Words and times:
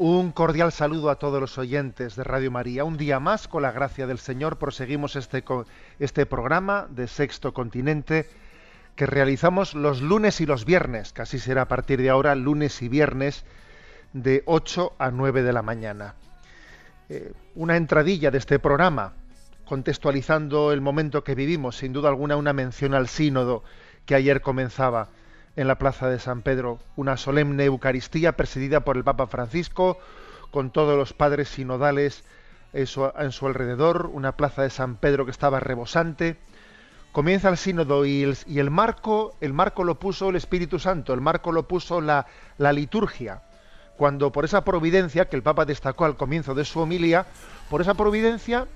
Un 0.00 0.30
cordial 0.30 0.70
saludo 0.70 1.10
a 1.10 1.16
todos 1.16 1.40
los 1.40 1.58
oyentes 1.58 2.14
de 2.14 2.22
Radio 2.22 2.52
María. 2.52 2.84
Un 2.84 2.96
día 2.96 3.18
más, 3.18 3.48
con 3.48 3.62
la 3.62 3.72
gracia 3.72 4.06
del 4.06 4.20
Señor, 4.20 4.56
proseguimos 4.56 5.16
este, 5.16 5.42
este 5.98 6.24
programa 6.24 6.86
de 6.88 7.08
Sexto 7.08 7.52
Continente 7.52 8.30
que 8.94 9.06
realizamos 9.06 9.74
los 9.74 10.00
lunes 10.00 10.40
y 10.40 10.46
los 10.46 10.64
viernes, 10.64 11.12
así 11.18 11.40
será 11.40 11.62
a 11.62 11.68
partir 11.68 12.00
de 12.00 12.10
ahora, 12.10 12.36
lunes 12.36 12.80
y 12.80 12.88
viernes, 12.88 13.44
de 14.12 14.44
8 14.46 14.92
a 15.00 15.10
9 15.10 15.42
de 15.42 15.52
la 15.52 15.62
mañana. 15.62 16.14
Eh, 17.08 17.32
una 17.56 17.76
entradilla 17.76 18.30
de 18.30 18.38
este 18.38 18.60
programa, 18.60 19.14
contextualizando 19.64 20.70
el 20.70 20.80
momento 20.80 21.24
que 21.24 21.34
vivimos, 21.34 21.76
sin 21.76 21.92
duda 21.92 22.08
alguna 22.08 22.36
una 22.36 22.52
mención 22.52 22.94
al 22.94 23.08
sínodo 23.08 23.64
que 24.06 24.14
ayer 24.14 24.42
comenzaba 24.42 25.08
en 25.58 25.66
la 25.66 25.76
Plaza 25.76 26.08
de 26.08 26.20
San 26.20 26.42
Pedro, 26.42 26.78
una 26.94 27.16
solemne 27.16 27.64
Eucaristía 27.64 28.36
presidida 28.36 28.84
por 28.84 28.96
el 28.96 29.02
Papa 29.02 29.26
Francisco, 29.26 29.98
con 30.52 30.70
todos 30.70 30.96
los 30.96 31.12
padres 31.12 31.48
sinodales 31.48 32.22
en 32.72 32.86
su, 32.86 33.04
alrededor, 33.46 34.08
una 34.12 34.36
Plaza 34.36 34.62
de 34.62 34.70
San 34.70 34.94
Pedro 34.94 35.24
que 35.24 35.32
estaba 35.32 35.58
rebosante. 35.58 36.36
Comienza 37.10 37.48
el 37.48 37.56
sínodo 37.56 38.06
y 38.06 38.22
el, 38.22 38.38
y 38.46 38.60
el 38.60 38.70
marco, 38.70 39.36
el 39.40 39.52
marco 39.52 39.82
lo 39.82 39.98
puso 39.98 40.28
el 40.28 40.36
Espíritu 40.36 40.78
Santo, 40.78 41.12
el 41.12 41.20
marco 41.20 41.50
lo 41.50 41.66
puso 41.66 42.00
la, 42.00 42.26
la 42.56 42.72
liturgia 42.72 43.42
cuando 43.96 44.30
por 44.30 44.44
esa 44.44 44.62
providencia 44.62 45.28
que 45.28 45.34
el 45.34 45.42
Papa 45.42 45.64
destacó 45.64 46.04
al 46.04 46.16
comienzo 46.16 46.54
de 46.54 46.64
su 46.64 46.78
homilía, 46.78 47.26
por 47.68 47.80
esa 47.80 47.94
providencia 47.94 48.68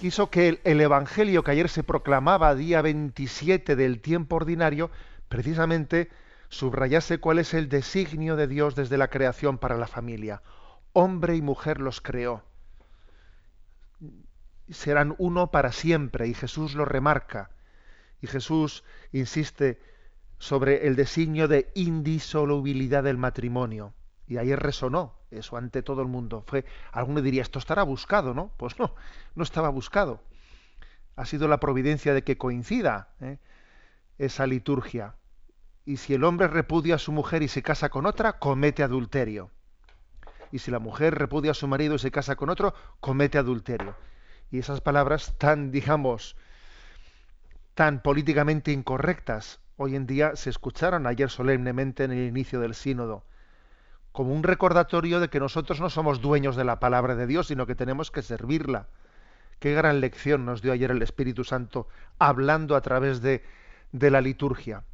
quiso 0.00 0.28
que 0.28 0.60
el 0.64 0.80
Evangelio 0.80 1.44
que 1.44 1.52
ayer 1.52 1.68
se 1.68 1.84
proclamaba 1.84 2.56
día 2.56 2.82
27 2.82 3.76
del 3.76 4.00
tiempo 4.00 4.34
ordinario, 4.34 4.90
precisamente 5.30 6.10
subrayase 6.48 7.20
cuál 7.20 7.38
es 7.38 7.54
el 7.54 7.68
designio 7.68 8.34
de 8.36 8.48
Dios 8.48 8.74
desde 8.74 8.98
la 8.98 9.08
creación 9.08 9.58
para 9.58 9.78
la 9.78 9.86
familia. 9.86 10.42
Hombre 10.92 11.36
y 11.36 11.40
mujer 11.40 11.80
los 11.80 12.00
creó. 12.00 12.42
Serán 14.68 15.14
uno 15.18 15.52
para 15.52 15.70
siempre 15.70 16.26
y 16.26 16.34
Jesús 16.34 16.74
lo 16.74 16.84
remarca. 16.84 17.50
Y 18.20 18.26
Jesús 18.26 18.84
insiste 19.12 19.80
sobre 20.38 20.88
el 20.88 20.96
designio 20.96 21.46
de 21.46 21.70
indisolubilidad 21.74 23.04
del 23.04 23.16
matrimonio. 23.16 23.94
Y 24.26 24.38
ayer 24.38 24.58
resonó 24.58 25.14
eso 25.30 25.56
ante 25.56 25.82
todo 25.82 26.02
el 26.02 26.08
mundo. 26.08 26.42
Fue, 26.46 26.64
alguno 26.90 27.22
diría, 27.22 27.42
esto 27.42 27.60
estará 27.60 27.84
buscado, 27.84 28.34
¿no? 28.34 28.52
Pues 28.56 28.78
no, 28.80 28.96
no 29.36 29.44
estaba 29.44 29.68
buscado. 29.68 30.22
Ha 31.14 31.24
sido 31.24 31.46
la 31.46 31.60
providencia 31.60 32.14
de 32.14 32.24
que 32.24 32.36
coincida 32.36 33.10
¿eh? 33.20 33.38
esa 34.18 34.48
liturgia. 34.48 35.14
Y 35.90 35.96
si 35.96 36.14
el 36.14 36.22
hombre 36.22 36.46
repudia 36.46 36.94
a 36.94 36.98
su 36.98 37.10
mujer 37.10 37.42
y 37.42 37.48
se 37.48 37.62
casa 37.62 37.88
con 37.88 38.06
otra, 38.06 38.38
comete 38.38 38.84
adulterio. 38.84 39.50
Y 40.52 40.60
si 40.60 40.70
la 40.70 40.78
mujer 40.78 41.16
repudia 41.16 41.50
a 41.50 41.54
su 41.54 41.66
marido 41.66 41.96
y 41.96 41.98
se 41.98 42.12
casa 42.12 42.36
con 42.36 42.48
otro, 42.48 42.74
comete 43.00 43.38
adulterio. 43.38 43.96
Y 44.52 44.60
esas 44.60 44.80
palabras 44.80 45.34
tan, 45.36 45.72
digamos, 45.72 46.36
tan 47.74 48.02
políticamente 48.02 48.70
incorrectas, 48.70 49.58
hoy 49.78 49.96
en 49.96 50.06
día 50.06 50.36
se 50.36 50.50
escucharon 50.50 51.08
ayer 51.08 51.28
solemnemente 51.28 52.04
en 52.04 52.12
el 52.12 52.28
inicio 52.28 52.60
del 52.60 52.76
sínodo 52.76 53.24
como 54.12 54.32
un 54.32 54.44
recordatorio 54.44 55.18
de 55.18 55.28
que 55.28 55.40
nosotros 55.40 55.80
no 55.80 55.90
somos 55.90 56.20
dueños 56.20 56.54
de 56.54 56.62
la 56.62 56.78
palabra 56.78 57.16
de 57.16 57.26
Dios, 57.26 57.48
sino 57.48 57.66
que 57.66 57.74
tenemos 57.74 58.12
que 58.12 58.22
servirla. 58.22 58.86
Qué 59.58 59.74
gran 59.74 59.98
lección 59.98 60.44
nos 60.44 60.62
dio 60.62 60.72
ayer 60.72 60.92
el 60.92 61.02
Espíritu 61.02 61.42
Santo 61.42 61.88
hablando 62.20 62.76
a 62.76 62.80
través 62.80 63.22
de, 63.22 63.42
de 63.90 64.10
la 64.12 64.20
liturgia. 64.20 64.84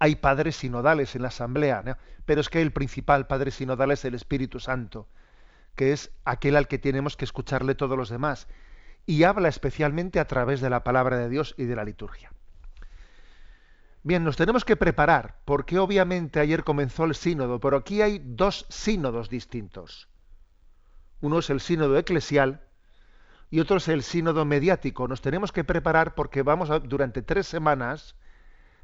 Hay 0.00 0.16
padres 0.16 0.56
sinodales 0.56 1.14
en 1.14 1.22
la 1.22 1.28
asamblea, 1.28 1.98
pero 2.24 2.40
es 2.40 2.48
que 2.48 2.62
el 2.62 2.72
principal 2.72 3.26
padre 3.26 3.50
sinodal 3.50 3.90
es 3.90 4.04
el 4.06 4.14
Espíritu 4.14 4.58
Santo, 4.58 5.08
que 5.76 5.92
es 5.92 6.10
aquel 6.24 6.56
al 6.56 6.68
que 6.68 6.78
tenemos 6.78 7.18
que 7.18 7.26
escucharle 7.26 7.74
todos 7.74 7.98
los 7.98 8.08
demás, 8.08 8.48
y 9.04 9.24
habla 9.24 9.48
especialmente 9.48 10.18
a 10.18 10.26
través 10.26 10.62
de 10.62 10.70
la 10.70 10.84
palabra 10.84 11.18
de 11.18 11.28
Dios 11.28 11.54
y 11.58 11.64
de 11.64 11.76
la 11.76 11.84
liturgia. 11.84 12.32
Bien, 14.02 14.24
nos 14.24 14.38
tenemos 14.38 14.64
que 14.64 14.76
preparar, 14.76 15.36
porque 15.44 15.78
obviamente 15.78 16.40
ayer 16.40 16.64
comenzó 16.64 17.04
el 17.04 17.14
sínodo, 17.14 17.60
pero 17.60 17.76
aquí 17.76 18.00
hay 18.00 18.22
dos 18.24 18.64
sínodos 18.70 19.28
distintos. 19.28 20.08
Uno 21.20 21.40
es 21.40 21.50
el 21.50 21.60
sínodo 21.60 21.98
eclesial 21.98 22.62
y 23.50 23.60
otro 23.60 23.76
es 23.76 23.88
el 23.88 24.02
sínodo 24.02 24.46
mediático. 24.46 25.06
Nos 25.06 25.20
tenemos 25.20 25.52
que 25.52 25.64
preparar 25.64 26.14
porque 26.14 26.42
vamos 26.42 26.70
a, 26.70 26.78
durante 26.78 27.20
tres 27.20 27.46
semanas 27.46 28.16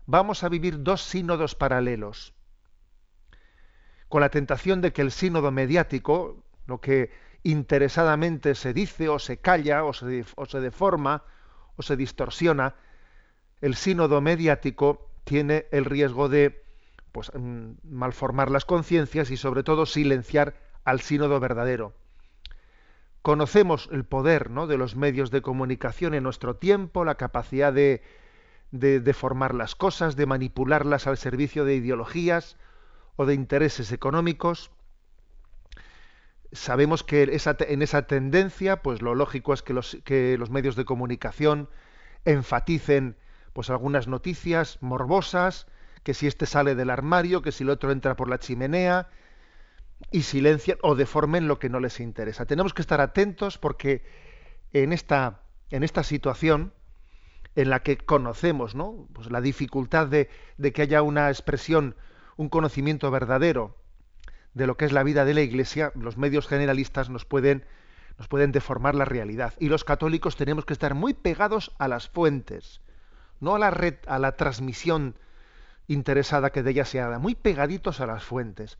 vamos 0.06 0.44
a 0.44 0.49
vivir 0.49 0.83
dos 0.83 1.03
sínodos 1.03 1.55
paralelos. 1.55 2.33
Con 4.09 4.21
la 4.21 4.31
tentación 4.31 4.81
de 4.81 4.93
que 4.93 5.03
el 5.03 5.11
sínodo 5.11 5.50
mediático, 5.50 6.44
lo 6.67 6.81
que 6.81 7.11
interesadamente 7.43 8.55
se 8.55 8.72
dice 8.72 9.09
o 9.09 9.19
se 9.19 9.39
calla 9.39 9.84
o 9.84 9.93
se, 9.93 10.61
deforma 10.61 11.25
o 11.77 11.83
se 11.83 11.97
distorsiona, 11.97 12.75
el 13.61 13.75
sínodo 13.75 14.21
mediático 14.21 15.11
tiene 15.25 15.66
el 15.72 15.84
riesgo 15.84 16.28
de 16.28 16.65
pues, 17.12 17.33
mm, 17.34 17.72
malformar 17.83 18.50
las 18.50 18.65
conciencias 18.65 19.31
y 19.31 19.37
sobre 19.37 19.65
todo 19.65 19.87
silenciar 19.87 20.55
al 20.84 21.00
sínodo 21.00 21.41
verdadero. 21.41 21.95
Conocemos 23.22 23.89
el 23.91 24.05
poder 24.05 24.50
de 24.50 24.78
los 24.78 24.95
medios 24.95 25.33
de 25.33 25.43
comunicación 25.43 26.15
en 26.15 26.22
nuestro 26.22 26.56
tiempo, 26.56 27.05
la 27.05 27.16
capacidad 27.16 27.72
de, 27.72 28.03
de, 28.71 29.00
de 29.00 29.15
formar 29.15 29.54
las 29.54 29.75
cosas, 29.75 30.16
de 30.16 30.27
manipularlas 30.27 31.06
al 31.06 31.16
servicio 31.16 31.65
de 31.65 31.77
ideologías 31.77 32.56
o 33.16 33.27
de 33.27 33.34
intereses 33.34 33.93
económicos. 33.93 34.71
Sabemos 36.53 37.03
que 37.03 37.25
en 37.25 37.82
esa 37.82 38.06
tendencia, 38.06 38.82
pues 38.82 39.03
lo 39.03 39.15
lógico 39.15 39.53
es 39.53 39.62
que 39.62 39.72
los, 39.72 39.99
que 40.04 40.38
los 40.38 40.50
medios 40.50 40.77
de 40.77 40.84
comunicación 40.84 41.69
enfaticen 42.25 43.16
pues 43.53 43.71
algunas 43.71 44.06
noticias 44.06 44.78
morbosas, 44.81 45.66
que 46.03 46.15
si 46.15 46.27
este 46.27 46.47
sale 46.47 46.75
del 46.75 46.91
armario, 46.91 47.43
que 47.43 47.53
si 47.53 47.65
el 47.65 47.71
otro 47.71 47.91
entra 47.91 48.15
por 48.15 48.28
la 48.28 48.39
chimenea, 48.39 49.09
y 50.10 50.22
silencian 50.22 50.78
o 50.83 50.95
deformen 50.95 51.48
lo 51.48 51.59
que 51.59 51.68
no 51.68 51.80
les 51.80 52.01
interesa. 52.01 52.47
Tenemos 52.47 52.74
que 52.74 52.83
estar 52.83 53.01
atentos 53.01 53.59
porque 53.59 54.04
en 54.72 54.92
esta, 54.92 55.41
en 55.71 55.83
esta 55.83 56.03
situación 56.03 56.72
en 57.56 57.70
la 57.70 57.82
que 57.82 57.97
conocemos 57.97 58.74
¿no? 58.74 59.08
pues 59.12 59.30
la 59.30 59.41
dificultad 59.41 60.06
de, 60.06 60.28
de 60.58 60.72
que 60.72 60.82
haya 60.82 61.03
una 61.03 61.28
expresión, 61.30 61.97
un 62.36 62.48
conocimiento 62.48 63.10
verdadero 63.10 63.76
de 64.54 64.66
lo 64.66 64.76
que 64.76 64.84
es 64.84 64.92
la 64.92 65.03
vida 65.03 65.24
de 65.24 65.34
la 65.34 65.41
Iglesia, 65.41 65.92
los 65.94 66.16
medios 66.16 66.47
generalistas 66.47 67.10
nos 67.10 67.24
pueden, 67.24 67.64
nos 68.18 68.28
pueden 68.28 68.53
deformar 68.53 68.94
la 68.94 69.04
realidad. 69.04 69.54
Y 69.58 69.68
los 69.68 69.84
católicos 69.84 70.36
tenemos 70.36 70.64
que 70.64 70.72
estar 70.72 70.94
muy 70.94 71.12
pegados 71.14 71.74
a 71.78 71.88
las 71.88 72.08
fuentes, 72.08 72.80
no 73.41 73.54
a 73.54 73.58
la 73.58 73.70
red, 73.70 73.97
a 74.06 74.18
la 74.18 74.32
transmisión 74.32 75.16
interesada 75.88 76.50
que 76.50 76.62
de 76.62 76.70
ella 76.70 76.84
se 76.84 77.00
haga, 77.00 77.18
muy 77.18 77.34
pegaditos 77.34 78.00
a 78.00 78.06
las 78.06 78.24
fuentes. 78.24 78.78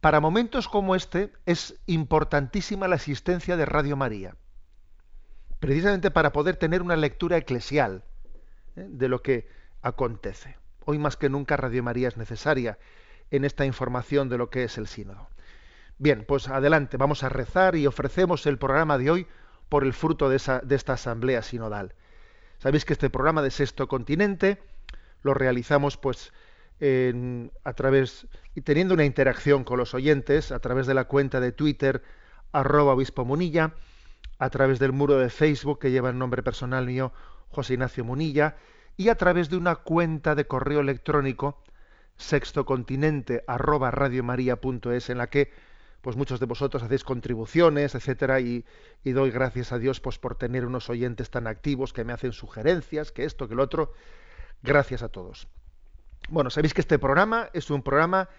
Para 0.00 0.20
momentos 0.20 0.68
como 0.68 0.94
este 0.94 1.32
es 1.44 1.78
importantísima 1.86 2.88
la 2.88 2.96
existencia 2.96 3.56
de 3.56 3.66
Radio 3.66 3.96
María, 3.96 4.36
precisamente 5.60 6.10
para 6.10 6.32
poder 6.32 6.56
tener 6.56 6.82
una 6.82 6.96
lectura 6.96 7.36
eclesial 7.36 8.02
¿eh? 8.76 8.86
de 8.88 9.08
lo 9.08 9.22
que 9.22 9.48
acontece. 9.82 10.56
Hoy 10.84 10.98
más 10.98 11.16
que 11.16 11.28
nunca 11.28 11.56
Radio 11.56 11.82
María 11.82 12.08
es 12.08 12.16
necesaria 12.16 12.78
en 13.30 13.44
esta 13.44 13.64
información 13.64 14.28
de 14.28 14.38
lo 14.38 14.50
que 14.50 14.64
es 14.64 14.78
el 14.78 14.88
sínodo. 14.88 15.28
Bien, 15.98 16.24
pues 16.26 16.48
adelante, 16.48 16.96
vamos 16.96 17.22
a 17.22 17.28
rezar 17.28 17.76
y 17.76 17.86
ofrecemos 17.86 18.46
el 18.46 18.58
programa 18.58 18.98
de 18.98 19.10
hoy 19.10 19.26
por 19.68 19.84
el 19.84 19.92
fruto 19.92 20.28
de, 20.28 20.36
esa, 20.36 20.60
de 20.60 20.74
esta 20.74 20.94
asamblea 20.94 21.42
sinodal. 21.42 21.94
Sabéis 22.58 22.84
que 22.84 22.94
este 22.94 23.10
programa 23.10 23.42
de 23.42 23.50
Sexto 23.50 23.86
Continente 23.86 24.58
lo 25.22 25.34
realizamos 25.34 25.96
pues 25.96 26.32
a 27.64 27.72
través 27.74 28.26
y 28.54 28.62
teniendo 28.62 28.94
una 28.94 29.04
interacción 29.04 29.64
con 29.64 29.76
los 29.76 29.92
oyentes 29.92 30.50
a 30.50 30.60
través 30.60 30.86
de 30.86 30.94
la 30.94 31.04
cuenta 31.04 31.38
de 31.38 31.52
Twitter 31.52 32.02
arroba 32.52 32.94
obispo 32.94 33.26
Munilla, 33.26 33.74
a 34.40 34.48
través 34.48 34.78
del 34.78 34.92
muro 34.92 35.18
de 35.18 35.28
Facebook 35.28 35.78
que 35.78 35.90
lleva 35.90 36.08
el 36.08 36.18
nombre 36.18 36.42
personal 36.42 36.86
mío 36.86 37.12
José 37.50 37.74
Ignacio 37.74 38.04
Munilla 38.04 38.56
y 38.96 39.10
a 39.10 39.14
través 39.14 39.50
de 39.50 39.58
una 39.58 39.76
cuenta 39.76 40.34
de 40.34 40.46
correo 40.46 40.80
electrónico 40.80 41.62
sextocontinente 42.16 43.44
arroba 43.46 43.90
radiomaria.es 43.90 45.10
en 45.10 45.18
la 45.18 45.28
que 45.28 45.52
pues 46.00 46.16
muchos 46.16 46.40
de 46.40 46.46
vosotros 46.46 46.82
hacéis 46.82 47.04
contribuciones, 47.04 47.94
etcétera, 47.94 48.40
y, 48.40 48.64
y, 49.04 49.12
doy 49.12 49.30
gracias 49.30 49.72
a 49.72 49.78
Dios 49.78 50.00
pues 50.00 50.18
por 50.18 50.34
tener 50.34 50.64
unos 50.64 50.88
oyentes 50.88 51.28
tan 51.28 51.46
activos 51.46 51.92
que 51.92 52.04
me 52.04 52.14
hacen 52.14 52.32
sugerencias, 52.32 53.12
que 53.12 53.24
esto, 53.24 53.46
que 53.46 53.54
lo 53.54 53.62
otro. 53.62 53.92
Gracias 54.62 55.02
a 55.02 55.10
todos. 55.10 55.48
Bueno, 56.30 56.48
sabéis 56.48 56.72
que 56.72 56.80
este 56.80 56.98
programa 56.98 57.50
es 57.52 57.68
un 57.68 57.82
programa 57.82 58.30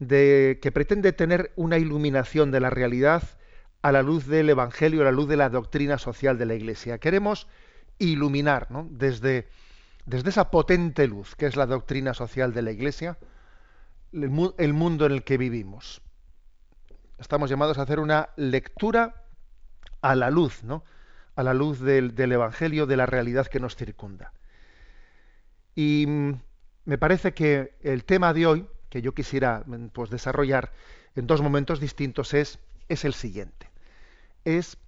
de, 0.00 0.58
que 0.60 0.72
pretende 0.72 1.12
tener 1.12 1.52
una 1.54 1.78
iluminación 1.78 2.50
de 2.50 2.58
la 2.58 2.70
realidad 2.70 3.22
a 3.82 3.92
la 3.92 4.02
luz 4.02 4.26
del 4.26 4.48
Evangelio, 4.48 5.02
a 5.02 5.04
la 5.04 5.12
luz 5.12 5.28
de 5.28 5.36
la 5.36 5.50
doctrina 5.50 5.98
social 5.98 6.38
de 6.38 6.46
la 6.46 6.54
Iglesia. 6.54 6.98
Queremos 6.98 7.48
iluminar 7.98 8.70
¿no? 8.70 8.86
desde, 8.90 9.48
desde 10.06 10.30
esa 10.30 10.50
potente 10.50 11.06
luz 11.08 11.34
que 11.34 11.46
es 11.46 11.56
la 11.56 11.66
doctrina 11.66 12.14
social 12.14 12.54
de 12.54 12.62
la 12.62 12.70
Iglesia, 12.70 13.18
el, 14.12 14.72
mundo 14.72 15.06
en 15.06 15.12
el 15.12 15.24
que 15.24 15.36
vivimos. 15.36 16.00
Estamos 17.18 17.50
llamados 17.50 17.78
a 17.78 17.82
hacer 17.82 17.98
una 17.98 18.30
lectura 18.36 19.24
a 20.00 20.14
la 20.14 20.30
luz, 20.30 20.62
¿no? 20.62 20.84
a 21.34 21.42
la 21.42 21.54
luz 21.54 21.80
del, 21.80 22.14
del 22.14 22.32
Evangelio, 22.32 22.86
de 22.86 22.96
la 22.96 23.06
realidad 23.06 23.46
que 23.46 23.60
nos 23.60 23.74
circunda. 23.74 24.32
Y 25.74 26.04
mm, 26.06 26.40
me 26.84 26.98
parece 26.98 27.32
que 27.32 27.76
el 27.80 28.04
tema 28.04 28.32
de 28.32 28.46
hoy, 28.46 28.66
que 28.90 29.02
yo 29.02 29.12
quisiera 29.14 29.64
mm, 29.66 29.88
pues, 29.88 30.10
desarrollar 30.10 30.72
en 31.16 31.26
dos 31.26 31.40
momentos 31.40 31.80
distintos, 31.80 32.34
es, 32.34 32.58
es 32.88 33.04
el 33.04 33.14
siguiente. 33.14 33.71
Es 34.44 34.78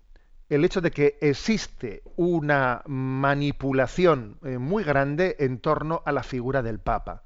el 0.49 0.65
hecho 0.65 0.81
de 0.81 0.91
que 0.91 1.19
existe 1.21 2.03
una 2.17 2.83
manipulación 2.87 4.39
eh, 4.43 4.59
muy 4.59 4.85
grande 4.85 5.37
en 5.39 5.59
torno 5.59 6.03
a 6.05 6.13
la 6.13 6.23
figura 6.23 6.63
del 6.63 6.79
Papa. 6.79 7.23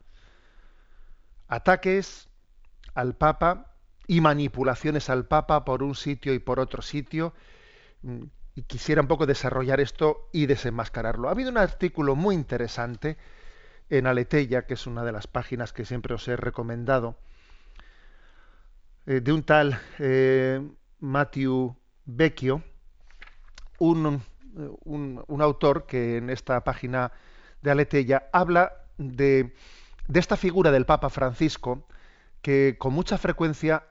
Ataques 1.48 2.28
al 2.94 3.14
Papa 3.14 3.74
y 4.06 4.20
manipulaciones 4.20 5.10
al 5.10 5.26
Papa 5.26 5.64
por 5.64 5.82
un 5.82 5.94
sitio 5.94 6.34
y 6.34 6.38
por 6.38 6.60
otro 6.60 6.82
sitio. 6.82 7.34
Mm, 8.02 8.24
y 8.54 8.62
quisiera 8.62 9.00
un 9.00 9.06
poco 9.08 9.26
desarrollar 9.26 9.80
esto 9.80 10.28
y 10.32 10.46
desenmascararlo. 10.46 11.28
Ha 11.28 11.30
habido 11.30 11.50
un 11.50 11.58
artículo 11.58 12.16
muy 12.16 12.34
interesante 12.34 13.16
en 13.88 14.06
Aletella, 14.06 14.66
que 14.66 14.74
es 14.74 14.86
una 14.86 15.04
de 15.04 15.12
las 15.12 15.28
páginas 15.28 15.72
que 15.72 15.84
siempre 15.84 16.14
os 16.14 16.26
he 16.26 16.36
recomendado, 16.36 17.16
eh, 19.06 19.20
de 19.20 19.32
un 19.32 19.44
tal 19.44 19.80
eh, 20.00 20.60
Matthew 20.98 21.76
Vecchio, 22.08 22.62
un, 23.78 24.22
un, 24.84 25.42
autor 25.42 25.86
que 25.86 26.16
en 26.16 26.30
esta 26.30 26.64
página 26.64 27.12
de 27.60 27.70
Aletella 27.70 28.28
habla 28.32 28.72
de, 28.96 29.54
de 30.08 30.20
esta 30.20 30.38
figura 30.38 30.70
del 30.70 30.86
Papa 30.86 31.10
Francisco, 31.10 31.86
que 32.40 32.76
con 32.78 32.94
mucha 32.94 33.18
frecuencia 33.18 33.84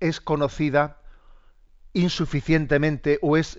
es 0.00 0.20
conocida 0.20 1.00
insuficientemente 1.92 3.20
o 3.22 3.36
es, 3.36 3.56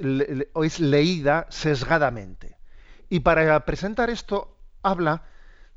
o 0.53 0.63
es 0.65 0.79
leída 0.81 1.47
sesgadamente. 1.49 2.57
Y 3.09 3.21
para 3.21 3.65
presentar 3.65 4.09
esto 4.09 4.57
habla 4.83 5.23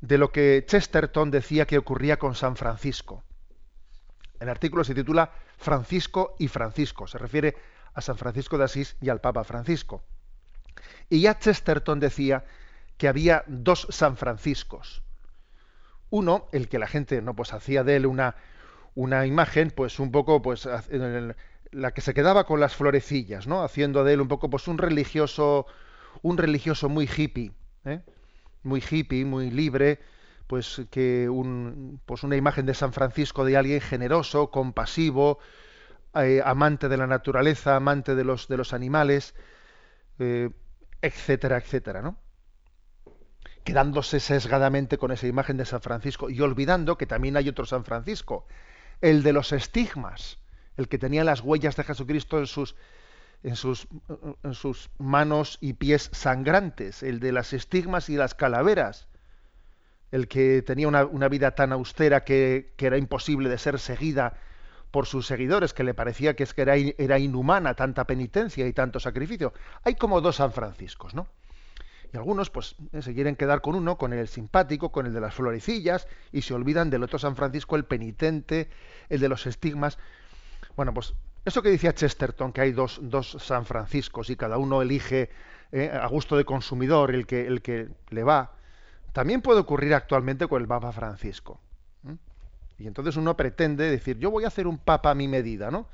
de 0.01 0.17
lo 0.17 0.33
que 0.33 0.65
Chesterton 0.67 1.31
decía 1.31 1.65
que 1.65 1.77
ocurría 1.77 2.19
con 2.19 2.35
San 2.35 2.57
Francisco. 2.57 3.23
El 4.41 4.49
artículo 4.49 4.83
se 4.83 4.93
titula 4.93 5.31
Francisco 5.57 6.35
y 6.37 6.49
Francisco. 6.49 7.07
Se 7.07 7.17
refiere 7.17 7.55
a 7.95 8.01
San 8.01 8.17
Francisco 8.17 8.57
de 8.57 8.65
Asís 8.65 8.95
y 9.01 9.09
al 9.09 9.21
Papa 9.21 9.43
Francisco. 9.43 10.03
Y 11.09 11.21
ya 11.21 11.39
Chesterton 11.39 11.99
decía 11.99 12.45
que 12.97 13.07
había 13.07 13.43
dos 13.47 13.87
San 13.89 14.17
Franciscos. 14.17 15.01
Uno, 16.09 16.47
el 16.51 16.69
que 16.69 16.79
la 16.79 16.87
gente 16.87 17.21
no 17.21 17.35
pues 17.35 17.53
hacía 17.53 17.83
de 17.83 17.95
él 17.95 18.05
una, 18.05 18.35
una 18.93 19.25
imagen, 19.25 19.71
pues 19.71 19.99
un 19.99 20.11
poco, 20.11 20.41
pues 20.41 20.69
la 21.71 21.91
que 21.93 22.01
se 22.01 22.13
quedaba 22.13 22.45
con 22.45 22.59
las 22.59 22.75
florecillas, 22.75 23.47
¿no? 23.47 23.63
Haciendo 23.63 24.03
de 24.03 24.13
él 24.13 24.21
un 24.21 24.27
poco, 24.27 24.49
pues 24.49 24.67
un 24.67 24.77
religioso, 24.77 25.65
un 26.21 26.37
religioso 26.37 26.89
muy 26.89 27.09
hippie. 27.09 27.51
¿eh? 27.85 28.01
muy 28.65 28.83
hippie, 28.87 29.23
muy 29.23 29.51
libre, 29.51 29.99
pues 30.47 30.81
que 30.91 31.29
un, 31.29 32.01
pues 32.05 32.23
una 32.23 32.35
imagen 32.35 32.65
de 32.65 32.73
San 32.73 32.91
Francisco 32.91 33.45
de 33.45 33.55
alguien 33.57 33.81
generoso, 33.81 34.51
compasivo, 34.51 35.39
eh, 36.15 36.41
amante 36.43 36.89
de 36.89 36.97
la 36.97 37.07
naturaleza, 37.07 37.75
amante 37.75 38.15
de 38.15 38.23
los, 38.23 38.47
de 38.47 38.57
los 38.57 38.73
animales, 38.73 39.35
eh, 40.19 40.49
etcétera, 41.01 41.57
etcétera, 41.57 42.01
¿no? 42.01 42.17
Quedándose 43.63 44.19
sesgadamente 44.19 44.97
con 44.97 45.11
esa 45.11 45.27
imagen 45.27 45.57
de 45.57 45.65
San 45.65 45.81
Francisco 45.81 46.29
y 46.29 46.39
olvidando 46.41 46.97
que 46.97 47.07
también 47.07 47.37
hay 47.37 47.49
otro 47.49 47.65
San 47.65 47.83
Francisco, 47.83 48.45
el 49.01 49.23
de 49.23 49.33
los 49.33 49.51
estigmas, 49.51 50.39
el 50.77 50.87
que 50.87 50.97
tenía 50.97 51.23
las 51.23 51.41
huellas 51.41 51.75
de 51.75 51.83
Jesucristo 51.83 52.37
en 52.39 52.47
sus, 52.47 52.75
en 53.43 53.55
sus, 53.55 53.87
en 54.43 54.53
sus 54.53 54.89
manos 54.97 55.57
y 55.61 55.73
pies 55.73 56.09
sangrantes, 56.13 57.03
el 57.03 57.19
de 57.19 57.31
las 57.31 57.53
estigmas 57.53 58.09
y 58.09 58.15
las 58.15 58.35
calaveras, 58.35 59.07
el 60.11 60.27
que 60.27 60.61
tenía 60.61 60.87
una, 60.87 61.27
vida 61.27 61.55
tan 61.55 61.71
austera 61.71 62.23
que, 62.23 62.73
era 62.77 62.97
imposible 62.97 63.49
de 63.49 63.57
ser 63.57 63.79
seguida 63.79 64.37
por 64.91 65.05
sus 65.05 65.27
seguidores, 65.27 65.73
que 65.73 65.83
le 65.83 65.93
parecía 65.93 66.35
que, 66.35 66.43
es 66.43 66.53
que 66.53 66.61
era, 66.61 67.19
inhumana 67.19 67.73
tanta 67.73 68.05
penitencia 68.05 68.65
y 68.67 68.73
tanto 68.73 68.99
sacrificio. 68.99 69.53
Hay 69.83 69.95
como 69.95 70.21
dos 70.21 70.37
San 70.37 70.51
Franciscos, 70.51 71.13
¿no? 71.13 71.27
Y 72.13 72.17
algunos, 72.17 72.49
pues, 72.49 72.75
eh, 72.93 73.01
se 73.01 73.13
quieren 73.13 73.35
quedar 73.35 73.61
con 73.61 73.75
uno, 73.75 73.97
con 73.97 74.13
el 74.13 74.27
simpático, 74.27 74.91
con 74.91 75.05
el 75.05 75.13
de 75.13 75.19
las 75.19 75.33
florecillas, 75.33 76.07
y 76.31 76.43
se 76.43 76.53
olvidan 76.53 76.89
del 76.89 77.03
otro 77.03 77.19
San 77.19 77.35
Francisco, 77.35 77.75
el 77.75 77.85
penitente, 77.85 78.69
el 79.09 79.19
de 79.19 79.27
los 79.27 79.47
estigmas. 79.47 79.97
Bueno, 80.75 80.93
pues 80.93 81.13
eso 81.45 81.61
que 81.61 81.69
decía 81.69 81.93
Chesterton, 81.93 82.51
que 82.53 82.61
hay 82.61 82.71
dos, 82.71 82.99
dos 83.01 83.37
San 83.39 83.65
Franciscos 83.65 84.29
y 84.29 84.35
cada 84.35 84.57
uno 84.57 84.81
elige 84.81 85.29
eh, 85.71 85.91
a 85.91 86.07
gusto 86.07 86.37
de 86.37 86.45
consumidor 86.45 87.13
el 87.13 87.27
que, 87.27 87.45
el 87.45 87.61
que 87.61 87.89
le 88.09 88.23
va, 88.23 88.53
también 89.13 89.41
puede 89.41 89.59
ocurrir 89.59 89.93
actualmente 89.93 90.47
con 90.47 90.61
el 90.61 90.67
Papa 90.67 90.91
Francisco. 90.91 91.59
Y 92.77 92.87
entonces 92.87 93.15
uno 93.15 93.37
pretende 93.37 93.89
decir, 93.89 94.17
yo 94.17 94.31
voy 94.31 94.43
a 94.43 94.47
hacer 94.47 94.67
un 94.67 94.77
Papa 94.77 95.11
a 95.11 95.15
mi 95.15 95.27
medida, 95.27 95.71
¿no? 95.71 95.87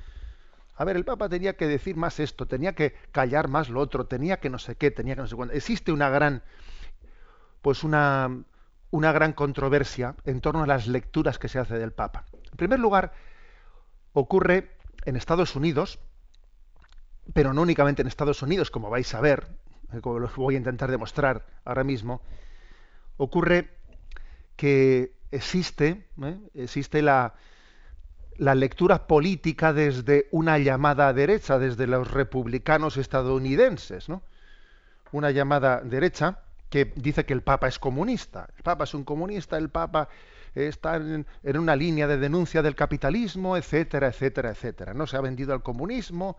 A 0.76 0.84
ver, 0.84 0.96
el 0.96 1.06
Papa 1.06 1.30
tenía 1.30 1.56
que 1.56 1.68
decir 1.68 1.96
más 1.96 2.20
esto, 2.20 2.48
tenía 2.48 2.74
que 2.74 2.96
callar 3.12 3.48
más 3.48 3.70
lo 3.70 3.80
otro, 3.80 4.08
tenía 4.08 4.40
que 4.40 4.50
no 4.50 4.58
sé 4.58 4.76
qué, 4.76 4.90
tenía 4.90 5.16
que 5.16 5.22
no 5.22 5.28
sé 5.28 5.36
cuándo. 5.36 5.54
Existe 5.54 5.92
una 5.92 6.10
gran, 6.10 6.42
pues 7.62 7.84
una, 7.84 8.44
una 8.90 9.12
gran 9.12 9.34
controversia 9.34 10.16
en 10.26 10.42
torno 10.42 10.64
a 10.64 10.68
las 10.68 10.88
lecturas 10.88 11.38
que 11.38 11.50
se 11.50 11.60
hace 11.60 11.78
del 11.78 11.92
Papa. 11.92 12.26
En 12.52 12.58
primer 12.58 12.80
lugar, 12.80 13.14
ocurre 14.14 14.72
en 15.06 15.16
Estados 15.16 15.56
Unidos, 15.56 16.00
pero 17.34 17.54
no 17.54 17.62
únicamente 17.62 18.02
en 18.02 18.08
Estados 18.08 18.42
Unidos, 18.42 18.72
como 18.72 18.90
vais 18.90 19.14
a 19.14 19.22
ver, 19.22 19.48
eh, 19.94 20.02
como 20.02 20.20
lo 20.20 20.30
voy 20.36 20.56
a 20.56 20.58
intentar 20.58 20.90
demostrar 20.90 21.46
ahora 21.64 21.84
mismo, 21.84 22.22
ocurre 23.18 23.70
que 24.56 25.14
existe, 25.32 26.06
¿eh? 26.22 26.38
existe 26.54 27.02
la, 27.02 27.34
la 28.38 28.56
lectura 28.56 29.08
política 29.08 29.74
desde 29.74 30.28
una 30.32 30.58
llamada 30.58 31.14
derecha, 31.14 31.60
desde 31.60 31.88
los 31.88 32.12
republicanos 32.12 32.98
estadounidenses, 32.98 34.10
¿no? 34.10 34.24
Una 35.12 35.32
llamada 35.32 35.82
derecha 35.82 36.40
que 36.70 36.94
dice 36.96 37.26
que 37.26 37.34
el 37.34 37.44
Papa 37.44 37.68
es 37.68 37.80
comunista. 37.80 38.48
El 38.56 38.64
Papa 38.64 38.86
es 38.86 38.94
un 38.94 39.04
comunista, 39.04 39.58
el 39.58 39.70
Papa 39.70 40.08
está 40.56 40.96
en, 40.96 41.26
una 41.44 41.76
línea 41.76 42.08
de 42.08 42.18
denuncia 42.18 42.62
del 42.62 42.76
capitalismo, 42.76 43.58
etcétera, 43.58 44.08
etcétera, 44.08 44.52
etcétera. 44.52 44.94
No 44.94 45.06
se 45.06 45.18
ha 45.18 45.22
vendido 45.22 45.54
al 45.54 45.64
comunismo 45.64 46.38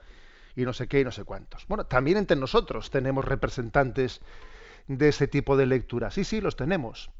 y 0.57 0.63
no 0.63 0.73
sé 0.73 0.89
qué 0.89 1.01
y 1.01 1.05
no 1.05 1.13
sé 1.13 1.25
cuántos. 1.25 1.67
Bueno, 1.69 1.85
también 1.87 2.17
entre 2.17 2.37
nosotros 2.37 2.91
tenemos 2.91 3.25
representantes 3.25 4.21
de 4.89 5.09
ese 5.09 5.29
tipo 5.29 5.57
de 5.57 5.67
lectura. 5.67 6.11
Sí, 6.11 6.25
sí, 6.25 6.41
los 6.41 6.57
tenemos. 6.57 7.11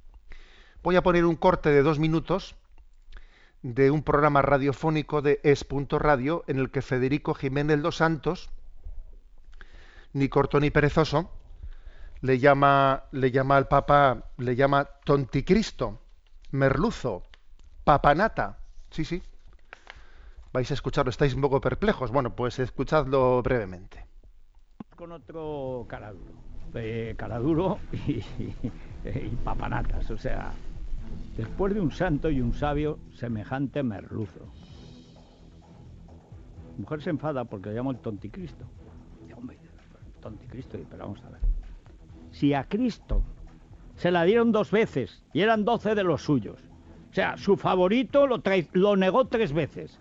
Voy 0.83 0.97
a 0.97 1.03
poner 1.03 1.25
un 1.25 1.37
corte 1.37 1.71
de 1.71 1.83
dos 1.83 1.99
minutos 2.01 2.57
de 3.62 3.93
un 3.93 4.03
programa 4.03 4.43
radiofónico 4.43 5.23
de 5.23 5.39
Es.radio 5.45 6.43
en 6.49 6.59
el 6.59 6.71
que 6.71 6.83
Federico 6.83 7.35
Jiménez 7.35 7.81
dos 7.81 7.99
Santos, 7.99 8.51
ni 10.12 10.29
corto 10.29 10.59
ni 10.59 10.71
perezoso, 10.71 11.31
le 12.21 12.41
llama, 12.41 13.05
le 13.12 13.31
llama 13.31 13.57
al 13.57 13.69
Papa, 13.69 14.25
le 14.39 14.57
llama 14.57 14.85
Tonticristo 15.05 16.01
merluzo, 16.51 17.23
papanata. 17.85 18.59
Sí, 18.91 19.05
sí. 19.05 19.23
Vais 20.53 20.71
a 20.71 20.75
escucharlo, 20.75 21.11
estáis 21.11 21.35
un 21.35 21.41
poco 21.41 21.61
perplejos. 21.61 22.11
Bueno, 22.11 22.37
pues 22.37 22.59
escuchadlo 22.59 23.41
brevemente. 23.43 24.05
Con 24.97 25.12
otro 25.12 25.87
eh, 26.75 27.15
caraduro 27.17 27.79
y, 27.93 28.23
y 29.05 29.37
papanatas. 29.45 30.11
O 30.11 30.19
sea, 30.19 30.53
después 31.37 31.75
de 31.75 31.81
un 31.81 31.90
santo 31.90 32.31
y 32.31 32.40
un 32.40 32.54
sabio, 32.54 32.99
semejante 33.14 33.83
merluzo. 33.83 34.40
La 36.73 36.78
mujer 36.78 37.02
se 37.02 37.11
enfada 37.11 37.45
porque 37.45 37.71
le 37.71 37.76
llamo 37.76 37.90
el 37.90 37.99
tonticristo. 37.99 38.64
Hombre, 39.37 39.59
tonticristo, 40.21 40.78
pero 40.90 41.04
vamos 41.04 41.23
a 41.25 41.31
ver. 41.31 41.40
Si 42.31 42.54
a 42.54 42.64
Cristo 42.64 43.23
se 43.97 44.11
la 44.11 44.25
dieron 44.25 44.52
dos 44.52 44.71
veces 44.71 45.23
y 45.33 45.40
eran 45.40 45.64
doce 45.64 45.95
de 45.95 46.02
los 46.02 46.23
suyos, 46.23 46.61
o 47.11 47.14
sea, 47.14 47.37
su 47.37 47.57
favorito 47.57 48.26
lo, 48.26 48.42
lo 48.73 48.97
negó 48.97 49.26
tres 49.26 49.52
veces. 49.52 49.99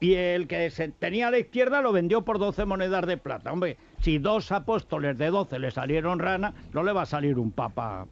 Y 0.00 0.14
el 0.14 0.48
que 0.48 0.68
se 0.70 0.88
tenía 0.88 1.28
a 1.28 1.30
la 1.30 1.38
izquierda 1.38 1.80
lo 1.80 1.92
vendió 1.92 2.22
por 2.22 2.38
12 2.38 2.64
monedas 2.64 3.06
de 3.06 3.16
plata. 3.16 3.52
Hombre, 3.52 3.78
si 4.00 4.18
dos 4.18 4.50
apóstoles 4.50 5.16
de 5.16 5.30
12 5.30 5.60
le 5.60 5.70
salieron 5.70 6.18
rana, 6.18 6.52
no 6.72 6.82
le 6.82 6.92
va 6.92 7.02
a 7.02 7.06
salir 7.06 7.38
un 7.38 7.52
papa 7.52 8.06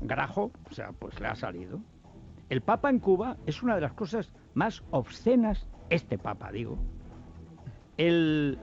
grajo. 0.00 0.50
O 0.70 0.74
sea, 0.74 0.92
pues 0.92 1.18
le 1.20 1.26
ha 1.26 1.34
salido. 1.34 1.80
El 2.48 2.62
papa 2.62 2.90
en 2.90 2.98
Cuba 2.98 3.36
es 3.46 3.62
una 3.62 3.74
de 3.74 3.82
las 3.82 3.92
cosas 3.92 4.32
más 4.54 4.82
obscenas, 4.90 5.66
este 5.90 6.18
papa, 6.18 6.50
digo. 6.50 6.78
El, 7.96 8.58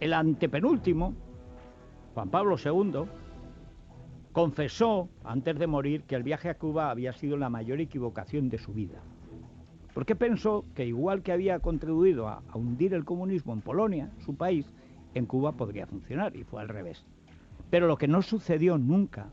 el 0.00 0.12
antepenúltimo, 0.12 1.14
Juan 2.14 2.28
Pablo 2.28 2.56
II, 2.62 3.04
confesó 4.32 5.08
antes 5.22 5.58
de 5.58 5.66
morir 5.66 6.02
que 6.02 6.16
el 6.16 6.22
viaje 6.22 6.50
a 6.50 6.58
Cuba 6.58 6.90
había 6.90 7.12
sido 7.12 7.36
la 7.36 7.48
mayor 7.48 7.80
equivocación 7.80 8.48
de 8.50 8.58
su 8.58 8.72
vida. 8.72 9.00
Porque 9.94 10.16
pensó 10.16 10.64
que 10.74 10.84
igual 10.84 11.22
que 11.22 11.32
había 11.32 11.60
contribuido 11.60 12.28
a, 12.28 12.42
a 12.48 12.58
hundir 12.58 12.94
el 12.94 13.04
comunismo 13.04 13.52
en 13.52 13.60
Polonia, 13.60 14.10
su 14.18 14.36
país, 14.36 14.66
en 15.14 15.26
Cuba 15.26 15.52
podría 15.52 15.86
funcionar, 15.86 16.36
y 16.36 16.44
fue 16.44 16.60
al 16.60 16.68
revés. 16.68 17.04
Pero 17.70 17.86
lo 17.86 17.96
que 17.96 18.08
no 18.08 18.20
sucedió 18.22 18.76
nunca, 18.76 19.28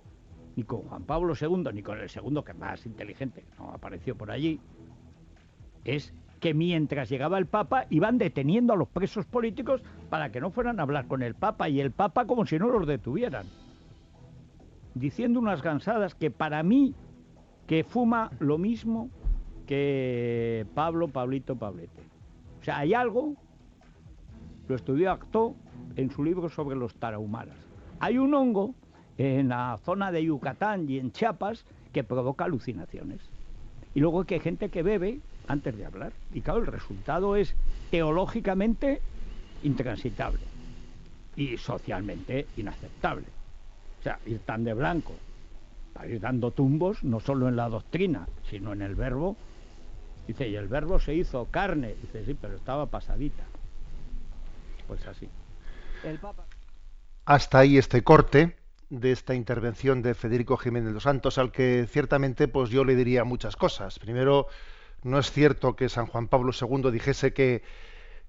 ni 0.56 0.64
con 0.64 0.82
Juan 0.82 1.04
Pablo 1.04 1.34
II, 1.40 1.70
ni 1.74 1.82
con 1.82 2.00
el 2.00 2.10
segundo, 2.10 2.44
que 2.44 2.52
es 2.52 2.58
más 2.58 2.86
inteligente, 2.86 3.42
que 3.42 3.56
no 3.58 3.72
apareció 3.72 4.16
por 4.16 4.32
allí, 4.32 4.60
es 5.86 6.14
que 6.40 6.54
mientras 6.54 7.10
llegaba 7.10 7.38
el 7.38 7.46
Papa 7.46 7.86
iban 7.90 8.18
deteniendo 8.18 8.74
a 8.74 8.76
los 8.76 8.88
presos 8.88 9.26
políticos 9.26 9.84
para 10.10 10.32
que 10.32 10.42
no 10.42 10.50
fueran 10.50 10.80
a 10.80 10.84
hablar 10.84 11.08
con 11.08 11.22
el 11.22 11.36
Papa 11.36 11.70
y 11.70 11.80
el 11.80 11.92
Papa 11.92 12.26
como 12.26 12.46
si 12.46 12.58
no 12.58 12.68
los 12.70 12.88
detuvieran. 12.88 13.46
Diciendo 14.96 15.40
unas 15.40 15.62
gansadas 15.62 16.16
que 16.16 16.32
para 16.32 16.64
mí, 16.64 16.96
que 17.68 17.84
fuma 17.84 18.32
lo 18.40 18.58
mismo 18.58 19.10
que 19.68 20.66
Pablo, 20.74 21.08
Pablito, 21.08 21.56
Pablete. 21.56 22.02
O 22.60 22.64
sea, 22.64 22.80
hay 22.80 22.94
algo, 22.94 23.36
lo 24.68 24.76
estudió 24.76 25.12
Acto 25.12 25.56
en 25.96 26.10
su 26.10 26.24
libro 26.24 26.50
sobre 26.50 26.76
los 26.76 26.96
tarahumaras. 26.96 27.56
Hay 28.00 28.18
un 28.18 28.34
hongo 28.34 28.74
en 29.18 29.50
la 29.50 29.80
zona 29.84 30.12
de 30.12 30.24
Yucatán 30.24 30.90
y 30.90 30.98
en 30.98 31.12
Chiapas 31.12 31.66
que 31.94 32.04
provoca 32.04 32.46
alucinaciones. 32.46 33.20
Y 33.94 34.00
luego 34.00 34.24
que 34.24 34.36
hay 34.36 34.40
gente 34.42 34.70
que 34.70 34.84
bebe 34.84 35.20
antes 35.48 35.78
de 35.78 35.86
hablar. 35.86 36.14
Y 36.34 36.42
claro, 36.42 36.62
el 36.62 36.68
resultado 36.68 37.36
es 37.36 37.54
teológicamente 37.90 39.02
intransitable 39.64 40.40
y 41.36 41.58
socialmente 41.58 42.48
inaceptable. 42.58 43.26
O 44.00 44.04
sea, 44.04 44.20
ir 44.26 44.40
tan 44.40 44.64
de 44.64 44.74
blanco 44.74 45.14
para 45.94 46.08
ir 46.08 46.20
dando 46.20 46.52
tumbos, 46.52 47.04
no 47.04 47.20
solo 47.20 47.48
en 47.50 47.56
la 47.56 47.70
doctrina, 47.70 48.28
sino 48.50 48.74
en 48.74 48.82
el 48.82 48.96
verbo. 48.96 49.36
Dice, 50.28 50.48
y 50.48 50.56
el 50.56 50.68
verbo 50.68 51.00
se 51.00 51.14
hizo 51.14 51.46
carne. 51.46 51.96
Dice, 52.02 52.26
sí, 52.26 52.38
pero 52.40 52.56
estaba 52.56 52.86
pasadita. 52.86 53.44
Pues 54.88 55.06
así. 55.08 55.28
El 56.04 56.18
Papa. 56.18 56.46
Hasta 57.26 57.60
ahí 57.60 57.78
este 57.78 58.04
corte 58.04 58.56
de 58.92 59.14
esta 59.14 59.34
intervención 59.34 60.02
de 60.02 60.14
Federico 60.14 60.58
Jiménez 60.58 60.94
dos 60.94 61.04
Santos, 61.04 61.38
al 61.38 61.52
que 61.52 61.88
ciertamente 61.90 62.50
pues 62.50 62.70
yo 62.70 62.84
le 62.84 62.96
diría 62.96 63.24
muchas 63.24 63.56
cosas. 63.56 63.98
Primero, 63.98 64.48
no 65.04 65.18
es 65.18 65.32
cierto 65.32 65.78
que 65.78 65.88
San 65.88 66.08
Juan 66.08 66.28
Pablo 66.28 66.52
II 66.54 66.92
dijese 66.92 67.34
que 67.34 67.64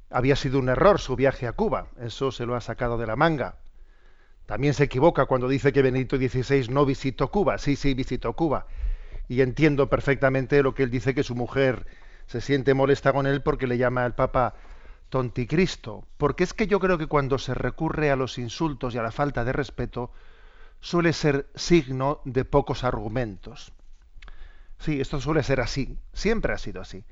había 0.09 0.37
sido 0.37 0.61
un 0.61 0.69
error 0.69 1.01
su 1.01 1.17
viaje 1.17 1.49
a 1.49 1.53
Cuba. 1.53 1.89
Eso 2.01 2.31
se 2.31 2.47
lo 2.47 2.55
ha 2.55 2.61
sacado 2.61 2.97
de 2.97 3.09
la 3.09 3.17
manga. 3.17 3.57
También 4.47 4.73
se 4.73 4.85
equivoca 4.85 5.27
cuando 5.27 5.49
dice 5.49 5.73
que 5.73 5.83
Benedicto 5.83 6.17
XVI 6.17 6.69
no 6.69 6.87
visitó 6.87 7.31
Cuba. 7.31 7.59
Sí, 7.59 7.75
sí, 7.75 7.95
visitó 7.95 8.33
Cuba. 8.35 8.67
Y 9.29 9.41
entiendo 9.41 9.89
perfectamente 9.89 10.63
lo 10.63 10.75
que 10.75 10.85
él 10.85 10.91
dice, 10.91 11.15
que 11.15 11.25
su 11.25 11.35
mujer 11.35 11.87
se 12.27 12.41
siente 12.41 12.73
molesta 12.73 13.13
con 13.13 13.27
él 13.27 13.43
porque 13.43 13.67
le 13.67 13.79
llama 13.79 14.05
al 14.05 14.15
Papa 14.15 14.55
tonticristo. 15.09 16.07
Porque 16.19 16.45
es 16.45 16.55
que 16.55 16.69
yo 16.69 16.79
creo 16.79 16.99
que 16.99 17.09
cuando 17.09 17.39
se 17.39 17.53
recurre 17.53 18.13
a 18.13 18.17
los 18.17 18.39
insultos 18.39 18.95
y 18.95 18.99
a 18.99 19.03
la 19.03 19.11
falta 19.11 19.45
de 19.45 19.53
respeto, 19.53 20.13
suele 20.83 21.15
ser 21.15 21.49
signo 21.55 22.21
de 22.25 22.45
pocos 22.45 22.85
argumentos. 22.85 23.73
Sí, 24.79 25.01
esto 25.01 25.21
suele 25.21 25.43
ser 25.43 25.61
así. 25.61 25.97
Siempre 26.13 26.53
ha 26.53 26.59
sido 26.59 26.83
así. 26.83 27.05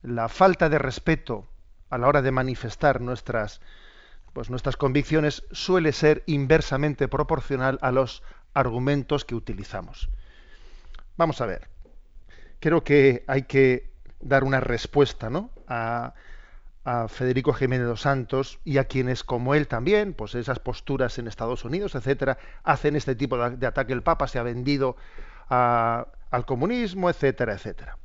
La 0.00 0.28
falta 0.28 0.70
de 0.70 0.78
respeto 0.78 1.46
a 1.90 1.98
la 1.98 2.06
hora 2.08 2.22
de 2.22 2.30
manifestar 2.30 3.02
nuestras 3.02 3.60
pues 4.32 4.48
nuestras 4.48 4.76
convicciones 4.76 5.42
suele 5.50 5.92
ser 5.92 6.22
inversamente 6.26 7.08
proporcional 7.08 7.80
a 7.82 7.90
los 7.90 8.22
argumentos 8.54 9.24
que 9.24 9.34
utilizamos. 9.34 10.08
Vamos 11.16 11.40
a 11.40 11.46
ver. 11.46 11.68
Creo 12.60 12.84
que 12.84 13.24
hay 13.26 13.42
que 13.42 13.90
dar 14.20 14.44
una 14.44 14.60
respuesta 14.60 15.30
¿no? 15.30 15.50
a, 15.66 16.14
a 16.90 17.06
Federico 17.06 17.52
Jiménez 17.52 17.86
dos 17.86 18.00
Santos 18.00 18.58
y 18.64 18.78
a 18.78 18.84
quienes 18.84 19.22
como 19.22 19.54
él 19.54 19.68
también, 19.68 20.12
pues 20.12 20.34
esas 20.34 20.58
posturas 20.58 21.18
en 21.18 21.28
Estados 21.28 21.64
Unidos, 21.64 21.94
etcétera, 21.94 22.36
hacen 22.64 22.96
este 22.96 23.14
tipo 23.14 23.36
de, 23.38 23.66
ataque. 23.66 23.92
El 23.92 24.02
Papa 24.02 24.26
se 24.26 24.40
ha 24.40 24.42
vendido 24.42 24.96
al 25.48 26.46
comunismo, 26.46 27.08
etcétera, 27.08 27.54
etcétera. 27.54 27.96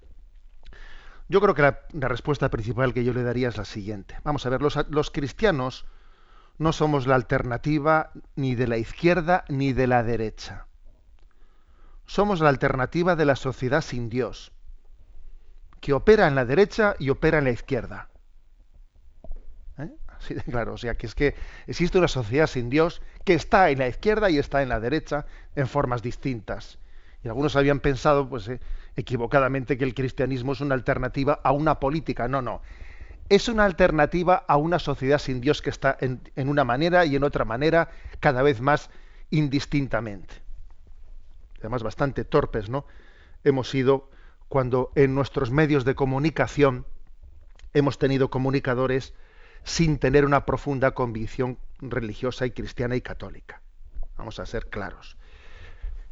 Yo 1.27 1.41
creo 1.41 1.55
que 1.55 1.63
la, 1.63 1.79
respuesta 1.93 2.49
principal 2.49 2.93
que 2.93 3.03
yo 3.03 3.11
le 3.13 3.23
daría 3.23 3.47
es 3.47 3.57
la 3.57 3.65
siguiente. 3.65 4.19
Vamos 4.23 4.45
a 4.45 4.49
ver, 4.49 4.61
los 4.61 5.09
cristianos 5.09 5.85
no 6.59 6.71
somos 6.71 7.07
la 7.07 7.15
alternativa 7.15 8.11
ni 8.35 8.53
de 8.53 8.67
la 8.67 8.77
izquierda 8.77 9.45
ni 9.49 9.73
de 9.73 9.87
la 9.87 10.03
derecha. 10.03 10.67
Somos 12.05 12.39
la 12.39 12.49
alternativa 12.49 13.15
de 13.15 13.25
la 13.25 13.35
sociedad 13.35 13.81
sin 13.81 14.09
Dios, 14.09 14.51
que 15.81 15.93
opera 15.93 16.27
en 16.27 16.35
la 16.35 16.45
derecha 16.45 16.95
y 16.99 17.09
opera 17.09 17.39
en 17.39 17.45
la 17.45 17.49
izquierda. 17.49 18.09
Claro, 20.49 20.73
o 20.73 20.77
sea 20.77 20.95
que 20.95 21.07
es 21.07 21.15
que 21.15 21.35
existe 21.67 21.97
una 21.97 22.07
sociedad 22.07 22.47
sin 22.47 22.69
Dios 22.69 23.01
que 23.23 23.33
está 23.33 23.69
en 23.69 23.79
la 23.79 23.87
izquierda 23.87 24.29
y 24.29 24.37
está 24.37 24.61
en 24.61 24.69
la 24.69 24.79
derecha 24.79 25.25
en 25.55 25.67
formas 25.67 26.01
distintas. 26.01 26.77
Y 27.23 27.27
algunos 27.27 27.55
habían 27.55 27.79
pensado, 27.79 28.29
pues, 28.29 28.47
eh, 28.47 28.59
equivocadamente, 28.95 29.77
que 29.77 29.83
el 29.83 29.95
cristianismo 29.95 30.53
es 30.53 30.61
una 30.61 30.75
alternativa 30.75 31.39
a 31.43 31.51
una 31.51 31.79
política. 31.79 32.27
No, 32.27 32.41
no 32.41 32.61
es 33.29 33.47
una 33.49 33.65
alternativa 33.65 34.43
a 34.47 34.57
una 34.57 34.79
sociedad 34.79 35.17
sin 35.17 35.41
Dios 35.41 35.61
que 35.61 35.69
está 35.69 35.97
en, 35.99 36.21
en, 36.35 36.49
una 36.49 36.63
manera 36.63 37.05
y 37.05 37.15
en 37.15 37.23
otra 37.23 37.43
manera 37.43 37.89
cada 38.19 38.43
vez 38.43 38.61
más 38.61 38.89
indistintamente. 39.31 40.35
Además, 41.59 41.81
bastante 41.81 42.23
torpes, 42.23 42.69
¿no? 42.69 42.85
Hemos 43.43 43.69
sido 43.69 44.09
cuando 44.47 44.91
en 44.95 45.15
nuestros 45.15 45.49
medios 45.49 45.85
de 45.85 45.95
comunicación 45.95 46.85
hemos 47.73 47.97
tenido 47.97 48.29
comunicadores 48.29 49.13
sin 49.65 49.97
tener 49.97 50.25
una 50.25 50.45
profunda 50.45 50.91
convicción 50.91 51.57
religiosa 51.79 52.45
y 52.45 52.51
cristiana 52.51 52.95
y 52.95 53.01
católica. 53.01 53.61
Vamos 54.15 54.39
a 54.39 54.45
ser 54.45 54.67
claros. 54.67 55.17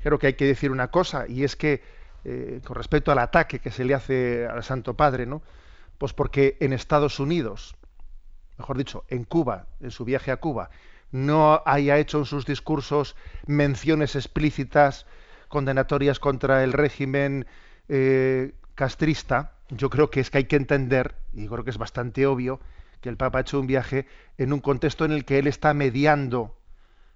Creo 0.01 0.19
que 0.19 0.27
hay 0.27 0.33
que 0.33 0.45
decir 0.45 0.72
una 0.72 0.89
cosa, 0.89 1.27
y 1.27 1.43
es 1.43 1.55
que 1.55 1.81
eh, 2.25 2.62
con 2.65 2.75
respecto 2.75 3.12
al 3.12 3.19
ataque 3.19 3.60
que 3.60 3.72
se 3.72 3.86
le 3.86 3.93
hace 3.93 4.48
al 4.48 4.63
Santo 4.63 4.95
Padre, 4.95 5.25
¿no? 5.27 5.43
Pues 6.00 6.13
porque 6.13 6.57
en 6.60 6.74
Estados 6.74 7.19
Unidos, 7.19 7.75
mejor 8.57 8.75
dicho, 8.77 9.05
en 9.07 9.24
Cuba, 9.24 9.67
en 9.79 9.91
su 9.91 10.03
viaje 10.03 10.31
a 10.31 10.38
Cuba, 10.38 10.72
no 11.12 11.62
haya 11.65 12.00
hecho 12.00 12.17
en 12.17 12.25
sus 12.25 12.45
discursos 12.45 13.15
menciones 13.45 14.15
explícitas 14.15 15.05
condenatorias 15.48 16.19
contra 16.19 16.63
el 16.63 16.74
régimen 16.74 17.45
eh, 17.88 18.53
castrista, 18.74 19.53
yo 19.69 19.91
creo 19.91 20.10
que 20.10 20.22
es 20.22 20.31
que 20.31 20.39
hay 20.39 20.45
que 20.45 20.55
entender, 20.55 21.15
y 21.33 21.48
creo 21.48 21.63
que 21.63 21.69
es 21.69 21.77
bastante 21.77 22.25
obvio, 22.25 22.60
que 23.03 23.10
el 23.10 23.17
Papa 23.17 23.39
ha 23.39 23.41
hecho 23.41 23.60
un 23.60 23.67
viaje 23.67 24.07
en 24.38 24.53
un 24.53 24.62
contexto 24.62 25.03
en 25.03 25.12
el 25.12 25.25
que 25.25 25.38
él 25.38 25.48
está 25.48 25.74
mediando, 25.74 26.55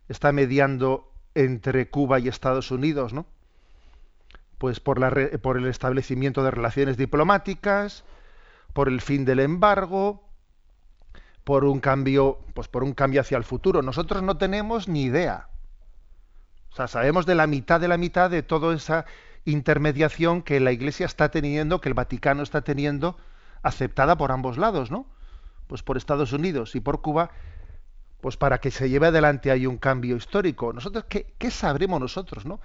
está 0.10 0.34
mediando 0.34 1.10
entre 1.34 1.90
Cuba 1.90 2.20
y 2.20 2.28
Estados 2.28 2.72
Unidos, 2.72 3.14
¿no? 3.14 3.26
Pues 4.58 4.82
por, 4.82 5.00
la, 5.00 5.14
por 5.42 5.58
el 5.58 5.66
establecimiento 5.66 6.44
de 6.44 6.52
relaciones 6.52 6.98
diplomáticas, 6.98 8.04
por 8.74 8.90
el 8.90 9.00
fin 9.00 9.24
del 9.24 9.40
embargo, 9.40 10.28
por 11.46 11.64
un 11.64 11.80
cambio, 11.80 12.40
pues 12.54 12.68
por 12.68 12.84
un 12.84 12.94
cambio 12.94 13.22
hacia 13.22 13.38
el 13.38 13.46
futuro. 13.46 13.82
Nosotros 13.82 14.22
no 14.24 14.38
tenemos 14.38 14.90
ni 14.90 15.04
idea. 15.04 15.48
O 16.74 16.76
sea, 16.76 16.90
sabemos 16.90 17.26
de 17.26 17.36
la 17.36 17.48
mitad 17.48 17.80
de 17.80 17.88
la 17.88 17.98
mitad 17.98 18.30
de 18.30 18.44
toda 18.44 18.76
esa 18.76 19.06
intermediación 19.46 20.42
que 20.42 20.60
la 20.60 20.74
Iglesia 20.74 21.06
está 21.06 21.32
teniendo, 21.32 21.80
que 21.80 21.88
el 21.88 21.96
Vaticano 21.96 22.44
está 22.44 22.62
teniendo, 22.64 23.18
aceptada 23.64 24.18
por 24.18 24.34
ambos 24.34 24.58
lados, 24.58 24.92
¿no? 24.92 25.06
Pues 25.68 25.84
por 25.84 25.98
Estados 25.98 26.34
Unidos 26.34 26.76
y 26.76 26.80
por 26.80 27.02
Cuba, 27.02 27.32
pues 28.22 28.38
para 28.38 28.60
que 28.60 28.72
se 28.72 28.90
lleve 28.90 29.08
adelante 29.08 29.52
hay 29.52 29.68
un 29.68 29.78
cambio 29.78 30.16
histórico. 30.16 30.74
Nosotros, 30.74 31.06
¿qué, 31.08 31.52
sabremos 31.52 32.00
nosotros, 32.00 32.46
no? 32.46 32.60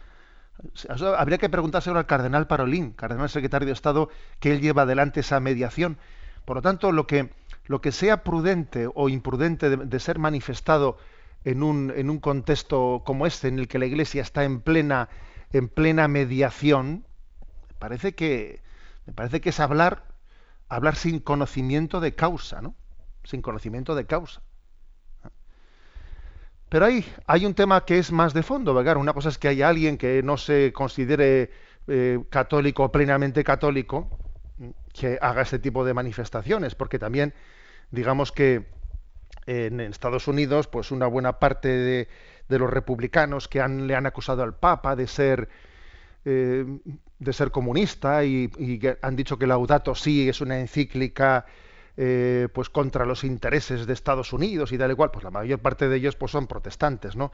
Habría 1.16 1.38
que 1.38 1.48
preguntárselo 1.48 1.98
al 1.98 2.06
cardenal 2.06 2.46
Parolín, 2.46 2.92
cardenal 2.92 3.28
secretario 3.28 3.66
de 3.66 3.72
Estado, 3.72 4.08
que 4.38 4.52
él 4.52 4.60
lleva 4.60 4.82
adelante 4.82 5.20
esa 5.20 5.40
mediación. 5.40 5.98
Por 6.44 6.56
lo 6.56 6.62
tanto, 6.62 6.92
lo 6.92 7.06
que, 7.06 7.30
lo 7.66 7.80
que 7.80 7.92
sea 7.92 8.22
prudente 8.22 8.88
o 8.94 9.08
imprudente 9.08 9.70
de, 9.76 10.00
ser 10.00 10.18
manifestado 10.18 10.98
en 11.44 11.62
un, 11.62 11.92
en 11.94 12.10
un, 12.10 12.18
contexto 12.18 13.02
como 13.04 13.26
este, 13.26 13.48
en 13.48 13.58
el 13.58 13.68
que 13.68 13.78
la 13.78 13.86
Iglesia 13.86 14.22
está 14.22 14.44
en 14.44 14.60
plena, 14.60 15.08
en 15.52 15.68
plena 15.68 16.06
mediación, 16.08 17.04
parece 17.78 18.14
que, 18.14 18.62
me 19.06 19.12
parece 19.12 19.40
que 19.40 19.50
es 19.50 19.60
hablar, 19.60 20.04
hablar 20.68 20.96
sin 20.96 21.18
conocimiento 21.18 22.00
de 22.00 22.14
causa, 22.14 22.62
¿no? 22.62 22.74
Sin 23.24 23.42
conocimiento 23.42 23.94
de 23.94 24.06
causa. 24.06 24.42
Pero 26.68 26.86
hay, 26.86 27.04
hay 27.26 27.44
un 27.44 27.52
tema 27.54 27.84
que 27.84 27.98
es 27.98 28.10
más 28.12 28.32
de 28.32 28.42
fondo, 28.42 28.72
¿verdad? 28.72 28.96
Una 28.96 29.12
cosa 29.12 29.28
es 29.28 29.36
que 29.36 29.48
haya 29.48 29.68
alguien 29.68 29.98
que 29.98 30.22
no 30.22 30.38
se 30.38 30.72
considere 30.72 31.50
eh, 31.86 32.18
católico, 32.30 32.90
plenamente 32.90 33.44
católico, 33.44 34.08
que 34.94 35.18
haga 35.20 35.42
este 35.42 35.58
tipo 35.58 35.84
de 35.84 35.92
manifestaciones, 35.92 36.74
porque 36.74 36.98
también, 36.98 37.34
digamos 37.90 38.32
que 38.32 38.66
en 39.46 39.80
Estados 39.80 40.28
Unidos, 40.28 40.66
pues 40.66 40.90
una 40.90 41.06
buena 41.06 41.38
parte 41.38 41.68
de, 41.68 42.08
los 42.48 42.70
republicanos 42.70 43.48
que 43.48 43.60
han, 43.60 43.86
le 43.86 43.94
han 43.94 44.06
acusado 44.06 44.42
al 44.42 44.54
Papa 44.54 44.94
de 44.94 45.06
ser 45.06 45.48
eh, 46.24 46.64
de 47.18 47.32
ser 47.32 47.50
comunista 47.50 48.24
y, 48.24 48.50
y, 48.58 48.80
han 49.00 49.16
dicho 49.16 49.38
que 49.38 49.46
Laudato 49.46 49.94
sí 49.94 50.28
es 50.28 50.40
una 50.40 50.58
encíclica 50.60 51.46
eh, 51.96 52.48
pues 52.52 52.70
contra 52.70 53.04
los 53.04 53.24
intereses 53.24 53.86
de 53.86 53.92
Estados 53.92 54.32
Unidos 54.32 54.72
y 54.72 54.78
tal 54.78 54.92
y 54.92 54.94
cual, 54.94 55.10
pues 55.10 55.24
la 55.24 55.30
mayor 55.30 55.58
parte 55.58 55.88
de 55.88 55.96
ellos 55.96 56.16
pues 56.16 56.32
son 56.32 56.46
protestantes, 56.46 57.16
¿no? 57.16 57.32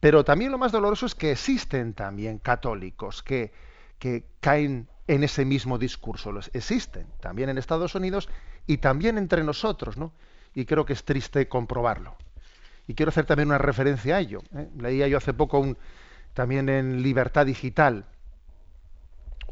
Pero 0.00 0.24
también 0.24 0.50
lo 0.50 0.58
más 0.58 0.72
doloroso 0.72 1.06
es 1.06 1.14
que 1.14 1.32
existen 1.32 1.94
también 1.94 2.38
católicos 2.38 3.22
que, 3.22 3.52
que 3.98 4.24
caen 4.40 4.88
en 5.06 5.22
ese 5.24 5.44
mismo 5.44 5.78
discurso. 5.78 6.32
Los 6.32 6.50
existen 6.54 7.06
también 7.20 7.48
en 7.50 7.58
Estados 7.58 7.94
Unidos 7.94 8.28
y 8.66 8.78
también 8.78 9.18
entre 9.18 9.44
nosotros, 9.44 9.96
¿no? 9.96 10.12
Y 10.54 10.64
creo 10.64 10.84
que 10.84 10.92
es 10.92 11.04
triste 11.04 11.48
comprobarlo. 11.48 12.16
Y 12.86 12.94
quiero 12.94 13.10
hacer 13.10 13.26
también 13.26 13.48
una 13.48 13.58
referencia 13.58 14.16
a 14.16 14.20
ello. 14.20 14.42
¿eh? 14.56 14.68
Leía 14.76 15.06
yo 15.06 15.18
hace 15.18 15.32
poco 15.32 15.60
un, 15.60 15.78
también 16.34 16.68
en 16.68 17.02
Libertad 17.02 17.46
Digital 17.46 18.06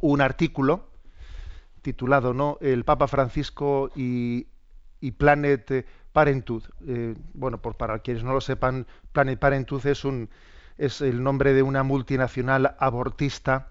un 0.00 0.20
artículo 0.20 0.88
titulado 1.92 2.34
¿no? 2.34 2.58
El 2.60 2.84
Papa 2.84 3.08
Francisco 3.08 3.90
y, 3.96 4.46
Planet 5.16 5.86
Parenthood. 6.12 6.64
Eh, 6.86 7.14
bueno, 7.32 7.62
por, 7.62 7.76
para 7.76 8.00
quienes 8.00 8.24
no 8.24 8.34
lo 8.34 8.42
sepan, 8.42 8.86
Planet 9.12 9.38
Parenthood 9.38 9.86
es, 9.86 10.04
un, 10.04 10.28
es 10.76 11.00
el 11.00 11.22
nombre 11.22 11.54
de 11.54 11.62
una 11.62 11.82
multinacional 11.82 12.76
abortista 12.78 13.68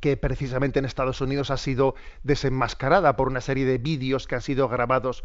que 0.00 0.16
precisamente 0.16 0.80
en 0.80 0.84
Estados 0.84 1.20
Unidos 1.20 1.50
ha 1.50 1.56
sido 1.56 1.94
desenmascarada 2.24 3.16
por 3.16 3.28
una 3.28 3.40
serie 3.40 3.66
de 3.66 3.78
vídeos 3.78 4.26
que 4.26 4.34
han 4.34 4.42
sido 4.42 4.68
grabados 4.68 5.22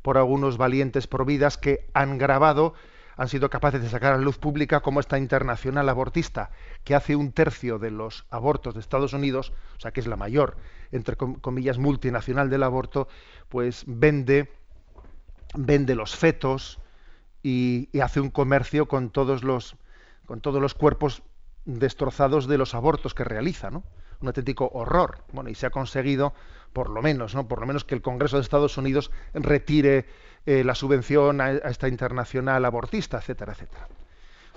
por 0.00 0.16
algunos 0.16 0.56
valientes 0.56 1.06
providas 1.06 1.58
que 1.58 1.88
han 1.92 2.16
grabado 2.16 2.74
han 3.16 3.28
sido 3.28 3.50
capaces 3.50 3.82
de 3.82 3.90
sacar 3.90 4.14
a 4.14 4.16
luz 4.16 4.38
pública 4.38 4.80
como 4.80 4.98
esta 4.98 5.18
internacional 5.18 5.86
abortista, 5.90 6.50
que 6.84 6.94
hace 6.94 7.16
un 7.16 7.32
tercio 7.32 7.78
de 7.78 7.90
los 7.90 8.24
abortos 8.30 8.72
de 8.72 8.80
Estados 8.80 9.12
Unidos, 9.12 9.52
o 9.76 9.80
sea 9.80 9.90
que 9.90 10.00
es 10.00 10.06
la 10.06 10.16
mayor, 10.16 10.56
entre 10.92 11.16
comillas, 11.16 11.78
multinacional 11.78 12.50
del 12.50 12.62
aborto, 12.62 13.08
pues 13.48 13.84
vende, 13.86 14.50
vende 15.54 15.94
los 15.94 16.16
fetos 16.16 16.80
y, 17.42 17.88
hace 18.00 18.20
un 18.20 18.30
comercio 18.30 18.86
con 18.86 19.10
todos 19.10 19.44
los, 19.44 19.76
con 20.26 20.40
todos 20.40 20.60
los 20.60 20.74
cuerpos 20.74 21.22
destrozados 21.64 22.46
de 22.46 22.58
los 22.58 22.74
abortos 22.74 23.14
que 23.14 23.24
realiza, 23.24 23.70
¿no? 23.70 23.84
Un 24.20 24.28
auténtico 24.28 24.70
horror. 24.74 25.18
Bueno, 25.32 25.48
y 25.48 25.54
se 25.54 25.66
ha 25.66 25.70
conseguido, 25.70 26.34
por 26.72 26.90
lo 26.90 27.00
menos, 27.00 27.34
¿no? 27.34 27.48
Por 27.48 27.60
lo 27.60 27.66
menos 27.66 27.84
que 27.84 27.94
el 27.94 28.02
Congreso 28.02 28.36
de 28.36 28.42
Estados 28.42 28.76
Unidos 28.76 29.10
retire 29.32 30.06
eh, 30.46 30.64
la 30.64 30.74
subvención 30.74 31.40
a, 31.40 31.52
esta 31.52 31.88
internacional 31.88 32.64
abortista, 32.64 33.18
etcétera, 33.18 33.52
etcétera. 33.52 33.88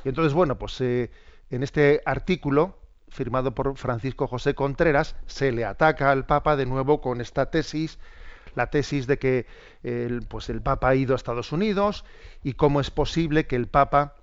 Y 0.03 0.09
entonces, 0.09 0.33
bueno, 0.33 0.57
pues 0.57 0.79
eh, 0.81 1.11
en 1.49 1.63
este 1.63 2.01
artículo 2.05 2.77
firmado 3.13 3.53
por 3.53 3.77
Francisco 3.77 4.27
José 4.27 4.55
Contreras, 4.55 5.15
se 5.25 5.51
le 5.51 5.65
ataca 5.65 6.11
al 6.11 6.25
Papa 6.25 6.55
de 6.55 6.65
nuevo 6.65 6.99
con 6.99 7.21
esta 7.21 7.49
tesis, 7.49 7.99
la 8.55 8.67
tesis 8.67 9.07
de 9.07 9.17
que 9.17 9.47
pues 10.27 10.49
el 10.49 10.61
Papa 10.61 10.89
ha 10.89 10.95
ido 10.95 11.13
a 11.13 11.15
Estados 11.15 11.51
Unidos 11.51 12.03
y 12.43 12.53
cómo 12.53 12.81
es 12.81 12.91
posible 12.91 13.47
que 13.47 13.55
el 13.55 13.67
Papa 13.67 14.15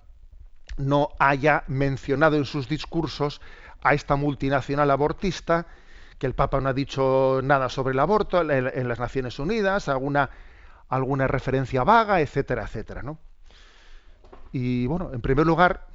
no 0.76 1.10
haya 1.18 1.64
mencionado 1.66 2.36
en 2.36 2.44
sus 2.44 2.68
discursos 2.68 3.40
a 3.82 3.94
esta 3.94 4.16
multinacional 4.16 4.90
abortista, 4.90 5.66
que 6.18 6.26
el 6.26 6.34
Papa 6.34 6.60
no 6.60 6.68
ha 6.68 6.74
dicho 6.74 7.40
nada 7.42 7.68
sobre 7.68 7.92
el 7.92 7.98
aborto 7.98 8.42
en, 8.42 8.70
en 8.72 8.88
las 8.88 9.00
Naciones 9.00 9.38
Unidas, 9.38 9.88
alguna 9.88 10.30
alguna 10.90 11.28
referencia 11.28 11.84
vaga, 11.84 12.20
etcétera, 12.20 12.64
etcétera, 12.64 13.02
¿no? 13.02 13.18
Y 14.52 14.86
bueno, 14.86 15.10
en 15.14 15.20
primer 15.20 15.46
lugar, 15.46 15.86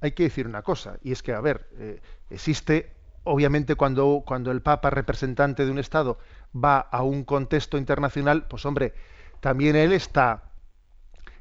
hay 0.00 0.12
que 0.12 0.24
decir 0.24 0.46
una 0.46 0.62
cosa, 0.62 0.98
y 1.02 1.12
es 1.12 1.22
que, 1.22 1.32
a 1.32 1.40
ver, 1.40 1.68
eh, 1.78 2.00
existe, 2.30 2.92
obviamente, 3.24 3.74
cuando, 3.74 4.22
cuando 4.26 4.50
el 4.50 4.62
Papa, 4.62 4.90
representante 4.90 5.64
de 5.64 5.70
un 5.70 5.78
Estado, 5.78 6.18
va 6.54 6.78
a 6.78 7.02
un 7.02 7.24
contexto 7.24 7.78
internacional, 7.78 8.46
pues 8.46 8.64
hombre, 8.66 8.94
también 9.40 9.76
él 9.76 9.92
está 9.92 10.44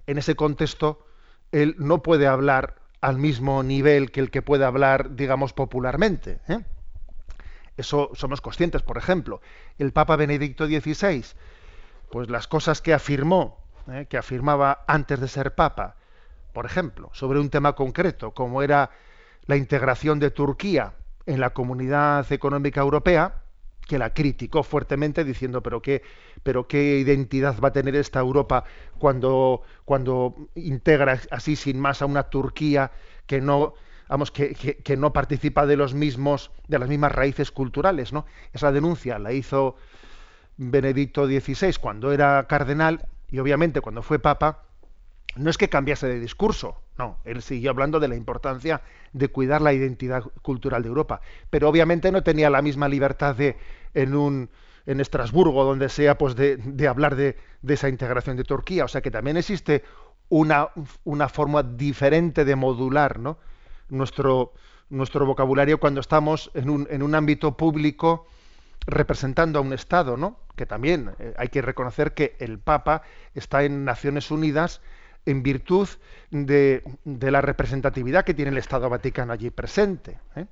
en 0.08 0.18
ese 0.18 0.36
contexto, 0.36 1.06
él 1.52 1.76
no 1.78 2.02
puede 2.02 2.28
hablar 2.28 2.76
al 3.02 3.18
mismo 3.18 3.62
nivel 3.64 4.12
que 4.12 4.20
el 4.20 4.32
que 4.32 4.42
puede 4.42 4.66
hablar, 4.66 5.16
digamos, 5.16 5.54
popularmente. 5.54 6.40
¿eh? 6.48 6.64
Eso 7.78 8.12
somos 8.14 8.42
conscientes, 8.42 8.82
por 8.82 8.98
ejemplo, 8.98 9.42
el 9.78 9.92
Papa 9.92 10.16
Benedicto 10.16 10.66
XVI 10.66 11.24
pues 12.16 12.30
las 12.30 12.48
cosas 12.48 12.82
que 12.82 12.94
afirmó, 12.94 13.58
¿eh? 13.92 14.06
que 14.10 14.18
afirmaba 14.18 14.86
antes 14.88 15.20
de 15.20 15.28
ser 15.28 15.56
papa, 15.56 15.96
por 16.56 16.66
ejemplo, 16.66 17.10
sobre 17.12 17.40
un 17.40 17.50
tema 17.50 17.74
concreto, 17.74 18.32
como 18.32 18.64
era 18.64 18.90
la 19.46 19.58
integración 19.58 20.20
de 20.20 20.32
Turquía 20.32 20.94
en 21.26 21.42
la 21.42 21.52
Comunidad 21.52 22.32
Económica 22.32 22.80
Europea, 22.80 23.42
que 23.86 24.00
la 24.00 24.14
criticó 24.14 24.64
fuertemente 24.64 25.24
diciendo 25.24 25.62
pero 25.62 25.80
qué 25.82 26.02
pero 26.42 26.68
qué 26.68 26.98
identidad 26.98 27.60
va 27.64 27.68
a 27.68 27.72
tener 27.72 27.96
esta 27.96 28.20
Europa 28.20 28.64
cuando 28.98 29.62
cuando 29.84 30.34
integra 30.56 31.20
así 31.30 31.56
sin 31.56 31.80
más 31.80 32.02
a 32.02 32.08
una 32.08 32.24
Turquía 32.24 32.92
que 33.28 33.42
no 33.42 33.76
vamos 34.10 34.32
que, 34.32 34.56
que, 34.56 34.98
no 34.98 35.14
participa 35.14 35.68
de 35.68 35.78
los 35.78 35.94
mismos 35.94 36.50
de 36.68 36.80
las 36.80 36.90
mismas 36.90 37.12
raíces 37.12 37.52
culturales 37.52 38.12
no 38.12 38.26
esa 38.54 38.72
denuncia 38.72 39.20
la 39.20 39.34
hizo 39.34 39.76
Benedicto 40.58 41.28
XVI 41.28 41.76
cuando 41.80 42.12
era 42.12 42.48
cardenal 42.48 43.06
y 43.30 43.40
obviamente 43.40 43.82
cuando 43.82 44.02
fue 44.02 44.20
papa, 44.20 44.64
no 45.36 45.50
es 45.50 45.58
que 45.58 45.70
cambiase 45.70 46.08
de 46.08 46.20
discurso, 46.20 46.82
no, 46.98 47.18
él 47.26 47.42
siguió 47.42 47.72
hablando 47.72 48.00
de 48.00 48.08
la 48.08 48.16
importancia 48.16 48.82
de 49.14 49.28
cuidar 49.30 49.62
la 49.62 49.74
identidad 49.74 50.24
cultural 50.42 50.82
de 50.82 50.90
Europa, 50.90 51.22
pero 51.50 51.70
obviamente 51.70 52.12
no 52.12 52.24
tenía 52.24 52.50
la 52.50 52.62
misma 52.62 52.88
libertad 52.88 53.36
de 53.36 53.58
en 53.94 54.16
un 54.16 54.50
en 54.86 55.00
Estrasburgo, 55.00 55.64
donde 55.64 55.90
sea, 55.90 56.18
pues 56.18 56.36
de, 56.36 56.58
de 56.58 56.88
hablar 56.88 57.16
de, 57.16 57.38
de, 57.64 57.74
esa 57.74 57.90
integración 57.90 58.38
de 58.38 58.44
Turquía. 58.44 58.86
O 58.86 58.88
sea 58.88 59.02
que 59.02 59.10
también 59.10 59.36
existe 59.36 59.84
una, 60.30 60.70
una 61.04 61.30
forma 61.30 61.64
diferente 61.64 62.46
de 62.46 62.56
modular 62.56 63.20
¿no? 63.20 63.38
nuestro, 63.90 64.54
nuestro 64.90 65.26
vocabulario 65.26 65.80
cuando 65.80 66.02
estamos 66.02 66.52
en 66.54 66.70
un, 66.70 66.88
en 66.90 67.02
un 67.04 67.16
ámbito 67.16 67.58
público 67.58 68.28
representando 68.88 69.60
a 69.60 69.62
un 69.64 69.74
Estado, 69.74 70.16
¿no? 70.18 70.40
Que 70.56 70.66
también 70.66 71.12
eh, 71.18 71.34
hay 71.38 71.48
que 71.48 71.62
reconocer 71.62 72.14
que 72.14 72.36
el 72.40 72.60
Papa 72.60 73.02
está 73.34 73.64
en 73.64 73.84
Naciones 73.84 74.30
Unidas 74.30 74.82
en 75.26 75.44
virtud 75.44 75.88
de, 76.32 76.84
la 77.04 77.42
representatividad 77.42 78.26
que 78.26 78.34
tiene 78.34 78.52
el 78.52 78.58
Estado 78.58 78.90
Vaticano 78.90 79.34
allí 79.34 79.50
presente. 79.50 80.20
¿eh? 80.36 80.46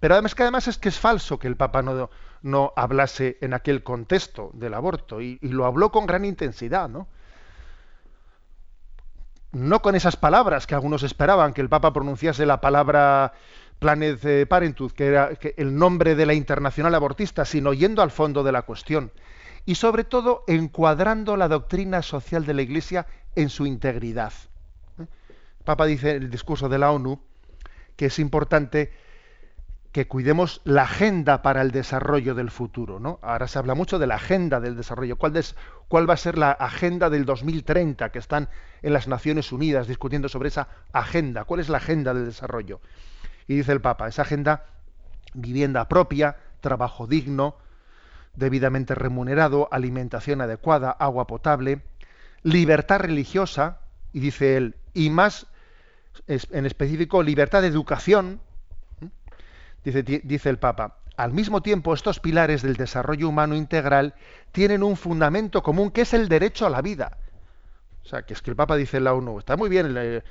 Pero 0.00 0.14
además 0.14 0.34
que 0.34 0.42
además 0.42 0.66
es 0.68 0.78
que 0.78 0.88
es 0.88 0.98
falso 0.98 1.38
que 1.38 1.46
el 1.46 1.56
Papa 1.56 1.82
no, 1.82 2.10
no 2.42 2.72
hablase 2.74 3.36
en 3.40 3.52
aquel 3.52 3.82
contexto 3.82 4.50
del 4.54 4.74
aborto 4.74 5.20
y, 5.20 5.38
lo 5.42 5.66
habló 5.66 5.92
con 5.92 6.06
gran 6.06 6.24
intensidad, 6.24 6.88
¿no? 6.88 7.06
No 9.52 9.82
con 9.82 9.96
esas 9.96 10.16
palabras 10.16 10.66
que 10.66 10.74
algunos 10.74 11.02
esperaban 11.02 11.52
que 11.52 11.60
el 11.60 11.68
Papa 11.68 11.92
pronunciase 11.92 12.46
la 12.46 12.60
palabra 12.60 13.32
Planet 13.80 14.46
Parenthood, 14.48 14.92
que 14.92 15.06
era 15.06 15.30
el 15.56 15.74
nombre 15.74 16.14
de 16.14 16.24
la 16.24 16.34
internacional 16.34 16.94
abortista, 16.94 17.44
sino 17.44 17.72
yendo 17.72 18.00
al 18.00 18.12
fondo 18.12 18.44
de 18.44 18.52
la 18.52 18.62
cuestión. 18.62 19.10
Y 19.66 19.74
sobre 19.74 20.04
todo 20.04 20.44
encuadrando 20.46 21.36
la 21.36 21.48
doctrina 21.48 22.00
social 22.00 22.46
de 22.46 22.54
la 22.54 22.62
Iglesia 22.62 23.06
en 23.34 23.48
su 23.48 23.66
integridad. 23.66 24.32
¿Eh? 24.98 25.06
Papa 25.64 25.86
dice 25.86 26.16
en 26.16 26.24
el 26.24 26.30
discurso 26.30 26.68
de 26.68 26.78
la 26.78 26.90
ONU 26.90 27.20
que 27.96 28.06
es 28.06 28.18
importante 28.18 28.92
que 29.92 30.06
cuidemos 30.06 30.60
la 30.64 30.82
agenda 30.82 31.42
para 31.42 31.62
el 31.62 31.72
desarrollo 31.72 32.34
del 32.34 32.50
futuro. 32.50 33.00
¿no? 33.00 33.18
Ahora 33.22 33.48
se 33.48 33.58
habla 33.58 33.74
mucho 33.74 33.98
de 33.98 34.06
la 34.06 34.14
agenda 34.16 34.60
del 34.60 34.76
desarrollo. 34.76 35.16
¿Cuál, 35.16 35.44
¿Cuál, 35.88 36.08
va 36.08 36.14
a 36.14 36.16
ser 36.16 36.38
la 36.38 36.52
agenda 36.52 37.10
del 37.10 37.24
2030 37.24 38.10
que 38.10 38.18
están 38.18 38.48
en 38.82 38.92
las 38.92 39.08
Naciones 39.08 39.50
Unidas 39.50 39.88
discutiendo 39.88 40.28
sobre 40.28 40.48
esa 40.48 40.68
agenda? 40.92 41.44
¿Cuál 41.44 41.60
es 41.60 41.68
la 41.68 41.78
agenda 41.78 42.14
del 42.14 42.26
desarrollo? 42.26 42.80
Y 43.48 43.56
dice 43.56 43.72
el 43.72 43.80
Papa, 43.80 44.06
esa 44.06 44.22
agenda, 44.22 44.64
vivienda 45.34 45.88
propia, 45.88 46.36
trabajo 46.60 47.08
digno, 47.08 47.56
debidamente 48.34 48.94
remunerado, 48.94 49.68
alimentación 49.72 50.40
adecuada, 50.40 50.92
agua 50.92 51.26
potable, 51.26 51.82
libertad 52.42 53.00
religiosa, 53.00 53.80
y 54.12 54.20
dice 54.20 54.56
él, 54.56 54.76
y 54.94 55.10
más 55.10 55.46
en 56.26 56.66
específico, 56.66 57.22
libertad 57.22 57.62
de 57.62 57.68
educación, 57.68 58.40
dice, 59.84 60.02
dice 60.02 60.50
el 60.50 60.58
Papa, 60.58 60.98
al 61.16 61.32
mismo 61.32 61.60
tiempo 61.60 61.92
estos 61.92 62.20
pilares 62.20 62.62
del 62.62 62.76
desarrollo 62.76 63.28
humano 63.28 63.54
integral 63.54 64.14
tienen 64.52 64.82
un 64.82 64.96
fundamento 64.96 65.62
común 65.62 65.90
que 65.90 66.02
es 66.02 66.14
el 66.14 66.28
derecho 66.28 66.66
a 66.66 66.70
la 66.70 66.82
vida. 66.82 67.18
O 68.04 68.08
sea, 68.08 68.22
que 68.22 68.32
es 68.32 68.42
que 68.42 68.50
el 68.50 68.56
Papa 68.56 68.76
dice 68.76 68.96
en 68.96 69.04
la 69.04 69.14
ONU, 69.14 69.38
está 69.38 69.56
muy 69.56 69.68
bien 69.68 69.94
eh, 69.98 70.22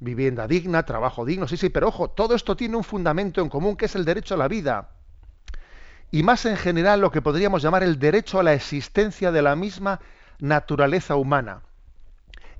vivienda 0.00 0.46
digna, 0.46 0.84
trabajo 0.84 1.24
digno, 1.24 1.46
sí, 1.46 1.56
sí, 1.56 1.68
pero 1.68 1.88
ojo, 1.88 2.08
todo 2.08 2.34
esto 2.34 2.56
tiene 2.56 2.76
un 2.76 2.84
fundamento 2.84 3.42
en 3.42 3.48
común 3.48 3.76
que 3.76 3.86
es 3.86 3.94
el 3.94 4.04
derecho 4.04 4.34
a 4.34 4.38
la 4.38 4.48
vida. 4.48 4.90
Y 6.10 6.22
más 6.22 6.46
en 6.46 6.56
general 6.56 7.00
lo 7.00 7.10
que 7.10 7.20
podríamos 7.20 7.62
llamar 7.62 7.82
el 7.82 7.98
derecho 7.98 8.40
a 8.40 8.42
la 8.42 8.54
existencia 8.54 9.30
de 9.30 9.42
la 9.42 9.54
misma 9.56 10.00
naturaleza 10.38 11.16
humana. 11.16 11.62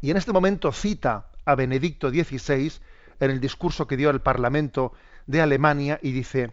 Y 0.01 0.11
en 0.11 0.17
este 0.17 0.33
momento 0.33 0.73
cita 0.73 1.27
a 1.45 1.55
Benedicto 1.55 2.11
XVI 2.11 2.73
en 3.21 3.31
el 3.31 3.41
discurso 3.41 3.87
que 3.87 3.97
dio 3.97 4.11
al 4.11 4.23
Parlamento 4.23 4.93
de 5.27 5.41
Alemania 5.41 5.99
y 6.03 6.13
dice, 6.13 6.53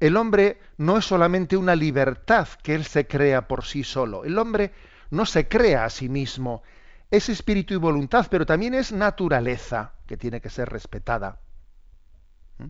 el 0.00 0.16
hombre 0.16 0.58
no 0.78 0.98
es 0.98 1.04
solamente 1.04 1.56
una 1.56 1.76
libertad 1.76 2.48
que 2.62 2.74
él 2.74 2.84
se 2.84 3.06
crea 3.06 3.46
por 3.46 3.64
sí 3.64 3.84
solo, 3.84 4.24
el 4.24 4.36
hombre 4.38 4.72
no 5.10 5.26
se 5.26 5.48
crea 5.48 5.84
a 5.84 5.90
sí 5.90 6.08
mismo, 6.08 6.62
es 7.10 7.28
espíritu 7.28 7.74
y 7.74 7.76
voluntad, 7.76 8.26
pero 8.30 8.46
también 8.46 8.74
es 8.74 8.90
naturaleza 8.90 9.92
que 10.06 10.16
tiene 10.16 10.40
que 10.40 10.50
ser 10.50 10.70
respetada. 10.70 11.40
¿Mm? 12.58 12.68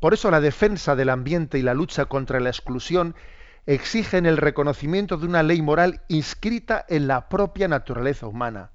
Por 0.00 0.14
eso 0.14 0.30
la 0.30 0.40
defensa 0.40 0.96
del 0.96 1.10
ambiente 1.10 1.58
y 1.58 1.62
la 1.62 1.74
lucha 1.74 2.06
contra 2.06 2.40
la 2.40 2.48
exclusión 2.48 3.14
exigen 3.66 4.26
el 4.26 4.36
reconocimiento 4.36 5.16
de 5.16 5.26
una 5.26 5.42
ley 5.42 5.62
moral 5.62 6.02
inscrita 6.08 6.84
en 6.88 7.06
la 7.06 7.28
propia 7.28 7.68
naturaleza 7.68 8.26
humana 8.26 8.70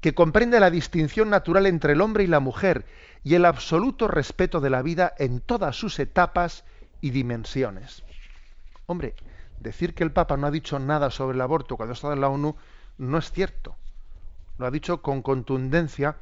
que 0.00 0.14
comprende 0.14 0.60
la 0.60 0.70
distinción 0.70 1.30
natural 1.30 1.66
entre 1.66 1.92
el 1.92 2.00
hombre 2.00 2.24
y 2.24 2.28
la 2.28 2.40
mujer 2.40 2.86
y 3.24 3.34
el 3.34 3.44
absoluto 3.44 4.06
respeto 4.08 4.60
de 4.60 4.70
la 4.70 4.82
vida 4.82 5.12
en 5.18 5.40
todas 5.40 5.76
sus 5.76 5.98
etapas 5.98 6.64
y 7.00 7.10
dimensiones. 7.10 8.04
Hombre, 8.86 9.14
decir 9.58 9.94
que 9.94 10.04
el 10.04 10.12
Papa 10.12 10.36
no 10.36 10.46
ha 10.46 10.50
dicho 10.50 10.78
nada 10.78 11.10
sobre 11.10 11.34
el 11.34 11.40
aborto 11.40 11.76
cuando 11.76 11.92
ha 11.92 11.94
estado 11.94 12.12
en 12.12 12.20
la 12.20 12.28
ONU 12.28 12.56
no 12.98 13.18
es 13.18 13.30
cierto. 13.32 13.76
Lo 14.56 14.66
ha 14.66 14.70
dicho 14.70 15.02
con 15.02 15.22
contundencia 15.22 16.16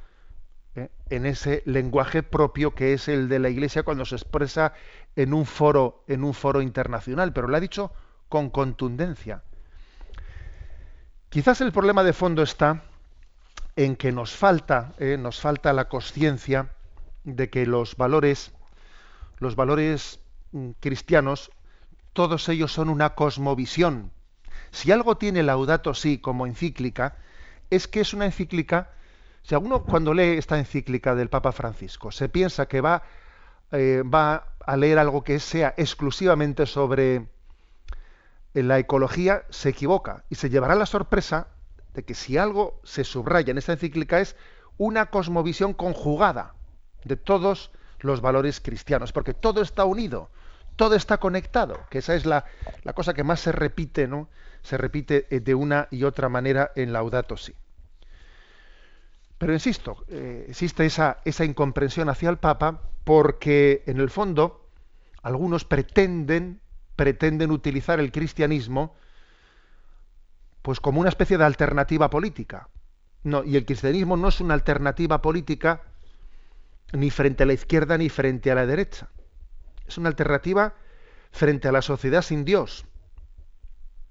en 1.11 1.27
ese 1.27 1.63
lenguaje 1.67 2.23
propio 2.23 2.75
que 2.75 2.93
es 2.93 3.09
el 3.09 3.29
de 3.29 3.39
la 3.39 3.49
Iglesia 3.49 3.83
cuando 3.83 4.05
se 4.05 4.17
expresa 4.17 4.75
en 5.15 5.33
un 5.33 5.47
foro, 5.47 6.05
en 6.09 6.25
un 6.25 6.35
foro 6.35 6.61
internacional, 6.63 7.33
pero 7.33 7.49
lo 7.49 7.57
ha 7.57 7.61
dicho 7.61 7.93
con 8.29 8.51
contundencia. 8.51 9.43
Quizás 11.29 11.61
el 11.61 11.73
problema 11.73 12.03
de 12.05 12.13
fondo 12.13 12.43
está 12.43 12.83
en 13.77 13.97
que 13.97 14.13
nos 14.13 14.35
falta, 14.35 14.95
eh, 14.99 15.17
nos 15.19 15.41
falta 15.41 15.73
la 15.73 15.89
conciencia 15.89 16.71
de 17.25 17.51
que 17.51 17.67
los 17.67 17.97
valores, 17.97 18.53
los 19.39 19.55
valores 19.55 20.21
mm, 20.53 20.71
cristianos, 20.81 21.51
todos 22.13 22.49
ellos 22.49 22.73
son 22.73 22.89
una 22.89 23.15
cosmovisión. 23.15 24.13
Si 24.71 24.93
algo 24.93 25.17
tiene 25.17 25.43
Laudato 25.43 25.93
Si 25.95 26.19
como 26.19 26.47
encíclica, 26.47 27.17
es 27.71 27.89
que 27.89 28.01
es 28.01 28.15
una 28.15 28.25
encíclica, 28.25 28.91
si 29.47 29.55
alguno 29.55 29.85
cuando 29.85 30.13
lee 30.13 30.39
esta 30.39 30.59
encíclica 30.59 31.15
del 31.15 31.29
Papa 31.29 31.53
Francisco 31.53 32.11
se 32.11 32.29
piensa 32.29 32.67
que 32.67 32.81
va, 32.81 33.05
eh, 33.71 34.03
va 34.03 34.57
a 34.59 34.77
leer 34.77 34.99
algo 34.99 35.23
que 35.23 35.39
sea 35.39 35.73
exclusivamente 35.77 36.67
sobre 36.67 37.29
la 38.55 38.81
ecología, 38.81 39.45
se 39.51 39.69
equivoca 39.69 40.25
y 40.31 40.35
se 40.35 40.51
llevará 40.51 40.75
la 40.75 40.85
sorpresa 40.85 41.47
de 41.95 42.03
que 42.03 42.15
si 42.15 42.37
algo 42.37 42.81
se 42.83 43.05
subraya 43.05 43.53
en 43.53 43.59
esta 43.59 43.73
encíclica 43.73 44.19
es 44.19 44.35
una 44.79 45.07
cosmovisión 45.07 45.75
conjugada 45.75 46.55
de 47.05 47.15
todos 47.15 47.71
los 48.01 48.21
valores 48.21 48.61
cristianos, 48.61 49.13
porque 49.13 49.33
todo 49.33 49.63
está 49.63 49.85
unido, 49.85 50.29
todo 50.75 50.97
está 50.97 51.19
conectado, 51.19 51.79
que 51.89 51.99
esa 51.99 52.17
es 52.17 52.27
la, 52.27 52.47
cosa 52.97 53.15
que 53.15 53.23
más 53.23 53.39
se 53.39 53.53
repite, 53.53 54.09
¿no? 54.09 54.29
Se 54.63 54.77
repite 54.77 55.29
eh, 55.31 55.39
de 55.39 55.55
una 55.55 55.87
y 55.93 56.03
otra 56.03 56.29
manera 56.29 56.73
en 56.75 56.93
Laudato 56.93 57.37
Si. 57.37 57.55
Pero 59.39 59.53
insisto, 59.53 60.05
eh, 60.09 60.47
existe 60.49 60.87
esa, 60.87 61.19
incomprensión 61.45 62.09
hacia 62.09 62.31
el 62.31 62.39
Papa 62.39 62.83
porque 63.05 63.83
en 63.87 64.01
el 64.01 64.11
fondo 64.11 64.69
algunos 65.23 65.65
pretenden, 65.65 66.61
pretenden 66.97 67.51
utilizar 67.51 68.01
el 68.01 68.13
cristianismo 68.13 68.95
pues 70.63 70.81
como 70.81 71.01
una 71.01 71.11
especie 71.11 71.39
de 71.39 71.45
alternativa 71.45 72.11
política. 72.11 72.69
No, 73.23 73.45
y 73.45 73.57
el 73.57 73.67
cristianismo 73.67 74.17
no 74.17 74.29
es 74.29 74.41
una 74.41 74.55
alternativa 74.55 75.21
política 75.21 75.83
ni 76.93 77.11
frente 77.11 77.43
a 77.43 77.47
la 77.47 77.53
izquierda 77.53 77.99
ni 77.99 78.09
frente 78.09 78.51
a 78.51 78.55
la 78.55 78.67
derecha. 78.67 79.11
Es 79.87 79.99
una 79.99 80.09
alternativa 80.09 80.75
frente 81.31 81.69
a 81.69 81.73
la 81.73 81.83
sociedad 81.83 82.23
sin 82.23 82.45
Dios, 82.45 82.87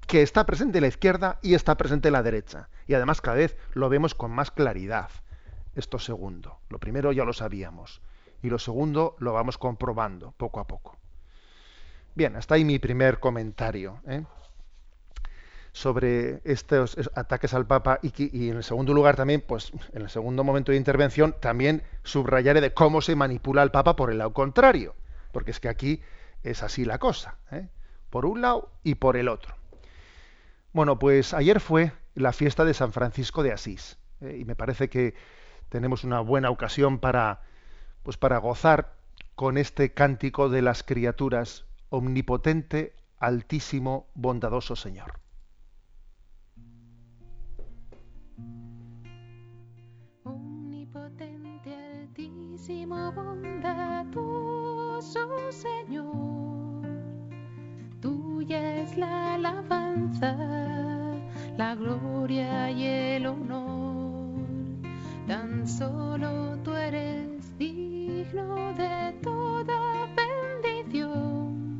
que 0.05 0.21
está 0.21 0.45
presente 0.45 0.77
en 0.77 0.83
la 0.83 0.87
izquierda 0.87 1.39
y 1.41 1.53
está 1.53 1.75
presente 1.75 2.09
en 2.09 2.13
la 2.13 2.23
derecha. 2.23 2.69
Y 2.87 2.93
además 2.93 3.21
cada 3.21 3.37
vez 3.37 3.57
lo 3.73 3.89
vemos 3.89 4.15
con 4.15 4.31
más 4.31 4.51
claridad. 4.51 5.09
Esto 5.75 5.99
segundo. 5.99 6.59
Lo 6.69 6.79
primero 6.79 7.11
ya 7.11 7.25
lo 7.25 7.33
sabíamos. 7.33 8.01
Y 8.41 8.49
lo 8.49 8.59
segundo 8.59 9.15
lo 9.19 9.33
vamos 9.33 9.57
comprobando 9.57 10.33
poco 10.37 10.59
a 10.59 10.67
poco. 10.67 10.97
Bien, 12.13 12.35
hasta 12.35 12.55
ahí 12.55 12.63
mi 12.63 12.79
primer 12.79 13.19
comentario. 13.19 13.99
¿eh? 14.07 14.23
sobre 15.75 16.39
estos 16.45 16.97
ataques 17.15 17.53
al 17.53 17.67
Papa 17.67 17.99
y, 18.01 18.47
en 18.49 18.55
el 18.55 18.63
segundo 18.63 18.93
lugar 18.93 19.17
también, 19.17 19.43
pues 19.45 19.73
en 19.91 20.03
el 20.03 20.09
segundo 20.09 20.45
momento 20.45 20.71
de 20.71 20.77
intervención, 20.77 21.35
también 21.41 21.83
subrayaré 22.03 22.61
de 22.61 22.73
cómo 22.73 23.01
se 23.01 23.17
manipula 23.17 23.61
al 23.61 23.71
Papa 23.71 23.97
por 23.97 24.09
el 24.09 24.19
lado 24.19 24.31
contrario, 24.31 24.95
porque 25.33 25.51
es 25.51 25.59
que 25.59 25.67
aquí 25.67 26.01
es 26.43 26.63
así 26.63 26.85
la 26.85 26.97
cosa, 26.97 27.35
¿eh? 27.51 27.67
por 28.09 28.25
un 28.25 28.39
lado 28.39 28.71
y 28.83 28.95
por 28.95 29.17
el 29.17 29.27
otro. 29.27 29.53
Bueno, 30.75 30.99
pues 30.99 31.33
ayer 31.33 31.61
fue 31.61 31.93
la 32.15 32.33
fiesta 32.33 32.65
de 32.65 32.73
San 32.73 32.91
Francisco 32.91 33.43
de 33.43 33.53
Asís 33.53 33.97
¿eh? 34.19 34.39
y 34.41 34.43
me 34.43 34.57
parece 34.57 34.89
que 34.89 35.13
tenemos 35.69 36.03
una 36.03 36.19
buena 36.19 36.49
ocasión 36.49 36.99
para, 36.99 37.43
pues 38.03 38.17
para 38.17 38.39
gozar 38.39 38.93
con 39.35 39.57
este 39.57 39.93
cántico 39.93 40.49
de 40.49 40.61
las 40.61 40.83
criaturas, 40.83 41.63
omnipotente, 41.87 42.93
altísimo, 43.19 44.09
bondadoso 44.15 44.75
Señor. 44.75 45.21
bondadoso 53.15 55.51
Señor, 55.53 56.24
tuya 58.35 58.81
es 58.81 58.97
la 58.97 59.35
alabanza, 59.35 60.35
la 61.57 61.73
gloria 61.75 62.69
y 62.69 62.83
el 62.83 63.27
honor. 63.27 64.43
Tan 65.25 65.65
solo 65.65 66.57
tú 66.63 66.73
eres 66.73 67.57
digno 67.57 68.73
de 68.73 69.13
toda 69.23 70.07
bendición. 70.19 71.79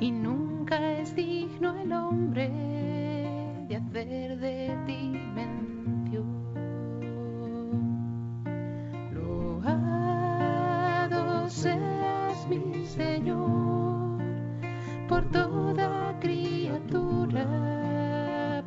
Y 0.00 0.10
nunca 0.10 0.76
es 0.98 1.16
digno 1.16 1.80
el 1.80 1.92
hombre 1.92 2.50
de 3.68 3.76
hacer 3.76 4.38
de 4.38 4.76
ti 4.86 5.14
Señor, 12.96 13.63
por 15.14 15.24
toda 15.30 16.18
criatura, 16.18 17.46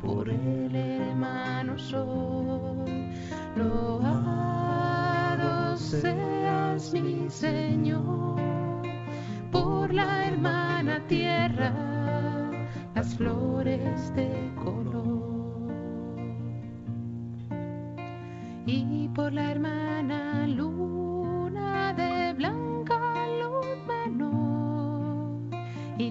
por 0.00 0.30
el 0.30 0.74
hermano 0.74 1.78
soy. 1.78 3.12
Loado 3.54 4.96
seas 5.76 6.94
mi 6.94 7.28
Señor, 7.28 8.40
por 9.52 9.92
la 9.92 10.24
hermana 10.26 11.06
tierra, 11.06 11.74
las 12.94 13.14
flores 13.14 14.14
de 14.14 14.50
color. 14.64 15.68
Y 18.64 19.08
por 19.08 19.34
la 19.34 19.50
hermana 19.50 20.46
luna 20.46 21.92
de 21.92 22.32
blanca 22.32 22.67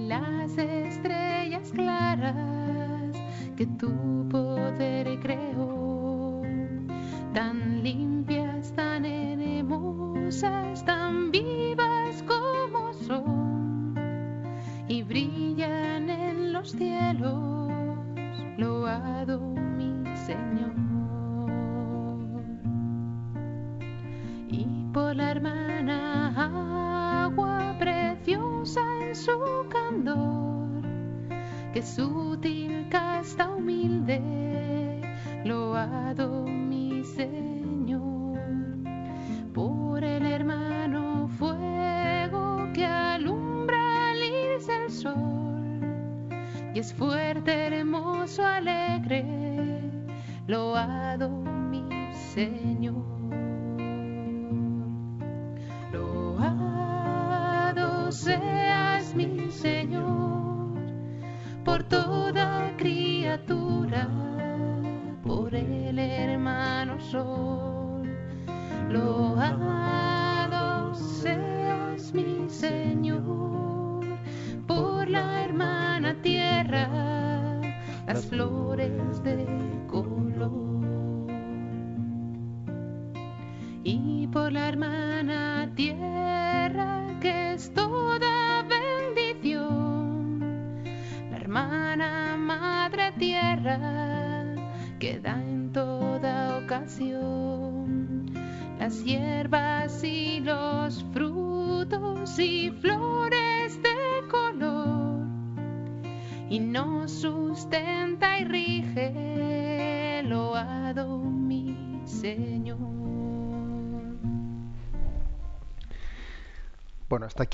las 0.07 0.57
estrellas 0.57 1.69
claras 1.73 3.15
que 3.57 3.65
tu 3.65 4.27
poder 4.29 5.19
creó, 5.19 6.41
tan 7.33 7.83
limpias, 7.83 8.73
tan 8.73 9.03
hermosas, 9.05 10.85
tan 10.85 11.31
vivas. 11.31 12.06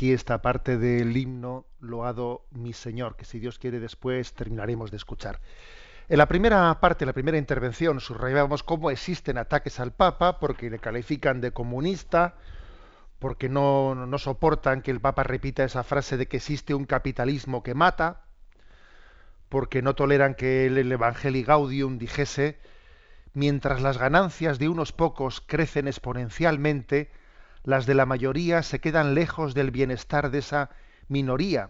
Aquí 0.03 0.11
esta 0.11 0.41
parte 0.41 0.77
del 0.77 1.15
himno 1.15 1.65
Loado 1.79 2.45
mi 2.51 2.73
Señor, 2.73 3.15
que 3.15 3.23
si 3.23 3.39
Dios 3.39 3.57
quiere 3.57 3.79
después 3.79 4.33
terminaremos 4.33 4.91
de 4.91 4.97
escuchar. 4.97 5.39
En 6.09 6.17
la 6.17 6.27
primera 6.27 6.77
parte, 6.81 7.05
la 7.05 7.13
primera 7.13 7.37
intervención, 7.37 8.01
subrayábamos 8.01 8.63
cómo 8.63 8.91
existen 8.91 9.37
ataques 9.37 9.79
al 9.79 9.93
Papa, 9.93 10.41
porque 10.41 10.69
le 10.69 10.79
califican 10.79 11.39
de 11.39 11.51
comunista, 11.51 12.35
porque 13.19 13.47
no, 13.47 13.95
no 13.95 14.17
soportan 14.17 14.81
que 14.81 14.91
el 14.91 14.99
Papa 14.99 15.23
repita 15.23 15.63
esa 15.63 15.83
frase 15.83 16.17
de 16.17 16.27
que 16.27 16.35
existe 16.35 16.73
un 16.73 16.83
capitalismo 16.83 17.63
que 17.63 17.73
mata, 17.73 18.25
porque 19.47 19.81
no 19.81 19.95
toleran 19.95 20.35
que 20.35 20.65
el, 20.65 20.77
el 20.79 20.91
Evangelii 20.91 21.43
Gaudium 21.43 21.97
dijese, 21.97 22.59
mientras 23.33 23.81
las 23.81 23.97
ganancias 23.97 24.59
de 24.59 24.67
unos 24.67 24.91
pocos 24.91 25.39
crecen 25.39 25.87
exponencialmente, 25.87 27.09
las 27.63 27.85
de 27.85 27.93
la 27.93 28.05
mayoría 28.05 28.61
se 28.61 28.79
quedan 28.79 29.15
lejos 29.15 29.53
del 29.53 29.71
bienestar 29.71 30.31
de 30.31 30.39
esa 30.39 30.69
minoría. 31.07 31.69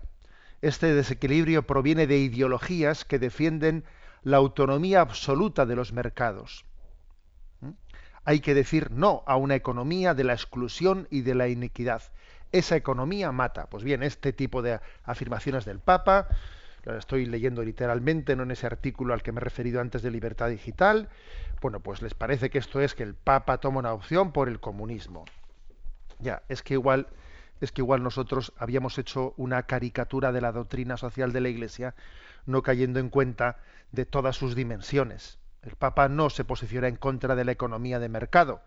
Este 0.61 0.93
desequilibrio 0.93 1.67
proviene 1.67 2.07
de 2.07 2.17
ideologías 2.17 3.05
que 3.05 3.19
defienden 3.19 3.83
la 4.23 4.37
autonomía 4.37 5.01
absoluta 5.01 5.65
de 5.65 5.75
los 5.75 5.93
mercados. 5.93 6.65
¿Mm? 7.61 7.71
Hay 8.25 8.39
que 8.39 8.53
decir 8.53 8.91
no 8.91 9.23
a 9.27 9.35
una 9.35 9.55
economía 9.55 10.13
de 10.13 10.23
la 10.23 10.33
exclusión 10.33 11.07
y 11.11 11.21
de 11.21 11.35
la 11.35 11.47
iniquidad. 11.47 12.01
Esa 12.51 12.75
economía 12.75 13.31
mata. 13.31 13.67
Pues 13.67 13.83
bien, 13.83 14.03
este 14.03 14.33
tipo 14.33 14.61
de 14.61 14.79
afirmaciones 15.03 15.65
del 15.65 15.79
Papa, 15.79 16.27
las 16.85 16.97
estoy 16.97 17.25
leyendo 17.25 17.63
literalmente, 17.63 18.35
no 18.35 18.43
en 18.43 18.51
ese 18.51 18.65
artículo 18.65 19.13
al 19.13 19.21
que 19.21 19.31
me 19.31 19.39
he 19.39 19.43
referido 19.43 19.81
antes 19.81 20.01
de 20.01 20.11
libertad 20.11 20.49
digital, 20.49 21.09
bueno, 21.61 21.79
pues 21.79 22.01
les 22.01 22.13
parece 22.13 22.49
que 22.49 22.57
esto 22.57 22.81
es 22.81 22.93
que 22.93 23.03
el 23.03 23.15
Papa 23.15 23.59
toma 23.59 23.79
una 23.79 23.93
opción 23.93 24.31
por 24.31 24.49
el 24.49 24.59
comunismo. 24.59 25.25
Ya, 26.23 26.43
es 26.49 26.63
que 26.63 26.73
igual 26.73 27.07
es 27.61 27.71
que 27.71 27.81
igual 27.81 28.03
nosotros 28.03 28.51
habíamos 28.57 28.97
hecho 28.97 29.33
una 29.37 29.63
caricatura 29.63 30.31
de 30.31 30.41
la 30.41 30.51
doctrina 30.51 30.97
social 30.97 31.31
de 31.31 31.39
la 31.39 31.49
Iglesia, 31.49 31.95
no 32.45 32.61
cayendo 32.61 32.99
en 32.99 33.09
cuenta 33.09 33.57
de 33.91 34.05
todas 34.05 34.35
sus 34.35 34.53
dimensiones. 34.55 35.37
El 35.61 35.75
Papa 35.75 36.09
no 36.09 36.29
se 36.29 36.43
posiciona 36.43 36.89
en 36.89 36.97
contra 36.97 37.35
de 37.35 37.45
la 37.45 37.53
economía 37.53 37.99
de 37.99 38.09
mercado, 38.09 38.61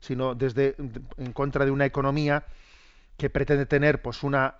sino 0.00 0.34
desde 0.34 0.74
en 1.16 1.32
contra 1.32 1.64
de 1.64 1.70
una 1.70 1.86
economía 1.86 2.44
que 3.16 3.30
pretende 3.30 3.64
tener 3.64 4.02
pues 4.02 4.22
una 4.22 4.56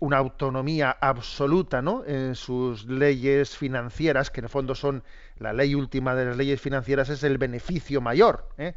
una 0.00 0.18
autonomía 0.18 0.96
absoluta 1.00 1.80
¿no? 1.80 2.04
en 2.04 2.34
sus 2.34 2.86
leyes 2.86 3.56
financieras, 3.56 4.30
que 4.30 4.40
en 4.40 4.44
el 4.44 4.50
fondo 4.50 4.74
son 4.74 5.02
la 5.38 5.52
ley 5.52 5.74
última 5.74 6.14
de 6.14 6.26
las 6.26 6.36
leyes 6.36 6.60
financieras, 6.60 7.08
es 7.08 7.22
el 7.22 7.38
beneficio 7.38 8.00
mayor. 8.00 8.48
¿eh? 8.58 8.74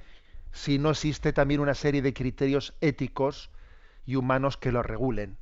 Si 0.58 0.80
no 0.80 0.89
existe 0.89 1.34
también 1.34 1.60
una 1.60 1.76
serie 1.76 2.02
de 2.02 2.13
criterios 2.13 2.74
éticos 2.82 3.52
y 4.06 4.15
humanos 4.15 4.58
que 4.58 4.72
lo 4.72 4.82
regulen. 4.82 5.38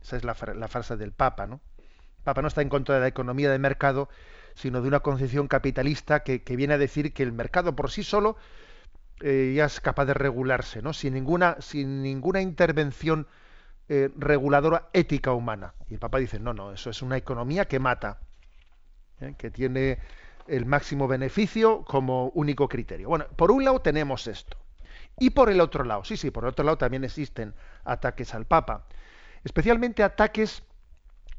Esa 0.00 0.16
es 0.16 0.24
la, 0.24 0.36
la 0.54 0.68
frase 0.68 0.96
del 0.96 1.12
Papa, 1.12 1.46
¿no? 1.46 1.60
El 1.78 2.24
Papa 2.24 2.42
no 2.42 2.48
está 2.48 2.62
en 2.62 2.68
contra 2.68 2.94
de 2.94 3.00
la 3.00 3.08
economía 3.08 3.50
de 3.50 3.58
mercado, 3.58 4.08
sino 4.54 4.80
de 4.80 4.88
una 4.88 5.00
concepción 5.00 5.48
capitalista 5.48 6.22
que, 6.22 6.44
que 6.44 6.56
viene 6.56 6.74
a 6.74 6.78
decir 6.78 7.12
que 7.12 7.24
el 7.24 7.32
mercado 7.32 7.74
por 7.74 7.90
sí 7.90 8.04
solo 8.04 8.36
eh, 9.20 9.52
ya 9.56 9.64
es 9.64 9.80
capaz 9.80 10.04
de 10.04 10.14
regularse, 10.14 10.80
¿no? 10.80 10.92
Sin 10.92 11.14
ninguna, 11.14 11.56
sin 11.60 12.02
ninguna 12.02 12.40
intervención 12.40 13.26
eh, 13.88 14.10
reguladora 14.16 14.90
ética 14.92 15.32
humana. 15.32 15.74
Y 15.88 15.94
el 15.94 16.00
Papa 16.00 16.18
dice, 16.18 16.38
no, 16.38 16.54
no, 16.54 16.72
eso 16.72 16.90
es 16.90 17.02
una 17.02 17.16
economía 17.16 17.66
que 17.66 17.80
mata, 17.80 18.20
¿eh? 19.20 19.34
que 19.36 19.50
tiene 19.50 19.98
el 20.46 20.66
máximo 20.66 21.08
beneficio 21.08 21.84
como 21.84 22.28
único 22.30 22.68
criterio. 22.68 23.08
Bueno, 23.08 23.26
por 23.36 23.50
un 23.50 23.64
lado 23.64 23.80
tenemos 23.80 24.26
esto. 24.26 24.56
Y 25.18 25.30
por 25.30 25.50
el 25.50 25.60
otro 25.60 25.84
lado, 25.84 26.04
sí, 26.04 26.16
sí, 26.16 26.30
por 26.30 26.44
el 26.44 26.50
otro 26.50 26.64
lado 26.64 26.78
también 26.78 27.04
existen 27.04 27.54
ataques 27.84 28.34
al 28.34 28.46
Papa. 28.46 28.86
Especialmente 29.44 30.02
ataques 30.02 30.62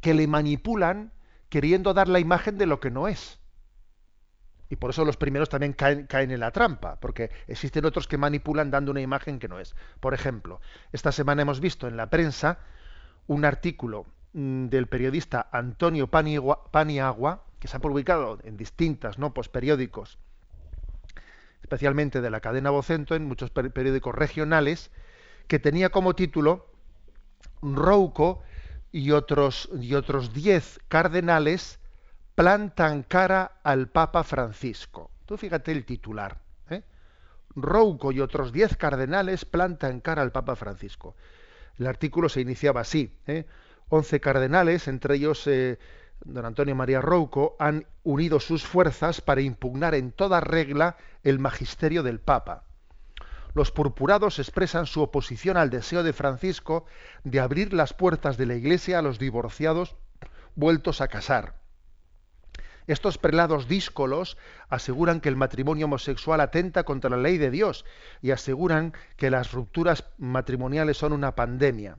que 0.01 0.13
le 0.13 0.27
manipulan 0.27 1.11
queriendo 1.49 1.93
dar 1.93 2.07
la 2.07 2.19
imagen 2.19 2.57
de 2.57 2.65
lo 2.65 2.79
que 2.79 2.91
no 2.91 3.07
es. 3.07 3.39
Y 4.69 4.75
por 4.75 4.89
eso 4.89 5.05
los 5.05 5.17
primeros 5.17 5.49
también 5.49 5.73
caen, 5.73 6.07
caen, 6.07 6.31
en 6.31 6.39
la 6.39 6.51
trampa, 6.51 6.99
porque 6.99 7.29
existen 7.47 7.85
otros 7.85 8.07
que 8.07 8.17
manipulan 8.17 8.71
dando 8.71 8.91
una 8.91 9.01
imagen 9.01 9.37
que 9.37 9.47
no 9.47 9.59
es. 9.59 9.75
Por 9.99 10.13
ejemplo, 10.13 10.61
esta 10.91 11.11
semana 11.11 11.43
hemos 11.43 11.59
visto 11.59 11.87
en 11.87 11.95
la 11.95 12.09
prensa 12.09 12.59
un 13.27 13.45
artículo 13.45 14.07
mm, 14.33 14.67
del 14.67 14.87
periodista 14.87 15.47
Antonio 15.51 16.07
Paniagua, 16.07 17.43
que 17.63 17.69
se 17.69 17.77
ha 17.77 17.79
publicado 17.79 18.39
en 18.43 18.57
distintas 18.57 19.17
¿no? 19.17 19.33
pues 19.33 19.47
periódicos, 19.47 20.19
especialmente 21.61 22.19
de 22.19 22.29
la 22.29 22.41
cadena 22.41 22.71
Vocento, 22.71 23.15
en 23.15 23.23
muchos 23.23 23.51
periódicos 23.51 24.13
regionales, 24.13 24.91
que 25.47 25.59
tenía 25.59 25.89
como 25.89 26.13
título 26.13 26.67
Rouco 27.61 28.43
y 28.91 29.11
otros 29.11 29.69
y 29.79 29.93
otros 29.93 30.33
diez 30.33 30.81
cardenales 30.89 31.79
plantan 32.35 33.01
cara 33.01 33.59
al 33.63 33.87
Papa 33.87 34.25
Francisco. 34.25 35.09
Tú 35.25 35.37
fíjate 35.37 35.71
el 35.71 35.85
titular. 35.85 36.41
¿eh? 36.69 36.83
Rouco 37.55 38.11
y 38.11 38.19
otros 38.19 38.51
diez 38.51 38.75
cardenales 38.75 39.45
plantan 39.45 40.01
cara 40.01 40.21
al 40.21 40.33
Papa 40.33 40.57
Francisco. 40.57 41.15
El 41.79 41.87
artículo 41.87 42.27
se 42.27 42.41
iniciaba 42.41 42.81
así. 42.81 43.17
¿eh? 43.25 43.45
Once 43.87 44.19
cardenales, 44.19 44.89
entre 44.89 45.15
ellos 45.15 45.47
eh, 45.47 45.79
don 46.25 46.45
Antonio 46.45 46.75
María 46.75 47.01
Rouco, 47.01 47.55
han 47.59 47.85
unido 48.03 48.39
sus 48.39 48.63
fuerzas 48.63 49.21
para 49.21 49.41
impugnar 49.41 49.95
en 49.95 50.11
toda 50.11 50.39
regla 50.39 50.97
el 51.23 51.39
magisterio 51.39 52.03
del 52.03 52.19
Papa. 52.19 52.63
Los 53.53 53.71
purpurados 53.71 54.39
expresan 54.39 54.85
su 54.85 55.01
oposición 55.01 55.57
al 55.57 55.69
deseo 55.69 56.01
de 56.03 56.13
Francisco 56.13 56.85
de 57.23 57.39
abrir 57.39 57.73
las 57.73 57.93
puertas 57.93 58.37
de 58.37 58.47
la 58.47 58.55
Iglesia 58.55 58.99
a 58.99 59.01
los 59.01 59.19
divorciados 59.19 59.95
vueltos 60.55 61.01
a 61.01 61.07
casar. 61.07 61.55
Estos 62.87 63.17
prelados 63.17 63.67
díscolos 63.67 64.37
aseguran 64.69 65.21
que 65.21 65.29
el 65.29 65.35
matrimonio 65.35 65.85
homosexual 65.85 66.41
atenta 66.41 66.83
contra 66.83 67.09
la 67.09 67.17
ley 67.17 67.37
de 67.37 67.49
Dios 67.49 67.85
y 68.21 68.31
aseguran 68.31 68.93
que 69.15 69.29
las 69.29 69.53
rupturas 69.53 70.05
matrimoniales 70.17 70.97
son 70.97 71.13
una 71.13 71.35
pandemia. 71.35 71.97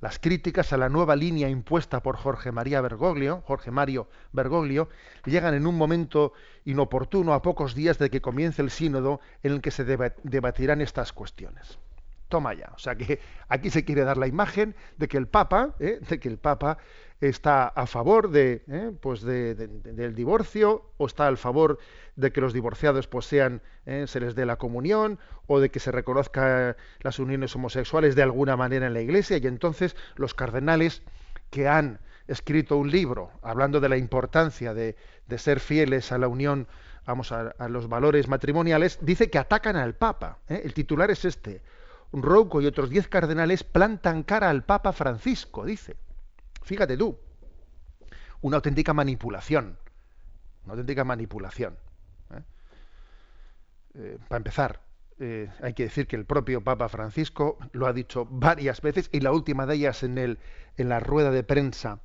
Las 0.00 0.18
críticas 0.18 0.72
a 0.72 0.78
la 0.78 0.88
nueva 0.88 1.14
línea 1.14 1.50
impuesta 1.50 2.02
por 2.02 2.16
Jorge 2.16 2.52
María 2.52 2.80
Bergoglio, 2.80 3.42
Jorge 3.46 3.70
Mario 3.70 4.08
Bergoglio, 4.32 4.88
llegan 5.26 5.52
en 5.52 5.66
un 5.66 5.76
momento 5.76 6.32
inoportuno 6.64 7.34
a 7.34 7.42
pocos 7.42 7.74
días 7.74 7.98
de 7.98 8.08
que 8.08 8.22
comience 8.22 8.62
el 8.62 8.70
sínodo 8.70 9.20
en 9.42 9.52
el 9.52 9.60
que 9.60 9.70
se 9.70 9.84
debatirán 9.84 10.80
estas 10.80 11.12
cuestiones. 11.12 11.78
Toma 12.30 12.54
ya, 12.54 12.72
o 12.74 12.78
sea 12.78 12.94
que 12.94 13.20
aquí 13.48 13.68
se 13.68 13.84
quiere 13.84 14.04
dar 14.04 14.16
la 14.16 14.26
imagen 14.26 14.74
de 14.96 15.08
que 15.08 15.18
el 15.18 15.26
Papa, 15.26 15.74
¿eh? 15.80 16.00
de 16.08 16.18
que 16.18 16.28
el 16.28 16.38
Papa 16.38 16.78
está 17.20 17.68
a 17.68 17.86
favor 17.86 18.30
de, 18.30 18.62
¿eh? 18.66 18.92
pues 19.00 19.20
del 19.22 20.14
divorcio 20.14 20.86
o 20.96 21.06
está 21.06 21.28
a 21.28 21.36
favor 21.36 21.78
de 22.16 22.32
que 22.32 22.40
los 22.40 22.54
divorciados 22.54 23.06
pues 23.08 23.26
sean 23.26 23.60
¿eh? 23.84 24.06
se 24.06 24.20
les 24.20 24.34
dé 24.34 24.46
la 24.46 24.56
comunión 24.56 25.18
o 25.46 25.60
de 25.60 25.70
que 25.70 25.80
se 25.80 25.92
reconozca 25.92 26.76
las 27.00 27.18
uniones 27.18 27.54
homosexuales 27.54 28.14
de 28.14 28.22
alguna 28.22 28.56
manera 28.56 28.86
en 28.86 28.94
la 28.94 29.00
Iglesia 29.02 29.36
y 29.36 29.46
entonces 29.46 29.96
los 30.16 30.32
cardenales 30.32 31.02
que 31.50 31.68
han 31.68 32.00
escrito 32.26 32.76
un 32.76 32.90
libro 32.90 33.30
hablando 33.42 33.80
de 33.80 33.88
la 33.88 33.96
importancia 33.98 34.72
de, 34.72 34.96
ser 35.36 35.60
fieles 35.60 36.12
a 36.12 36.18
la 36.18 36.28
unión 36.28 36.68
vamos 37.04 37.32
a, 37.32 37.54
los 37.68 37.88
valores 37.88 38.28
matrimoniales 38.28 38.98
dice 39.02 39.28
que 39.28 39.38
atacan 39.38 39.76
al 39.76 39.94
Papa 39.94 40.38
¿eh? 40.48 40.62
el 40.64 40.72
titular 40.72 41.10
es 41.10 41.26
este 41.26 41.60
Rouco 42.12 42.60
y 42.60 42.66
otros 42.66 42.90
diez 42.90 43.08
cardenales 43.08 43.62
plantan 43.62 44.22
cara 44.22 44.50
al 44.50 44.64
Papa 44.64 44.92
Francisco 44.92 45.64
dice 45.64 45.96
Fíjate 46.62 46.96
tú, 46.96 47.18
una 48.42 48.56
auténtica 48.56 48.92
manipulación, 48.92 49.78
una 50.64 50.74
auténtica 50.74 51.04
manipulación. 51.04 51.76
¿eh? 52.34 52.42
Eh, 53.94 54.18
para 54.28 54.38
empezar, 54.38 54.80
eh, 55.18 55.50
hay 55.62 55.74
que 55.74 55.84
decir 55.84 56.06
que 56.06 56.16
el 56.16 56.24
propio 56.24 56.62
Papa 56.62 56.88
Francisco 56.88 57.58
lo 57.72 57.86
ha 57.86 57.92
dicho 57.92 58.26
varias 58.30 58.80
veces 58.80 59.08
y 59.12 59.20
la 59.20 59.32
última 59.32 59.66
de 59.66 59.76
ellas 59.76 60.02
en, 60.02 60.18
el, 60.18 60.38
en 60.76 60.88
la 60.88 61.00
rueda 61.00 61.30
de 61.30 61.42
prensa 61.42 62.00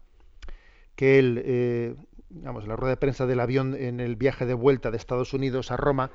que 0.96 1.20
él, 1.20 1.98
digamos, 2.30 2.68
la 2.68 2.78
rueda 2.78 2.91
de 2.91 2.98
prensa 2.98 3.26
del 3.26 3.41
avión 3.41 3.76
en 3.76 4.00
el 4.00 4.15
viaje 4.15 4.46
de 4.46 4.54
vuelta 4.54 4.91
de 4.91 4.98
Estados 4.98 5.34
Unidos 5.34 5.70
a 5.72 5.78
Roma, 5.78 6.10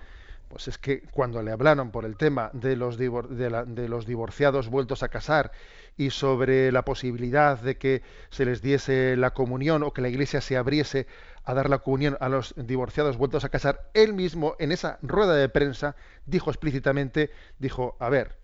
pues 0.51 0.67
es 0.67 0.79
que 0.79 1.03
cuando 1.13 1.43
le 1.45 1.53
hablaron 1.53 1.93
por 1.93 2.05
el 2.05 2.17
tema 2.17 2.51
de 2.53 2.75
los, 2.75 2.99
de, 2.99 3.89
los 3.89 4.05
divorciados 4.05 4.69
vueltos 4.69 5.05
a 5.05 5.09
casar 5.09 5.53
y 5.97 6.11
sobre 6.11 6.73
la 6.73 6.85
posibilidad 6.85 7.57
de 7.61 7.79
que 7.79 8.03
se 8.31 8.45
les 8.45 8.61
diese 8.61 9.17
la 9.17 9.31
comunión 9.31 9.85
o 9.85 9.93
que 9.93 10.03
la 10.03 10.09
iglesia 10.09 10.41
se 10.41 10.57
abriese 10.57 11.07
a 11.45 11.55
dar 11.55 11.71
la 11.71 11.79
comunión 11.79 12.17
a 12.19 12.29
los 12.29 12.53
divorciados 12.57 13.17
vueltos 13.17 13.45
a 13.45 13.49
casar, 13.49 13.91
él 13.95 14.13
mismo 14.13 14.57
en 14.59 14.73
esa 14.73 14.99
rueda 15.03 15.37
de 15.37 15.49
prensa 15.49 15.95
dijo 16.27 16.51
explícitamente, 16.51 17.31
dijo, 17.61 17.97
a 18.01 18.09
ver, 18.09 18.40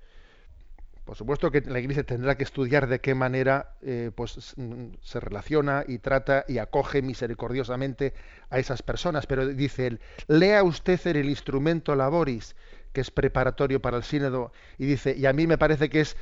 por 1.06 1.16
supuesto 1.16 1.52
que 1.52 1.60
la 1.60 1.78
Iglesia 1.78 2.02
tendrá 2.02 2.36
que 2.36 2.42
estudiar 2.42 2.88
de 2.88 3.00
qué 3.00 3.14
manera 3.14 3.74
eh, 3.80 4.10
pues, 4.12 4.56
se 5.00 5.20
relaciona 5.20 5.84
y 5.86 5.98
trata 5.98 6.44
y 6.48 6.58
acoge 6.58 7.00
misericordiosamente 7.00 8.12
a 8.50 8.58
esas 8.58 8.82
personas, 8.82 9.24
pero 9.26 9.46
dice 9.46 9.86
él, 9.86 10.00
lea 10.26 10.64
usted 10.64 11.00
en 11.06 11.16
el 11.16 11.30
instrumento 11.30 11.94
laboris, 11.94 12.56
que 12.92 13.02
es 13.02 13.12
preparatorio 13.12 13.80
para 13.80 13.98
el 13.98 14.02
sínodo, 14.02 14.52
y 14.78 14.86
dice, 14.86 15.14
y 15.16 15.26
a 15.26 15.32
mí 15.32 15.46
me 15.46 15.58
parece 15.58 15.88
que 15.88 16.00
es 16.00 16.16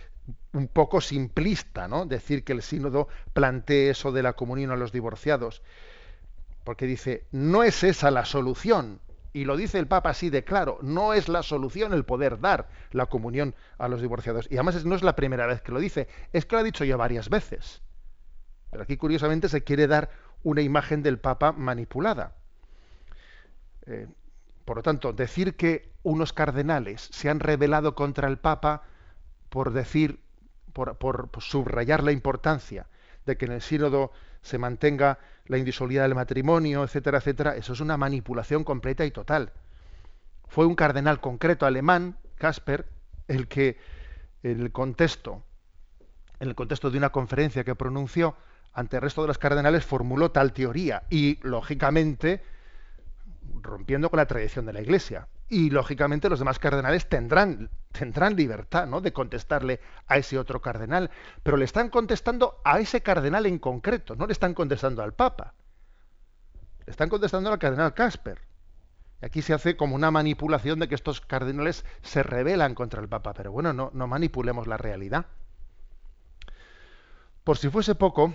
un 0.53 0.69
poco 0.69 1.01
simplista, 1.01 1.89
¿no? 1.89 2.05
Decir 2.05 2.45
que 2.45 2.53
el 2.53 2.61
sínodo 2.61 3.09
plantee 3.33 3.89
eso 3.89 4.13
de 4.13 4.23
la 4.23 4.35
comunión 4.35 4.71
a 4.71 4.77
los 4.77 4.93
divorciados, 4.93 5.63
porque 6.63 6.85
dice, 6.85 7.25
no 7.33 7.63
es 7.63 7.85
esa 7.85 8.11
la 8.11 8.27
solución, 8.27 9.01
y 9.35 9.45
lo 9.45 9.57
dice 9.57 9.81
el 9.81 9.89
Papa 9.89 10.11
así 10.11 10.31
de 10.31 10.45
claro, 10.45 10.79
no 10.81 11.13
es 11.13 11.29
la 11.29 11.43
solución 11.43 11.93
el 11.93 12.05
poder 12.05 12.41
dar 12.41 12.69
la 12.93 13.07
comunión 13.07 13.57
a 13.79 13.89
los 13.89 14.01
divorciados. 14.01 14.47
Y 14.49 14.55
además 14.55 14.85
no 14.85 14.95
es 14.95 15.03
la 15.03 15.17
primera 15.17 15.47
vez 15.47 15.61
que 15.61 15.73
lo 15.73 15.81
dice, 15.81 16.07
es 16.33 16.47
que 16.47 16.55
lo 16.55 16.61
ha 16.61 16.65
dicho 16.65 16.85
ya 16.85 16.97
varias 16.97 17.29
veces. 17.29 17.83
Pero 18.71 18.85
aquí 18.85 18.97
curiosamente 18.97 19.49
se 19.49 19.65
quiere 19.65 19.89
dar 19.89 20.11
una 20.45 20.63
imagen 20.63 21.03
del 21.03 21.19
Papa 21.19 21.51
manipulada. 21.51 22.37
Eh, 23.87 24.07
por 24.65 24.77
lo 24.77 24.83
tanto, 24.85 25.13
decir 25.13 25.57
que 25.57 25.91
unos 26.05 26.33
cardenales 26.33 27.09
se 27.13 27.29
han 27.29 27.41
rebelado 27.41 27.97
contra 27.97 28.29
el 28.29 28.39
Papa 28.39 28.85
por 29.49 29.73
decir, 29.73 30.21
por, 30.73 30.97
por 30.97 31.29
subrayar 31.41 32.05
la 32.05 32.13
importancia 32.13 32.87
de 33.27 33.37
que 33.37 33.47
en 33.47 33.53
el 33.53 33.63
sínodo 33.63 34.13
se 34.43 34.59
mantenga 34.59 35.19
la 35.47 35.59
indisolubilidad 35.59 36.05
del 36.05 36.15
matrimonio, 36.15 36.85
etcétera, 36.85 37.19
etcétera, 37.19 37.57
eso 37.57 37.73
es 37.73 37.81
una 37.81 37.97
manipulación 37.97 38.65
completa 38.65 39.05
y 39.05 39.11
total. 39.11 39.53
Fue 40.49 40.67
un 40.67 40.75
cardenal 40.75 41.21
concreto 41.21 41.67
alemán, 41.67 42.17
Casper, 42.37 42.87
el 43.29 43.49
que 43.49 43.79
en 44.43 44.61
el 44.61 44.73
contexto, 44.73 45.43
en 46.41 46.49
el 46.49 46.55
contexto 46.55 46.91
de 46.91 46.99
una 46.99 47.11
conferencia 47.11 47.65
que 47.65 47.75
pronunció 47.75 48.37
ante 48.73 48.97
el 48.97 49.03
resto 49.03 49.23
de 49.23 49.29
los 49.29 49.39
cardenales, 49.39 49.85
formuló 49.85 50.31
tal 50.31 50.53
teoría 50.53 51.05
y, 51.09 51.39
lógicamente, 51.43 52.43
rompiendo 53.61 54.11
con 54.11 54.19
la 54.19 54.27
tradición 54.27 54.67
de 54.67 54.73
la 54.73 54.81
Iglesia. 54.81 55.29
Y 55.49 55.71
lógicamente 55.71 56.29
los 56.29 56.39
demás 56.39 56.59
cardenales 56.59 57.09
tendrán, 57.09 57.71
tendrán 57.93 58.35
libertad 58.35 58.87
¿no? 58.87 59.01
de 59.01 59.13
contestarle 59.13 59.81
a 60.07 60.17
ese 60.17 60.39
otro 60.39 60.61
cardenal, 60.63 61.11
pero 61.43 61.57
le 61.57 61.65
están 61.65 61.91
contestando 61.91 62.61
a 62.65 62.81
ese 62.81 63.03
cardenal 63.03 63.47
en 63.47 63.59
concreto, 63.59 64.17
no 64.17 64.27
le 64.27 64.33
están 64.33 64.55
contestando 64.55 65.03
al 65.03 65.13
Papa. 65.13 65.55
Le 66.87 66.91
están 66.91 67.09
contestando 67.09 67.51
al 67.51 67.59
cardenal 67.59 67.95
Casper. 67.95 68.41
Y 69.23 69.27
aquí 69.27 69.43
se 69.43 69.55
hace 69.55 69.77
como 69.77 69.95
una 69.95 70.11
manipulación 70.11 70.79
de 70.79 70.89
que 70.89 70.95
estos 70.95 71.21
cardenales 71.21 71.85
se 72.03 72.23
rebelan 72.23 72.75
contra 72.75 73.01
el 73.01 73.09
Papa, 73.09 73.35
pero 73.35 73.53
bueno, 73.53 73.73
no, 73.73 73.91
no 73.93 74.07
manipulemos 74.07 74.67
la 74.67 74.77
realidad. 74.77 75.27
Por 77.45 77.59
si 77.59 77.69
fuese 77.69 77.95
poco, 77.95 78.35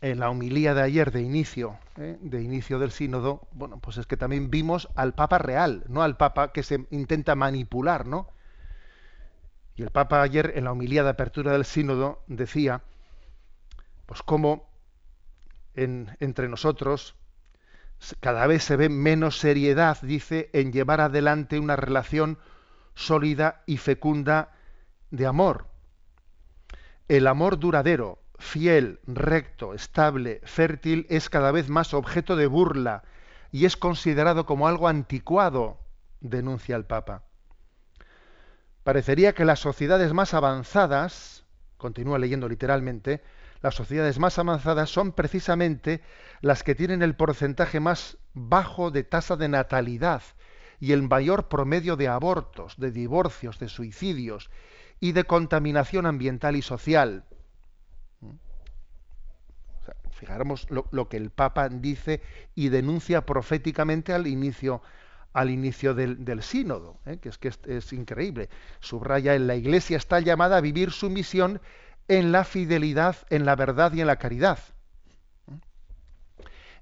en 0.00 0.20
la 0.20 0.30
homilía 0.30 0.74
de 0.74 0.82
ayer 0.82 1.10
de 1.10 1.22
inicio, 1.22 1.78
¿eh? 1.96 2.18
de 2.20 2.42
inicio 2.42 2.78
del 2.78 2.90
sínodo, 2.90 3.48
bueno, 3.52 3.78
pues 3.78 3.96
es 3.96 4.06
que 4.06 4.16
también 4.16 4.50
vimos 4.50 4.88
al 4.94 5.14
Papa 5.14 5.38
real, 5.38 5.84
no 5.88 6.02
al 6.02 6.16
Papa 6.16 6.52
que 6.52 6.62
se 6.62 6.86
intenta 6.90 7.34
manipular, 7.34 8.06
¿no? 8.06 8.28
Y 9.74 9.82
el 9.82 9.90
Papa 9.90 10.22
ayer 10.22 10.52
en 10.56 10.64
la 10.64 10.72
homilía 10.72 11.02
de 11.02 11.10
apertura 11.10 11.52
del 11.52 11.64
sínodo 11.64 12.22
decía, 12.26 12.82
pues 14.06 14.22
cómo 14.22 14.70
entre 15.74 16.48
nosotros 16.48 17.14
cada 18.20 18.46
vez 18.46 18.64
se 18.64 18.76
ve 18.76 18.88
menos 18.88 19.38
seriedad, 19.38 19.98
dice, 20.02 20.50
en 20.52 20.72
llevar 20.72 21.00
adelante 21.00 21.58
una 21.58 21.76
relación 21.76 22.38
sólida 22.94 23.62
y 23.66 23.76
fecunda 23.76 24.52
de 25.10 25.26
amor. 25.26 25.66
El 27.08 27.26
amor 27.26 27.58
duradero, 27.58 28.18
fiel, 28.38 29.00
recto, 29.06 29.74
estable, 29.74 30.40
fértil, 30.44 31.06
es 31.08 31.30
cada 31.30 31.52
vez 31.52 31.68
más 31.68 31.94
objeto 31.94 32.36
de 32.36 32.46
burla 32.46 33.02
y 33.52 33.64
es 33.64 33.76
considerado 33.76 34.46
como 34.46 34.68
algo 34.68 34.88
anticuado, 34.88 35.78
denuncia 36.20 36.76
el 36.76 36.84
Papa. 36.84 37.22
Parecería 38.84 39.34
que 39.34 39.44
las 39.44 39.60
sociedades 39.60 40.12
más 40.12 40.34
avanzadas, 40.34 41.44
continúa 41.76 42.18
leyendo 42.18 42.48
literalmente, 42.48 43.22
las 43.62 43.74
sociedades 43.74 44.18
más 44.18 44.38
avanzadas 44.38 44.90
son 44.90 45.12
precisamente 45.12 46.02
las 46.40 46.62
que 46.62 46.74
tienen 46.74 47.02
el 47.02 47.16
porcentaje 47.16 47.80
más 47.80 48.18
bajo 48.34 48.90
de 48.90 49.02
tasa 49.02 49.36
de 49.36 49.48
natalidad 49.48 50.22
y 50.78 50.92
el 50.92 51.02
mayor 51.02 51.48
promedio 51.48 51.96
de 51.96 52.08
abortos, 52.08 52.74
de 52.76 52.90
divorcios, 52.90 53.58
de 53.58 53.68
suicidios 53.68 54.50
y 55.00 55.12
de 55.12 55.24
contaminación 55.24 56.06
ambiental 56.06 56.54
y 56.56 56.62
social 56.62 57.24
Fijáramos 60.16 60.66
lo, 60.70 61.08
que 61.10 61.18
el 61.18 61.28
Papa 61.28 61.68
dice 61.68 62.22
y 62.54 62.70
denuncia 62.70 63.26
proféticamente 63.26 64.14
al 64.14 64.26
inicio, 64.26 64.80
al 65.34 65.50
inicio 65.50 65.92
del, 65.92 66.42
sínodo, 66.42 66.98
¿eh? 67.04 67.18
que 67.18 67.28
es 67.28 67.36
que 67.36 67.48
es, 67.48 67.92
increíble. 67.92 68.48
Subraya 68.80 69.34
en 69.34 69.46
la 69.46 69.56
Iglesia 69.56 69.98
está 69.98 70.20
llamada 70.20 70.56
a 70.56 70.62
vivir 70.62 70.90
su 70.90 71.10
misión 71.10 71.60
en 72.08 72.32
la 72.32 72.44
fidelidad, 72.44 73.16
en 73.28 73.44
la 73.44 73.56
verdad 73.56 73.92
y 73.92 74.00
en 74.00 74.06
la 74.06 74.16
caridad. 74.16 74.58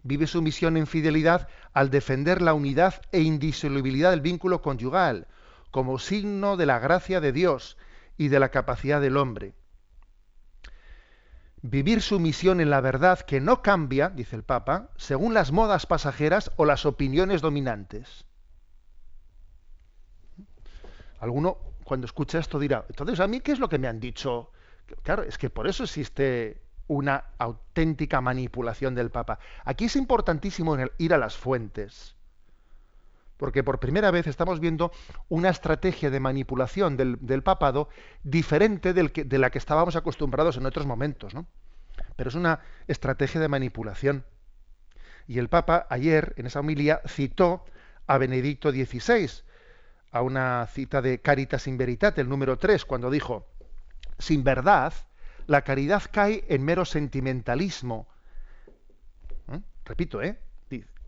Vive 0.05 0.28
su 0.28 0.41
misión 0.41 0.76
en 0.76 0.87
fidelidad 0.87 1.49
al 1.72 1.91
defender 1.91 2.41
la 2.41 2.55
unidad 2.55 3.03
e 3.11 3.20
indisolubilidad 3.20 4.12
del 4.12 4.20
vínculo 4.20 4.62
conyugal, 4.62 5.26
como 5.72 5.99
signo 5.99 6.57
de 6.57 6.66
la 6.66 6.78
gracia 6.78 7.20
de 7.20 7.32
Dios 7.32 7.76
y 8.16 8.28
de 8.28 8.39
la 8.39 8.51
capacidad 8.51 9.01
del 9.01 9.16
hombre 9.16 9.55
vivir 11.65 12.03
su 12.03 12.21
misión 12.21 12.61
en 12.61 12.69
la 12.69 12.83
verdad 12.83 13.21
que 13.21 13.41
no 13.41 13.62
cambia, 13.62 14.11
dice 14.11 14.37
el 14.37 14.43
Papa, 14.43 14.91
según 14.97 15.33
las 15.33 15.51
modas 15.51 15.87
pasajeras 15.87 16.51
o 16.57 16.67
las 16.67 16.85
opiniones 16.85 17.41
dominantes. 17.41 18.27
Alguno 21.21 21.57
cuando 21.85 22.05
escucha 22.05 22.39
esto 22.39 22.59
dirá, 22.59 22.85
entonces 22.91 23.19
a 23.19 23.27
mí 23.27 23.41
qué 23.41 23.53
es 23.53 23.59
lo 23.59 23.71
que 23.71 23.79
me 23.79 23.89
han 23.89 23.99
dicho? 23.99 24.51
Claro, 25.03 25.23
es 25.23 25.39
que 25.39 25.49
por 25.49 25.67
eso 25.67 25.85
existe 25.85 26.61
una 26.87 27.25
auténtica 27.39 28.21
manipulación 28.21 28.95
del 28.95 29.11
Papa. 29.11 29.39
Aquí 29.65 29.87
es 29.87 29.97
importantísimo 29.97 30.77
ir 30.99 31.15
a 31.15 31.19
las 31.19 31.35
fuentes, 31.35 32.15
porque 33.37 33.64
por 33.64 33.80
primera 33.80 34.11
vez 34.11 34.26
estamos 34.26 34.61
viendo 34.61 34.93
una 35.28 35.51
estrategia 35.51 36.11
de 36.11 36.20
manipulación 36.20 36.97
del, 36.97 37.43
papado 37.43 37.89
diferente 38.22 38.93
de 38.93 39.39
la 39.39 39.51
que 39.51 39.59
estábamos 39.59 39.97
acostumbrados 39.97 40.57
en 40.57 40.66
otros 40.66 40.87
momentos, 40.87 41.35
¿no? 41.35 41.47
Pero 42.16 42.28
es 42.28 42.35
una 42.35 42.61
estrategia 42.87 43.41
de 43.41 43.49
manipulación. 43.49 44.24
Y 45.26 45.39
el 45.39 45.49
Papa 45.49 45.87
ayer, 45.91 46.35
en 46.37 46.47
esa 46.47 46.61
homilía, 46.61 47.01
citó 47.07 47.64
a 48.07 48.18
Benedicto 48.18 48.70
XVI, 48.70 49.30
a 50.12 50.22
una 50.22 50.66
cita 50.66 51.03
de 51.03 51.20
Caritas 51.20 51.66
in 51.66 51.76
Veritate, 51.76 52.20
el 52.20 52.28
número 52.28 52.59
3, 52.59 52.85
cuando 52.85 53.11
dijo, 53.11 53.47
sin 54.18 54.45
verdad, 54.45 54.93
la 55.47 55.62
caridad 55.62 56.03
cae 56.11 56.45
en 56.49 56.64
mero 56.64 56.85
sentimentalismo. 56.85 58.07
¿Eh? 59.53 59.61
Repito, 59.85 60.22
¿eh? 60.22 60.39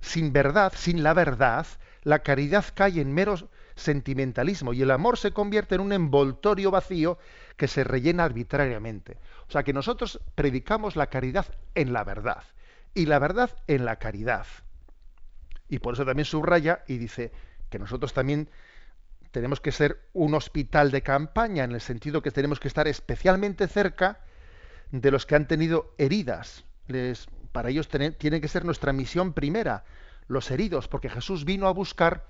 Sin 0.00 0.32
verdad, 0.32 0.72
sin 0.76 1.02
la 1.02 1.14
verdad, 1.14 1.66
la 2.06 2.20
caridad 2.20 2.64
cae 2.72 3.00
en 3.00 3.12
mero 3.12 3.34
sentimentalismo 3.74 4.72
y 4.72 4.80
el 4.80 4.92
amor 4.92 5.18
se 5.18 5.32
convierte 5.32 5.74
en 5.74 5.80
un 5.80 5.92
envoltorio 5.92 6.70
vacío 6.70 7.18
que 7.56 7.66
se 7.66 7.82
rellena 7.82 8.22
arbitrariamente. 8.22 9.18
O 9.48 9.50
sea 9.50 9.64
que 9.64 9.72
nosotros 9.72 10.20
predicamos 10.36 10.94
la 10.94 11.08
caridad 11.08 11.46
en 11.74 11.92
la 11.92 12.04
verdad 12.04 12.44
y 12.94 13.06
la 13.06 13.18
verdad 13.18 13.50
en 13.66 13.84
la 13.84 13.96
caridad. 13.96 14.46
Y 15.68 15.80
por 15.80 15.94
eso 15.94 16.04
también 16.04 16.26
subraya 16.26 16.84
y 16.86 16.98
dice 16.98 17.32
que 17.70 17.80
nosotros 17.80 18.14
también 18.14 18.50
tenemos 19.32 19.60
que 19.60 19.72
ser 19.72 20.00
un 20.12 20.34
hospital 20.34 20.92
de 20.92 21.02
campaña 21.02 21.64
en 21.64 21.72
el 21.72 21.80
sentido 21.80 22.22
que 22.22 22.30
tenemos 22.30 22.60
que 22.60 22.68
estar 22.68 22.86
especialmente 22.86 23.66
cerca 23.66 24.20
de 24.92 25.10
los 25.10 25.26
que 25.26 25.34
han 25.34 25.48
tenido 25.48 25.92
heridas. 25.98 26.64
Para 27.50 27.70
ellos 27.70 27.88
tiene 27.88 28.40
que 28.40 28.46
ser 28.46 28.64
nuestra 28.64 28.92
misión 28.92 29.32
primera, 29.32 29.82
los 30.28 30.50
heridos, 30.50 30.88
porque 30.88 31.08
Jesús 31.08 31.44
vino 31.44 31.68
a 31.68 31.72
buscar 31.72 32.26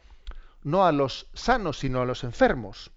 no 0.62 0.84
a 0.84 0.92
los 0.92 1.28
sanos, 1.34 1.78
sino 1.78 2.00
a 2.00 2.04
los 2.04 2.24
enfermos. 2.24 2.90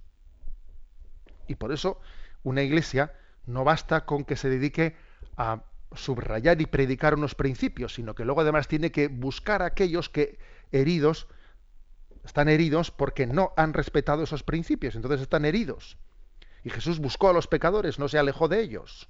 Y 1.47 1.55
por 1.55 1.71
eso 1.71 1.99
una 2.43 2.63
iglesia 2.63 3.13
no 3.45 3.63
basta 3.63 4.05
con 4.05 4.25
que 4.25 4.35
se 4.35 4.49
dedique 4.49 4.95
a 5.37 5.63
subrayar 5.95 6.61
y 6.61 6.65
predicar 6.65 7.15
unos 7.15 7.35
principios, 7.35 7.95
sino 7.95 8.13
que 8.13 8.25
luego 8.25 8.41
además 8.41 8.67
tiene 8.67 8.91
que 8.91 9.07
buscar 9.07 9.61
a 9.61 9.65
aquellos 9.65 10.09
que 10.09 10.37
heridos 10.71 11.27
están 12.23 12.49
heridos 12.49 12.91
porque 12.91 13.25
no 13.25 13.53
han 13.57 13.73
respetado 13.73 14.23
esos 14.23 14.43
principios, 14.43 14.95
entonces 14.95 15.21
están 15.21 15.45
heridos. 15.45 15.97
Y 16.63 16.69
Jesús 16.69 16.99
buscó 16.99 17.29
a 17.29 17.33
los 17.33 17.47
pecadores, 17.47 17.99
no 17.99 18.07
se 18.07 18.19
alejó 18.19 18.47
de 18.47 18.61
ellos. 18.61 19.09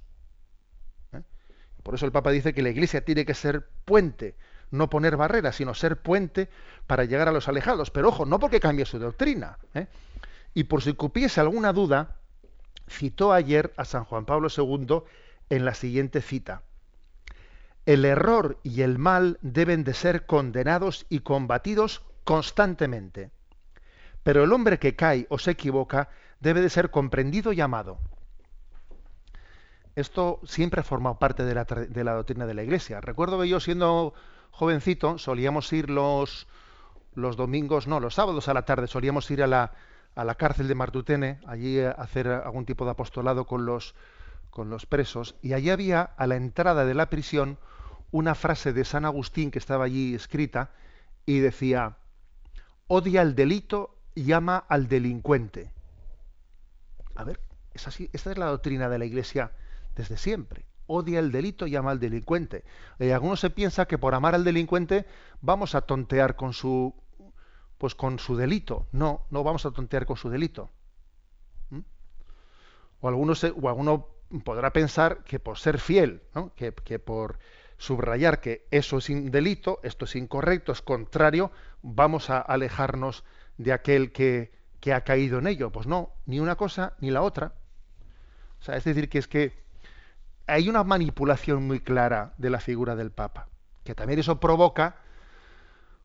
¿Eh? 1.12 1.22
Por 1.82 1.94
eso 1.94 2.06
el 2.06 2.12
Papa 2.12 2.30
dice 2.30 2.54
que 2.54 2.62
la 2.62 2.70
Iglesia 2.70 3.04
tiene 3.04 3.24
que 3.24 3.34
ser 3.34 3.68
puente, 3.84 4.36
no 4.70 4.90
poner 4.90 5.16
barreras, 5.16 5.56
sino 5.56 5.74
ser 5.74 6.00
puente 6.00 6.48
para 6.86 7.04
llegar 7.04 7.28
a 7.28 7.32
los 7.32 7.48
alejados. 7.48 7.90
Pero 7.90 8.08
ojo, 8.08 8.26
no 8.26 8.38
porque 8.38 8.60
cambie 8.60 8.84
su 8.84 8.98
doctrina. 8.98 9.58
¿eh? 9.74 9.86
Y 10.54 10.64
por 10.64 10.82
si 10.82 10.94
cupiese 10.94 11.40
alguna 11.40 11.72
duda, 11.72 12.16
citó 12.88 13.32
ayer 13.32 13.72
a 13.76 13.84
San 13.84 14.04
Juan 14.04 14.24
Pablo 14.24 14.48
II 14.54 15.02
en 15.48 15.64
la 15.64 15.74
siguiente 15.74 16.22
cita. 16.22 16.62
El 17.86 18.04
error 18.04 18.58
y 18.62 18.82
el 18.82 18.98
mal 18.98 19.38
deben 19.42 19.84
de 19.84 19.94
ser 19.94 20.26
condenados 20.26 21.06
y 21.08 21.20
combatidos 21.20 22.02
constantemente. 22.24 23.30
Pero 24.22 24.44
el 24.44 24.52
hombre 24.52 24.78
que 24.78 24.96
cae 24.96 25.26
o 25.30 25.38
se 25.38 25.52
equivoca 25.52 26.08
debe 26.40 26.60
de 26.60 26.70
ser 26.70 26.90
comprendido 26.90 27.52
y 27.52 27.60
amado. 27.60 27.98
Esto 29.96 30.40
siempre 30.44 30.80
ha 30.80 30.84
formado 30.84 31.18
parte 31.18 31.44
de 31.44 31.54
la, 31.54 31.64
de 31.64 32.04
la 32.04 32.14
doctrina 32.14 32.46
de 32.46 32.54
la 32.54 32.62
Iglesia. 32.62 33.00
Recuerdo 33.00 33.40
que 33.40 33.48
yo 33.48 33.60
siendo 33.60 34.14
jovencito 34.60 35.16
solíamos 35.16 35.72
ir 35.72 35.88
los, 35.88 36.46
los 37.14 37.38
domingos, 37.38 37.86
no, 37.86 37.98
los 37.98 38.14
sábados 38.14 38.46
a 38.46 38.52
la 38.52 38.66
tarde, 38.66 38.88
solíamos 38.88 39.30
ir 39.30 39.42
a 39.42 39.46
la, 39.46 39.72
a 40.14 40.22
la 40.22 40.34
cárcel 40.34 40.68
de 40.68 40.74
Martutene, 40.74 41.40
allí 41.46 41.80
a 41.80 41.92
hacer 41.92 42.28
algún 42.28 42.66
tipo 42.66 42.84
de 42.84 42.90
apostolado 42.90 43.46
con 43.46 43.64
los, 43.64 43.94
con 44.50 44.68
los 44.68 44.84
presos, 44.84 45.34
y 45.40 45.54
allí 45.54 45.70
había 45.70 46.02
a 46.02 46.26
la 46.26 46.36
entrada 46.36 46.84
de 46.84 46.92
la 46.92 47.08
prisión 47.08 47.56
una 48.10 48.34
frase 48.34 48.74
de 48.74 48.84
San 48.84 49.06
Agustín 49.06 49.50
que 49.50 49.58
estaba 49.58 49.86
allí 49.86 50.14
escrita 50.14 50.72
y 51.24 51.38
decía, 51.38 51.96
odia 52.86 53.22
el 53.22 53.34
delito 53.34 53.96
y 54.14 54.30
ama 54.32 54.66
al 54.68 54.88
delincuente. 54.88 55.72
A 57.14 57.24
ver, 57.24 57.40
así, 57.86 58.10
esta 58.12 58.30
es 58.30 58.36
la 58.36 58.46
doctrina 58.46 58.90
de 58.90 58.98
la 58.98 59.06
Iglesia 59.06 59.52
desde 59.96 60.18
siempre. 60.18 60.66
Odia 60.92 61.20
el 61.20 61.30
delito 61.30 61.66
y 61.68 61.76
ama 61.76 61.92
al 61.92 62.00
delincuente. 62.00 62.64
Y 62.98 63.10
algunos 63.10 63.38
se 63.38 63.50
piensa 63.50 63.86
que 63.86 63.96
por 63.96 64.14
amar 64.14 64.34
al 64.34 64.42
delincuente 64.42 65.06
vamos 65.40 65.76
a 65.76 65.82
tontear 65.82 66.34
con 66.34 66.52
su 66.52 66.94
pues 67.78 67.94
con 67.94 68.18
su 68.18 68.36
delito. 68.36 68.88
No, 68.92 69.26
no 69.30 69.44
vamos 69.44 69.64
a 69.64 69.70
tontear 69.70 70.04
con 70.04 70.16
su 70.16 70.28
delito. 70.28 70.68
¿Mm? 71.70 71.80
O 73.00 73.08
algunos 73.08 73.44
o 73.44 73.68
alguno 73.68 74.08
podrá 74.44 74.72
pensar 74.72 75.22
que 75.24 75.38
por 75.38 75.58
ser 75.58 75.78
fiel, 75.78 76.22
¿no? 76.34 76.52
que, 76.54 76.74
que 76.74 76.98
por 76.98 77.38
subrayar 77.78 78.40
que 78.40 78.66
eso 78.70 78.98
es 78.98 79.08
un 79.08 79.30
delito, 79.30 79.80
esto 79.82 80.04
es 80.04 80.16
incorrecto, 80.16 80.72
es 80.72 80.82
contrario, 80.82 81.52
vamos 81.82 82.28
a 82.28 82.38
alejarnos 82.40 83.24
de 83.56 83.72
aquel 83.72 84.12
que, 84.12 84.52
que 84.80 84.92
ha 84.92 85.02
caído 85.04 85.38
en 85.38 85.46
ello. 85.46 85.70
Pues 85.70 85.86
no, 85.86 86.10
ni 86.26 86.40
una 86.40 86.56
cosa 86.56 86.94
ni 87.00 87.10
la 87.10 87.22
otra. 87.22 87.54
O 88.60 88.62
sea, 88.62 88.76
es 88.76 88.84
decir, 88.84 89.08
que 89.08 89.18
es 89.18 89.28
que 89.28 89.54
hay 90.50 90.68
una 90.68 90.84
manipulación 90.84 91.66
muy 91.66 91.80
clara 91.80 92.34
de 92.38 92.50
la 92.50 92.60
figura 92.60 92.96
del 92.96 93.10
Papa, 93.10 93.48
que 93.84 93.94
también 93.94 94.18
eso 94.20 94.40
provoca 94.40 94.96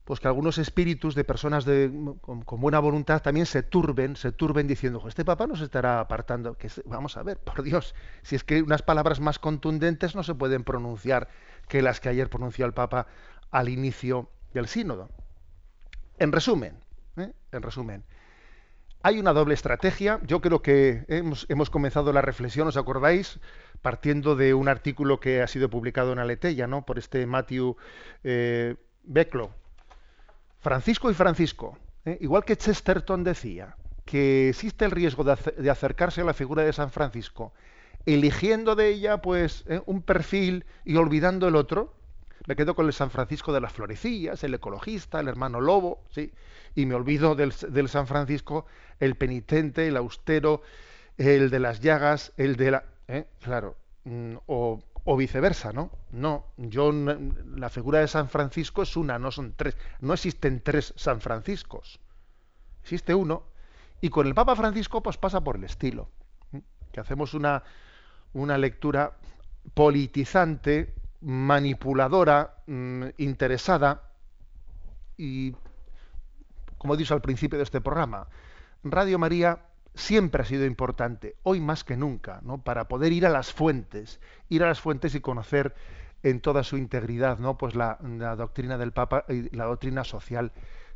pues 0.05 0.19
que 0.19 0.27
algunos 0.27 0.59
espíritus 0.59 1.15
de 1.15 1.23
personas 1.23 1.65
de, 1.65 1.91
con, 2.21 2.43
buena 2.61 2.77
voluntad 2.77 3.23
también 3.23 3.47
se 3.47 3.63
turben, 3.63 4.15
se 4.15 4.31
turben 4.31 4.67
diciendo, 4.67 5.03
este 5.07 5.25
Papa 5.25 5.47
no 5.47 5.55
se 5.55 5.63
estará 5.63 5.99
apartando. 5.99 6.55
Que 6.59 6.69
vamos 6.85 7.17
a 7.17 7.23
ver, 7.23 7.39
por 7.39 7.63
Dios, 7.63 7.95
si 8.21 8.35
es 8.35 8.43
que 8.43 8.61
unas 8.61 8.83
palabras 8.83 9.19
más 9.19 9.39
contundentes 9.39 10.15
no 10.15 10.21
se 10.21 10.35
pueden 10.35 10.63
pronunciar 10.63 11.27
que 11.67 11.81
las 11.81 11.99
que 11.99 12.09
ayer 12.09 12.29
pronunció 12.29 12.67
el 12.67 12.73
Papa 12.73 13.07
al 13.49 13.67
inicio 13.67 14.29
del 14.53 14.67
sínodo. 14.67 15.09
En 16.19 16.31
resumen, 16.31 16.77
¿eh? 17.17 17.33
en 17.51 17.61
resumen, 17.63 18.03
hay 19.05 19.19
una 19.19 19.33
doble 19.33 19.53
estrategia. 19.53 20.19
Yo 20.25 20.41
creo 20.41 20.63
que 20.63 21.05
hemos, 21.07 21.69
comenzado 21.69 22.11
la 22.11 22.23
reflexión, 22.23 22.67
¿os 22.67 22.75
acordáis? 22.75 23.39
Partiendo 23.83 24.35
de 24.35 24.55
un 24.55 24.67
artículo 24.67 25.19
que 25.19 25.43
ha 25.43 25.47
sido 25.47 25.69
publicado 25.69 26.11
en 26.11 26.17
Aleteya, 26.17 26.65
¿no? 26.65 26.87
Por 26.87 26.97
este 26.97 27.27
Matthew 27.27 27.77
eh. 28.23 28.75
Francisco 30.59 31.11
y 31.11 31.13
Francisco, 31.13 31.77
¿eh? 32.03 32.17
igual 32.19 32.45
que 32.45 32.57
Chesterton 32.57 33.23
decía 33.23 33.75
que 34.05 34.49
existe 34.49 34.85
el 34.85 34.91
riesgo 34.91 35.23
de, 35.23 35.35
de, 35.55 35.69
acercarse 35.69 36.21
a 36.21 36.25
la 36.25 36.33
figura 36.33 36.63
de 36.63 36.73
San 36.73 36.89
Francisco 36.89 37.53
eligiendo 38.07 38.75
de 38.75 38.89
ella 38.89 39.21
pues 39.21 39.65
eh, 39.67 39.81
un 39.85 40.01
perfil 40.01 40.65
y 40.83 40.95
olvidando 40.95 41.47
el 41.47 41.55
otro, 41.55 41.93
me 42.47 42.55
quedo 42.55 42.75
con 42.75 42.85
el 42.85 42.93
San 42.93 43.09
Francisco 43.09 43.53
de 43.53 43.61
las 43.61 43.73
Florecillas, 43.73 44.43
el 44.43 44.53
ecologista, 44.53 45.19
el 45.19 45.27
hermano 45.27 45.61
Lobo, 45.61 46.03
¿sí? 46.09 46.31
y 46.75 46.85
me 46.85 46.95
olvido 46.95 47.35
del, 47.35 47.51
San 47.53 48.07
Francisco, 48.07 48.65
el 48.99 49.15
penitente, 49.15 49.87
el 49.87 49.97
austero, 49.97 50.61
el 51.17 51.49
de 51.49 51.59
las 51.59 51.79
llagas, 51.79 52.33
el 52.37 52.55
de 52.55 52.71
la... 52.71 52.85
¿eh? 53.07 53.25
Claro, 53.41 53.75
mm, 54.03 54.35
o, 54.45 54.83
o, 55.03 55.17
viceversa, 55.17 55.71
¿no? 55.71 55.91
No, 56.11 56.45
yo, 56.57 56.91
la 56.91 57.69
figura 57.69 57.99
de 57.99 58.07
San 58.07 58.29
Francisco 58.29 58.83
es 58.83 58.95
una, 58.97 59.17
no 59.17 59.31
son 59.31 59.53
tres, 59.55 59.77
no 60.01 60.13
existen 60.13 60.61
tres 60.61 60.93
San 60.97 61.21
Franciscos, 61.21 61.99
existe 62.83 63.15
uno, 63.15 63.43
y 64.01 64.09
con 64.09 64.27
el 64.27 64.35
Papa 64.35 64.55
Francisco 64.55 65.01
pues 65.01 65.17
pasa 65.17 65.41
por 65.41 65.55
el 65.55 65.63
estilo, 65.63 66.09
que 66.91 66.99
hacemos 66.99 67.33
una, 67.33 67.63
una 68.33 68.57
lectura 68.57 69.17
politizante, 69.73 70.93
manipuladora, 71.25 72.53
mm, 72.67 73.05
interesada 73.17 74.11
y, 75.17 75.55
como 76.77 76.93
he 76.93 76.97
dicho 76.97 77.15
al 77.15 77.21
principio 77.21 77.57
de 77.57 77.63
este 77.63 77.81
programa, 77.81 78.27
Radio 78.83 79.17
María 79.17 79.65
siempre 79.95 80.43
ha 80.43 80.45
sido 80.45 80.65
importante, 80.65 81.35
hoy 81.41 81.61
más 81.61 81.83
que 81.83 81.97
nunca, 81.97 82.41
¿no? 82.43 82.59
para 82.59 82.87
poder 82.87 83.11
ir 83.11 83.25
a 83.25 83.29
las 83.29 83.51
fuentes, 83.51 84.21
ir 84.49 84.63
a 84.63 84.67
las 84.67 84.79
fuentes 84.79 85.15
y 85.15 85.21
conocer 85.21 85.73
en 86.21 86.41
toda 86.41 86.63
su 86.63 86.77
integridad 86.77 87.39
¿no? 87.39 87.57
pues 87.57 87.73
la, 87.73 87.97
la 88.03 88.35
doctrina 88.35 88.77
del 88.77 88.91
Papa 88.91 89.25
y 89.27 89.49
la 89.55 89.65
doctrina 89.65 90.03
social 90.03 90.51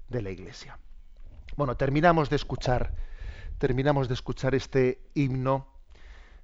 de 0.09 0.21
la 0.21 0.29
Iglesia. 0.29 0.77
Bueno, 1.57 1.75
terminamos 1.75 2.29
de 2.29 2.35
escuchar, 2.35 2.93
terminamos 3.57 4.07
de 4.07 4.13
escuchar 4.13 4.53
este 4.53 5.01
himno 5.15 5.78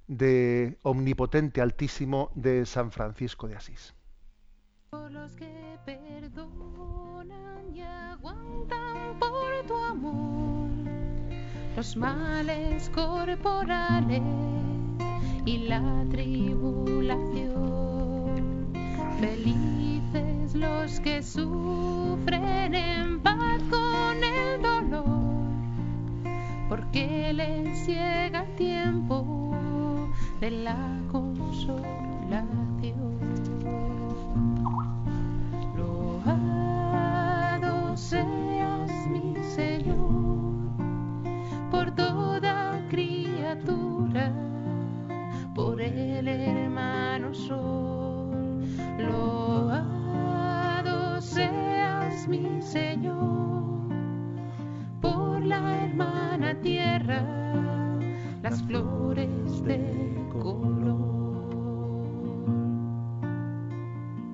de 0.08 0.78
Omnipotente 0.82 1.60
Altísimo 1.60 2.30
de 2.34 2.66
San 2.66 2.90
Francisco 2.90 3.48
de 3.48 3.56
Asís. 3.56 3.94
Por 4.90 5.10
los 5.10 5.34
que 5.36 5.78
perdonan 5.84 7.74
y 7.74 7.82
aguantan 7.82 9.18
por 9.18 9.66
tu 9.66 9.76
amor 9.76 10.70
los 11.76 11.96
males 11.96 12.88
corporales 12.90 14.22
y 15.44 15.58
la 15.68 16.04
tribulación 16.10 17.66
Felices 19.20 20.54
los 20.54 21.00
que 21.00 21.22
sufren 21.22 22.74
en 22.74 23.20
paz 23.20 23.62
con 23.70 24.22
el 24.22 24.62
dolor, 24.62 25.46
porque 26.68 27.32
les 27.32 27.86
llega 27.86 28.44
tiempo 28.56 29.54
de 30.40 30.50
la 30.50 30.76
consolación. 31.10 31.86
Loado 35.76 37.96
seas 37.96 38.90
mi 39.10 39.34
Señor 39.42 39.96
por 41.70 41.90
toda 41.92 42.84
criatura, 42.90 44.30
por 45.54 45.80
el 45.80 46.28
hermano 46.28 47.32
sol. 47.32 48.66
Loado 48.98 51.20
seas 51.20 52.28
mi 52.28 52.60
Señor 52.60 53.88
por 55.00 55.42
la 55.44 55.84
hermana 55.84 56.54
tierra, 56.60 57.45
las 58.48 58.62
flores 58.62 59.64
de 59.64 59.80
color. 60.40 61.48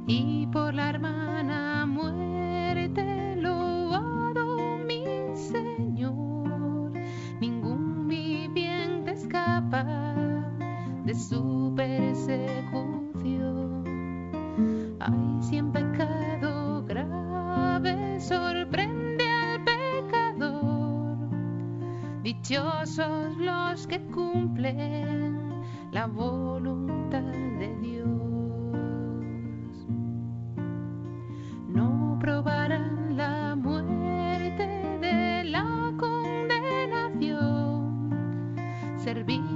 Y 0.07 0.47
por 0.49 0.75
la 0.75 0.91
hermana 0.91 1.87
muerte, 1.87 3.37
loado 3.37 4.77
mi 4.87 5.35
Señor, 5.35 6.93
ningún 7.41 8.07
viviente 8.07 9.13
escapa 9.13 9.83
de 11.07 11.15
su 11.15 11.73
persecución. 11.75 12.53
Ay, 15.01 15.39
si 15.41 15.57
en 15.57 15.73
pecado 15.73 16.85
grave 16.85 18.21
dichosos 22.33 23.37
los 23.37 23.87
que 23.87 24.01
cumplen 24.07 25.63
la 25.91 26.07
voluntad 26.07 27.21
de 27.21 27.77
Dios. 27.83 28.09
No 31.69 32.17
probarán 32.21 33.19
la 33.19 33.55
muerte 33.55 34.67
de 35.01 35.45
la 35.45 35.93
condenación, 35.99 38.09
servidle 38.97 39.52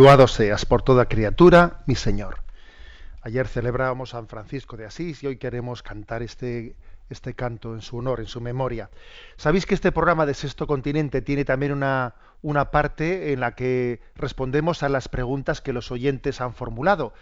Loado 0.00 0.28
seas 0.28 0.64
por 0.64 0.80
toda 0.80 1.10
criatura, 1.10 1.80
mi 1.84 1.94
Señor. 1.94 2.38
Ayer 3.20 3.46
celebrábamos 3.46 4.08
San 4.08 4.28
Francisco 4.28 4.78
de 4.78 4.86
Asís 4.86 5.22
y 5.22 5.26
hoy 5.26 5.36
queremos 5.36 5.82
cantar 5.82 6.22
este, 6.22 6.74
este 7.10 7.34
canto 7.34 7.74
en 7.74 7.82
su 7.82 7.98
honor, 7.98 8.20
en 8.20 8.26
su 8.26 8.40
memoria. 8.40 8.88
Sabéis 9.36 9.66
que 9.66 9.74
este 9.74 9.92
programa 9.92 10.24
de 10.24 10.32
Sexto 10.32 10.66
Continente 10.66 11.20
tiene 11.20 11.44
también 11.44 11.72
una, 11.72 12.14
una 12.40 12.70
parte 12.70 13.34
en 13.34 13.40
la 13.40 13.54
que 13.54 14.00
respondemos 14.14 14.82
a 14.82 14.88
las 14.88 15.10
preguntas 15.10 15.60
que 15.60 15.74
los 15.74 15.90
oyentes 15.90 16.40
han 16.40 16.54
formulado. 16.54 17.12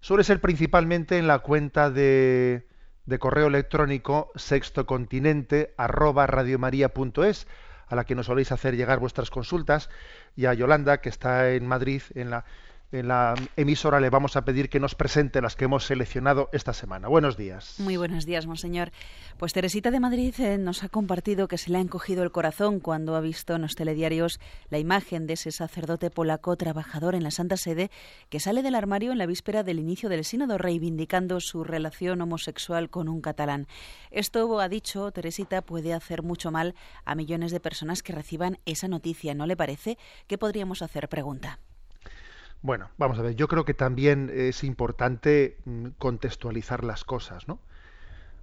Suele 0.00 0.24
ser 0.24 0.40
principalmente 0.40 1.18
en 1.18 1.26
la 1.26 1.40
cuenta 1.40 1.90
de, 1.90 2.66
de 3.04 3.18
correo 3.18 3.48
electrónico 3.48 4.32
sextocontinente 4.36 5.74
arroba 5.76 6.26
radiomaria.es 6.26 7.46
a 7.86 7.96
la 7.96 8.04
que 8.04 8.14
nos 8.14 8.26
soléis 8.26 8.52
hacer 8.52 8.76
llegar 8.76 8.98
vuestras 8.98 9.30
consultas 9.30 9.90
y 10.34 10.46
a 10.46 10.54
Yolanda 10.54 11.00
que 11.00 11.08
está 11.08 11.50
en 11.50 11.66
Madrid 11.66 12.02
en 12.14 12.30
la 12.30 12.44
en 12.92 13.08
la 13.08 13.34
emisora 13.56 14.00
le 14.00 14.10
vamos 14.10 14.36
a 14.36 14.44
pedir 14.44 14.68
que 14.68 14.80
nos 14.80 14.94
presente 14.94 15.42
las 15.42 15.56
que 15.56 15.64
hemos 15.64 15.84
seleccionado 15.84 16.48
esta 16.52 16.72
semana. 16.72 17.08
Buenos 17.08 17.36
días. 17.36 17.78
Muy 17.78 17.96
buenos 17.96 18.26
días, 18.26 18.46
monseñor. 18.46 18.92
Pues 19.38 19.52
Teresita 19.52 19.90
de 19.90 20.00
Madrid 20.00 20.34
eh, 20.38 20.58
nos 20.58 20.84
ha 20.84 20.88
compartido 20.88 21.48
que 21.48 21.58
se 21.58 21.70
le 21.70 21.78
ha 21.78 21.80
encogido 21.80 22.22
el 22.22 22.30
corazón 22.30 22.80
cuando 22.80 23.16
ha 23.16 23.20
visto 23.20 23.54
en 23.54 23.62
los 23.62 23.74
telediarios 23.74 24.40
la 24.70 24.78
imagen 24.78 25.26
de 25.26 25.34
ese 25.34 25.50
sacerdote 25.50 26.10
polaco 26.10 26.56
trabajador 26.56 27.14
en 27.14 27.22
la 27.22 27.30
Santa 27.30 27.56
Sede 27.56 27.90
que 28.28 28.40
sale 28.40 28.62
del 28.62 28.74
armario 28.74 29.12
en 29.12 29.18
la 29.18 29.26
víspera 29.26 29.62
del 29.62 29.78
inicio 29.78 30.08
del 30.08 30.24
sínodo 30.24 30.58
reivindicando 30.58 31.40
su 31.40 31.64
relación 31.64 32.20
homosexual 32.20 32.88
con 32.90 33.08
un 33.08 33.20
catalán. 33.20 33.66
Esto, 34.10 34.60
ha 34.60 34.68
dicho 34.68 35.10
Teresita, 35.10 35.62
puede 35.62 35.92
hacer 35.92 36.22
mucho 36.22 36.50
mal 36.50 36.74
a 37.04 37.14
millones 37.14 37.52
de 37.52 37.60
personas 37.60 38.02
que 38.02 38.12
reciban 38.12 38.58
esa 38.64 38.88
noticia. 38.88 39.34
¿No 39.34 39.46
le 39.46 39.56
parece? 39.56 39.98
¿Qué 40.26 40.38
podríamos 40.38 40.82
hacer? 40.82 41.08
Pregunta. 41.08 41.58
Bueno, 42.62 42.90
vamos 42.98 43.18
a 43.18 43.22
ver, 43.22 43.36
yo 43.36 43.48
creo 43.48 43.64
que 43.64 43.74
también 43.74 44.30
es 44.34 44.64
importante 44.64 45.58
mm, 45.64 45.88
contextualizar 45.98 46.84
las 46.84 47.04
cosas, 47.04 47.46
¿no? 47.48 47.60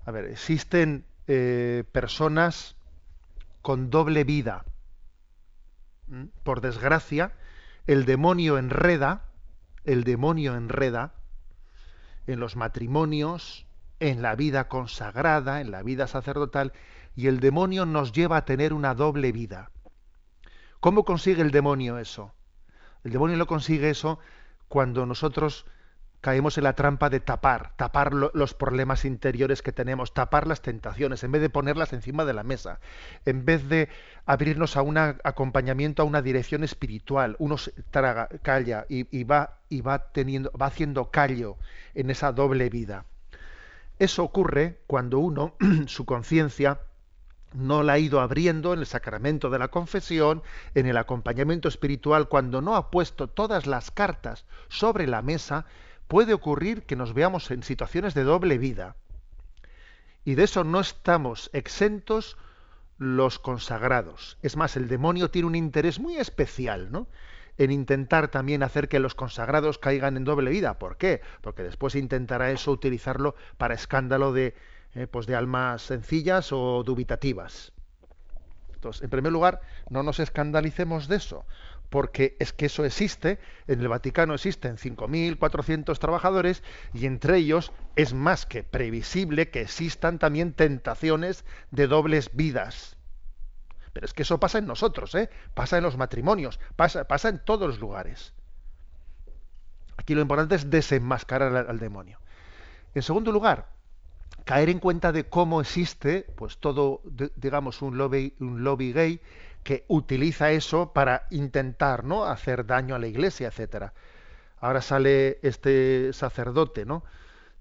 A 0.06 0.12
ver, 0.12 0.26
existen 0.26 1.06
eh, 1.28 1.84
personas 1.92 2.76
con 3.62 3.90
doble 3.90 4.24
vida. 4.24 4.66
¿Mm? 6.08 6.26
Por 6.44 6.62
desgracia, 6.62 7.34
el 7.88 8.06
demonio 8.06 8.58
enreda, 8.58 9.26
el 9.84 10.04
demonio 10.04 10.56
enreda 10.56 11.14
en 12.28 12.40
los 12.40 12.56
matrimonios, 12.56 13.66
en 14.00 14.22
la 14.22 14.36
vida 14.36 14.68
consagrada, 14.68 15.62
en 15.62 15.72
la 15.72 15.84
vida 15.84 16.08
sacerdotal, 16.08 16.74
y 17.16 17.28
el 17.28 17.40
demonio 17.40 17.86
nos 17.86 18.12
lleva 18.12 18.38
a 18.38 18.46
tener 18.46 18.74
una 18.74 18.96
doble 18.96 19.32
vida. 19.32 19.72
¿Cómo 20.80 21.06
consigue 21.06 21.42
el 21.42 21.52
demonio 21.52 21.98
eso? 21.98 22.34
El 23.04 23.12
demonio 23.12 23.38
lo 23.38 23.48
consigue 23.48 23.90
eso 23.90 24.20
cuando 24.68 25.06
nosotros 25.06 25.66
caemos 26.24 26.58
en 26.58 26.64
la 26.64 26.74
trampa 26.74 27.10
de 27.10 27.20
tapar, 27.20 27.74
tapar 27.76 28.14
lo, 28.14 28.32
los 28.34 28.54
problemas 28.54 29.04
interiores 29.04 29.62
que 29.62 29.74
tenemos, 29.74 30.14
tapar 30.14 30.48
las 30.48 30.62
tentaciones, 30.62 31.22
en 31.26 31.34
vez 31.34 31.42
de 31.42 31.50
ponerlas 31.50 31.92
encima 31.92 32.24
de 32.24 32.32
la 32.32 32.44
mesa, 32.44 32.80
en 33.26 33.44
vez 33.44 33.68
de 33.68 33.90
abrirnos 34.26 34.78
a 34.78 34.84
un 34.84 34.98
acompañamiento, 34.98 36.02
a 36.02 36.06
una 36.06 36.22
dirección 36.22 36.64
espiritual, 36.64 37.36
uno 37.40 37.58
traga, 37.92 38.30
calla 38.42 38.86
y, 38.88 39.06
y, 39.16 39.26
va, 39.26 39.58
y 39.68 39.82
va 39.82 40.12
teniendo, 40.14 40.50
va 40.52 40.68
haciendo 40.68 41.12
callo 41.12 41.58
en 41.94 42.10
esa 42.10 42.32
doble 42.32 42.70
vida. 42.70 43.04
Eso 44.00 44.24
ocurre 44.24 44.80
cuando 44.88 45.20
uno, 45.20 45.56
su 45.88 46.06
conciencia, 46.06 46.80
no 47.54 47.84
la 47.84 47.94
ha 47.94 48.00
ido 48.00 48.20
abriendo 48.20 48.74
en 48.74 48.80
el 48.80 48.86
sacramento 48.86 49.50
de 49.50 49.60
la 49.60 49.68
confesión, 49.68 50.44
en 50.76 50.86
el 50.86 50.98
acompañamiento 50.98 51.68
espiritual, 51.68 52.28
cuando 52.28 52.62
no 52.62 52.76
ha 52.76 52.92
puesto 52.92 53.28
todas 53.28 53.66
las 53.66 53.92
cartas 53.92 54.46
sobre 54.70 55.08
la 55.08 55.22
mesa, 55.22 55.66
puede 56.08 56.34
ocurrir 56.34 56.84
que 56.84 56.96
nos 56.96 57.14
veamos 57.14 57.50
en 57.52 57.64
situaciones 57.64 58.14
de 58.14 58.24
doble 58.24 58.58
vida. 58.58 58.96
Y 60.26 60.36
de 60.36 60.44
eso 60.44 60.64
no 60.64 60.80
estamos 60.80 61.50
exentos 61.54 62.38
los 62.98 63.40
consagrados. 63.40 64.38
Es 64.42 64.56
más, 64.56 64.78
el 64.78 64.88
demonio 64.88 65.30
tiene 65.30 65.48
un 65.48 65.56
interés 65.56 66.00
muy 66.00 66.18
especial, 66.18 66.92
¿no? 66.92 67.08
en 67.58 67.72
intentar 67.72 68.30
también 68.30 68.64
hacer 68.64 68.90
que 68.90 69.00
los 69.00 69.16
consagrados 69.16 69.78
caigan 69.78 70.18
en 70.18 70.24
doble 70.24 70.50
vida. 70.50 70.80
¿Por 70.80 70.98
qué? 70.98 71.22
Porque 71.42 71.64
después 71.64 71.96
intentará 71.96 72.52
eso 72.52 72.72
utilizarlo 72.72 73.36
para 73.58 73.76
escándalo 73.76 74.34
de 74.34 74.56
eh, 74.96 75.08
pues 75.08 75.26
de 75.26 75.36
almas 75.36 75.82
sencillas 75.82 76.52
o 76.52 76.84
dubitativas. 76.84 77.74
Entonces, 78.74 79.02
en 79.02 79.10
primer 79.10 79.32
lugar, 79.32 79.62
no 79.90 80.04
nos 80.04 80.20
escandalicemos 80.20 81.08
de 81.08 81.16
eso, 81.16 81.46
porque 81.90 82.36
es 82.40 82.54
que 82.54 82.66
eso 82.66 82.84
existe, 82.86 83.40
en 83.68 83.80
el 83.80 83.88
Vaticano 83.88 84.34
existen 84.34 84.78
5.400 84.78 85.98
trabajadores 86.00 86.64
y 86.94 87.06
entre 87.06 87.38
ellos 87.38 87.72
es 87.96 88.14
más 88.14 88.46
que 88.46 88.64
previsible 88.64 89.50
que 89.50 89.62
existan 89.62 90.20
también 90.20 90.54
tentaciones 90.54 91.46
de 91.72 91.88
dobles 91.88 92.36
vidas. 92.36 92.98
Pero 93.94 94.06
es 94.06 94.14
que 94.14 94.24
eso 94.24 94.40
pasa 94.40 94.58
en 94.58 94.66
nosotros, 94.66 95.14
¿eh? 95.16 95.30
pasa 95.54 95.78
en 95.78 95.84
los 95.84 95.98
matrimonios, 95.98 96.60
pasa, 96.76 97.08
pasa 97.08 97.30
en 97.30 97.40
todos 97.40 97.68
los 97.68 97.80
lugares. 97.80 98.34
Aquí 99.98 100.16
lo 100.16 100.22
importante 100.22 100.56
es 100.56 100.70
desenmascarar 100.70 101.56
al, 101.56 101.70
al 101.70 101.80
demonio. 101.80 102.20
En 102.96 103.04
segundo 103.04 103.32
lugar, 103.32 103.68
caer 104.46 104.70
en 104.70 104.80
cuenta 104.80 105.12
de 105.12 105.26
cómo 105.26 105.62
existe, 105.62 106.26
pues 106.36 106.58
todo, 106.58 107.02
digamos, 107.36 107.82
un 107.82 107.98
lobby, 107.98 108.36
un 108.40 108.64
lobby 108.64 108.94
gay 108.94 109.22
que 109.64 109.86
utiliza 109.88 110.52
eso 110.52 110.92
para 110.92 111.28
intentar, 111.32 112.04
¿no? 112.04 112.26
hacer 112.26 112.66
daño 112.66 112.96
a 112.96 113.00
la 113.00 113.08
iglesia, 113.08 113.48
etcétera. 113.48 113.94
Ahora 114.60 114.82
sale 114.82 115.40
este 115.42 116.12
sacerdote, 116.14 116.86
¿no? 116.86 117.04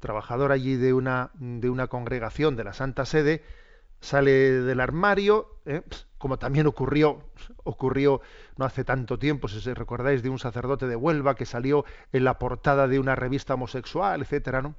Trabajador 0.01 0.51
allí 0.51 0.77
de 0.77 0.93
una, 0.93 1.31
de 1.35 1.71
una 1.71 1.87
congregación 1.87 2.57
de 2.57 2.65
la 2.65 2.73
Santa 2.73 3.07
Sede, 3.07 3.43
sale 4.01 4.33
del 4.33 4.81
armario, 4.81 5.59
¿eh? 5.65 5.83
como 6.19 6.39
también 6.39 6.67
ocurrió, 6.67 7.23
ocurrió 7.63 8.21
no 8.57 8.65
hace 8.65 8.85
tanto 8.85 9.19
tiempo, 9.19 9.47
si 9.49 9.73
recordáis, 9.73 10.23
de 10.23 10.29
un 10.29 10.41
sacerdote 10.41 10.89
de 10.89 10.97
Huelva 10.97 11.37
que 11.37 11.47
salió 11.47 11.85
en 12.13 12.25
la 12.25 12.39
portada 12.39 12.89
de 12.89 12.99
una 12.99 13.15
revista 13.15 13.55
homosexual, 13.55 14.23
etcétera, 14.23 14.61
¿no? 14.61 14.75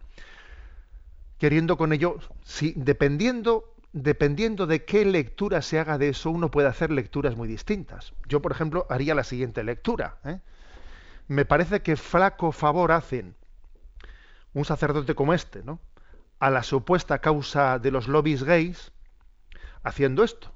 Queriendo 1.44 1.76
con 1.76 1.92
ello, 1.92 2.20
sí, 2.46 2.74
dependiendo, 2.78 3.76
dependiendo 3.92 4.66
de 4.66 4.86
qué 4.86 5.04
lectura 5.04 5.62
se 5.62 5.78
haga 5.78 5.98
de 5.98 6.08
eso, 6.08 6.32
uno 6.32 6.50
puede 6.50 6.70
hacer 6.70 6.90
lecturas 6.90 7.36
muy 7.36 7.50
distintas. 7.50 8.14
Yo, 8.30 8.42
por 8.42 8.54
ejemplo, 8.54 8.88
haría 8.90 9.14
la 9.14 9.26
siguiente 9.26 9.62
lectura. 9.62 10.20
¿eh? 10.24 10.40
Me 11.28 11.44
parece 11.44 11.82
que 11.82 11.98
flaco 11.98 12.54
favor 12.54 12.94
hacen 12.94 13.36
un 14.54 14.64
sacerdote 14.64 15.16
como 15.16 15.34
este, 15.34 15.64
¿no? 15.64 15.82
A 16.40 16.50
la 16.50 16.64
supuesta 16.64 17.20
causa 17.20 17.78
de 17.78 17.92
los 17.92 18.08
lobbies 18.08 18.44
gays 18.44 18.94
haciendo 19.84 20.24
esto. 20.24 20.56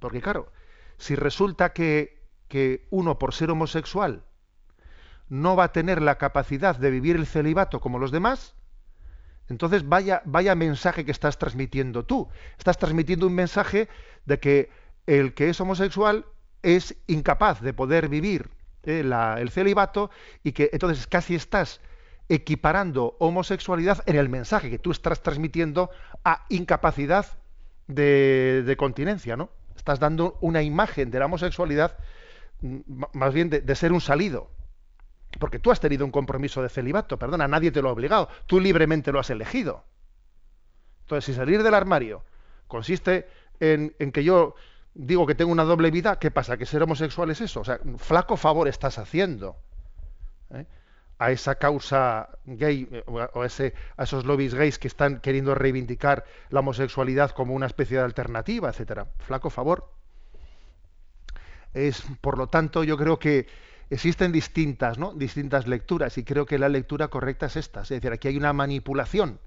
Porque 0.00 0.20
claro, 0.20 0.50
si 0.98 1.14
resulta 1.14 1.72
que, 1.72 2.26
que 2.48 2.88
uno 2.90 3.20
por 3.20 3.34
ser 3.34 3.52
homosexual 3.52 4.24
no 5.28 5.54
va 5.54 5.66
a 5.66 5.72
tener 5.72 6.02
la 6.02 6.18
capacidad 6.18 6.74
de 6.74 6.90
vivir 6.90 7.14
el 7.14 7.26
celibato 7.26 7.80
como 7.80 8.00
los 8.00 8.10
demás, 8.10 8.56
entonces 9.48 9.88
vaya, 9.88 10.22
vaya 10.24 10.54
mensaje 10.54 11.04
que 11.04 11.10
estás 11.10 11.38
transmitiendo 11.38 12.04
tú. 12.04 12.28
Estás 12.58 12.78
transmitiendo 12.78 13.26
un 13.26 13.34
mensaje 13.34 13.88
de 14.24 14.40
que 14.40 14.70
el 15.06 15.34
que 15.34 15.50
es 15.50 15.60
homosexual 15.60 16.24
es 16.62 16.96
incapaz 17.06 17.60
de 17.60 17.72
poder 17.74 18.08
vivir 18.08 18.48
eh, 18.84 19.02
la- 19.02 19.40
el 19.40 19.50
celibato 19.50 20.10
y 20.42 20.52
que 20.52 20.70
entonces 20.72 21.06
casi 21.06 21.34
estás 21.34 21.80
equiparando 22.28 23.16
homosexualidad 23.18 24.02
en 24.06 24.16
el 24.16 24.28
mensaje 24.28 24.70
que 24.70 24.78
tú 24.78 24.90
estás 24.90 25.22
transmitiendo 25.22 25.90
a 26.24 26.44
incapacidad 26.48 27.26
de, 27.86 28.74
continencia, 28.78 29.36
¿no? 29.36 29.50
Estás 29.76 30.00
dando 30.00 30.38
una 30.40 30.62
imagen 30.62 31.10
de 31.10 31.18
la 31.18 31.26
homosexualidad 31.26 31.98
mm, 32.62 32.78
más 33.12 33.34
bien 33.34 33.50
de 33.50 33.74
ser 33.74 33.92
un 33.92 34.00
salido. 34.00 34.50
Porque 35.38 35.58
tú 35.58 35.70
has 35.70 35.80
tenido 35.80 36.04
un 36.04 36.10
compromiso 36.10 36.62
de 36.62 36.68
celibato, 36.68 37.18
perdona, 37.18 37.48
nadie 37.48 37.70
te 37.70 37.82
lo 37.82 37.88
ha 37.88 37.92
obligado, 37.92 38.28
tú 38.46 38.60
libremente 38.60 39.12
lo 39.12 39.18
has 39.18 39.30
elegido. 39.30 39.84
Entonces, 41.02 41.24
si 41.24 41.34
salir 41.34 41.62
del 41.62 41.74
armario 41.74 42.24
consiste 42.66 43.28
en, 43.60 43.90
que 44.12 44.24
yo 44.24 44.54
digo 44.94 45.26
que 45.26 45.34
tengo 45.34 45.52
una 45.52 45.64
doble 45.64 45.90
vida, 45.90 46.18
¿qué 46.18 46.30
pasa? 46.30 46.56
¿Que 46.56 46.66
ser 46.66 46.82
homosexual 46.82 47.30
es 47.30 47.40
eso? 47.40 47.60
O 47.60 47.64
sea, 47.64 47.78
flaco 47.98 48.36
favor 48.36 48.68
estás 48.68 48.98
haciendo 48.98 49.56
¿eh? 50.50 50.66
a 51.18 51.30
esa 51.30 51.56
causa 51.56 52.30
gay 52.46 52.88
eh, 52.90 53.04
o 53.06 53.20
a, 53.20 53.30
a 53.34 54.02
esos 54.02 54.24
lobbies 54.24 54.54
gays 54.54 54.78
que 54.78 54.88
están 54.88 55.20
queriendo 55.20 55.54
reivindicar 55.54 56.24
la 56.50 56.60
homosexualidad 56.60 57.32
como 57.32 57.54
una 57.54 57.66
especie 57.66 57.98
de 57.98 58.04
alternativa, 58.04 58.70
etcétera. 58.70 59.08
Flaco 59.18 59.50
favor. 59.50 59.90
Es, 61.74 62.04
por 62.20 62.38
lo 62.38 62.46
tanto, 62.46 62.84
yo 62.84 62.96
creo 62.96 63.18
que 63.18 63.46
existen 63.90 64.32
distintas, 64.32 64.98
¿no? 64.98 65.12
distintas 65.14 65.66
lecturas 65.66 66.18
y 66.18 66.24
creo 66.24 66.46
que 66.46 66.58
la 66.58 66.68
lectura 66.68 67.08
correcta 67.08 67.46
es 67.46 67.56
esta. 67.56 67.82
Es 67.82 67.88
decir, 67.88 68.12
aquí 68.12 68.28
hay 68.28 68.36
una 68.36 68.52
manipulación 68.52 69.40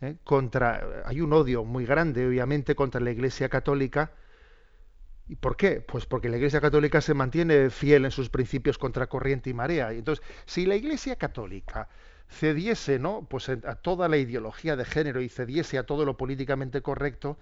¿eh? 0.00 0.16
contra, 0.24 1.02
hay 1.04 1.20
un 1.20 1.32
odio 1.32 1.64
muy 1.64 1.84
grande, 1.86 2.26
obviamente, 2.26 2.74
contra 2.74 3.00
la 3.00 3.10
Iglesia 3.10 3.48
Católica. 3.48 4.12
¿Y 5.28 5.36
por 5.36 5.56
qué? 5.56 5.80
Pues 5.80 6.06
porque 6.06 6.28
la 6.28 6.36
Iglesia 6.36 6.60
Católica 6.60 7.00
se 7.00 7.14
mantiene 7.14 7.70
fiel 7.70 8.04
en 8.04 8.10
sus 8.10 8.30
principios 8.30 8.78
contra 8.78 9.06
corriente 9.06 9.50
y 9.50 9.54
marea. 9.54 9.92
Y 9.92 9.98
entonces, 9.98 10.24
si 10.44 10.66
la 10.66 10.74
Iglesia 10.74 11.16
Católica 11.16 11.88
cediese, 12.28 12.98
¿no? 12.98 13.26
Pues 13.28 13.48
a 13.48 13.74
toda 13.76 14.08
la 14.08 14.16
ideología 14.16 14.76
de 14.76 14.84
género 14.84 15.20
y 15.20 15.28
cediese 15.28 15.78
a 15.78 15.84
todo 15.84 16.04
lo 16.04 16.16
políticamente 16.16 16.82
correcto, 16.82 17.38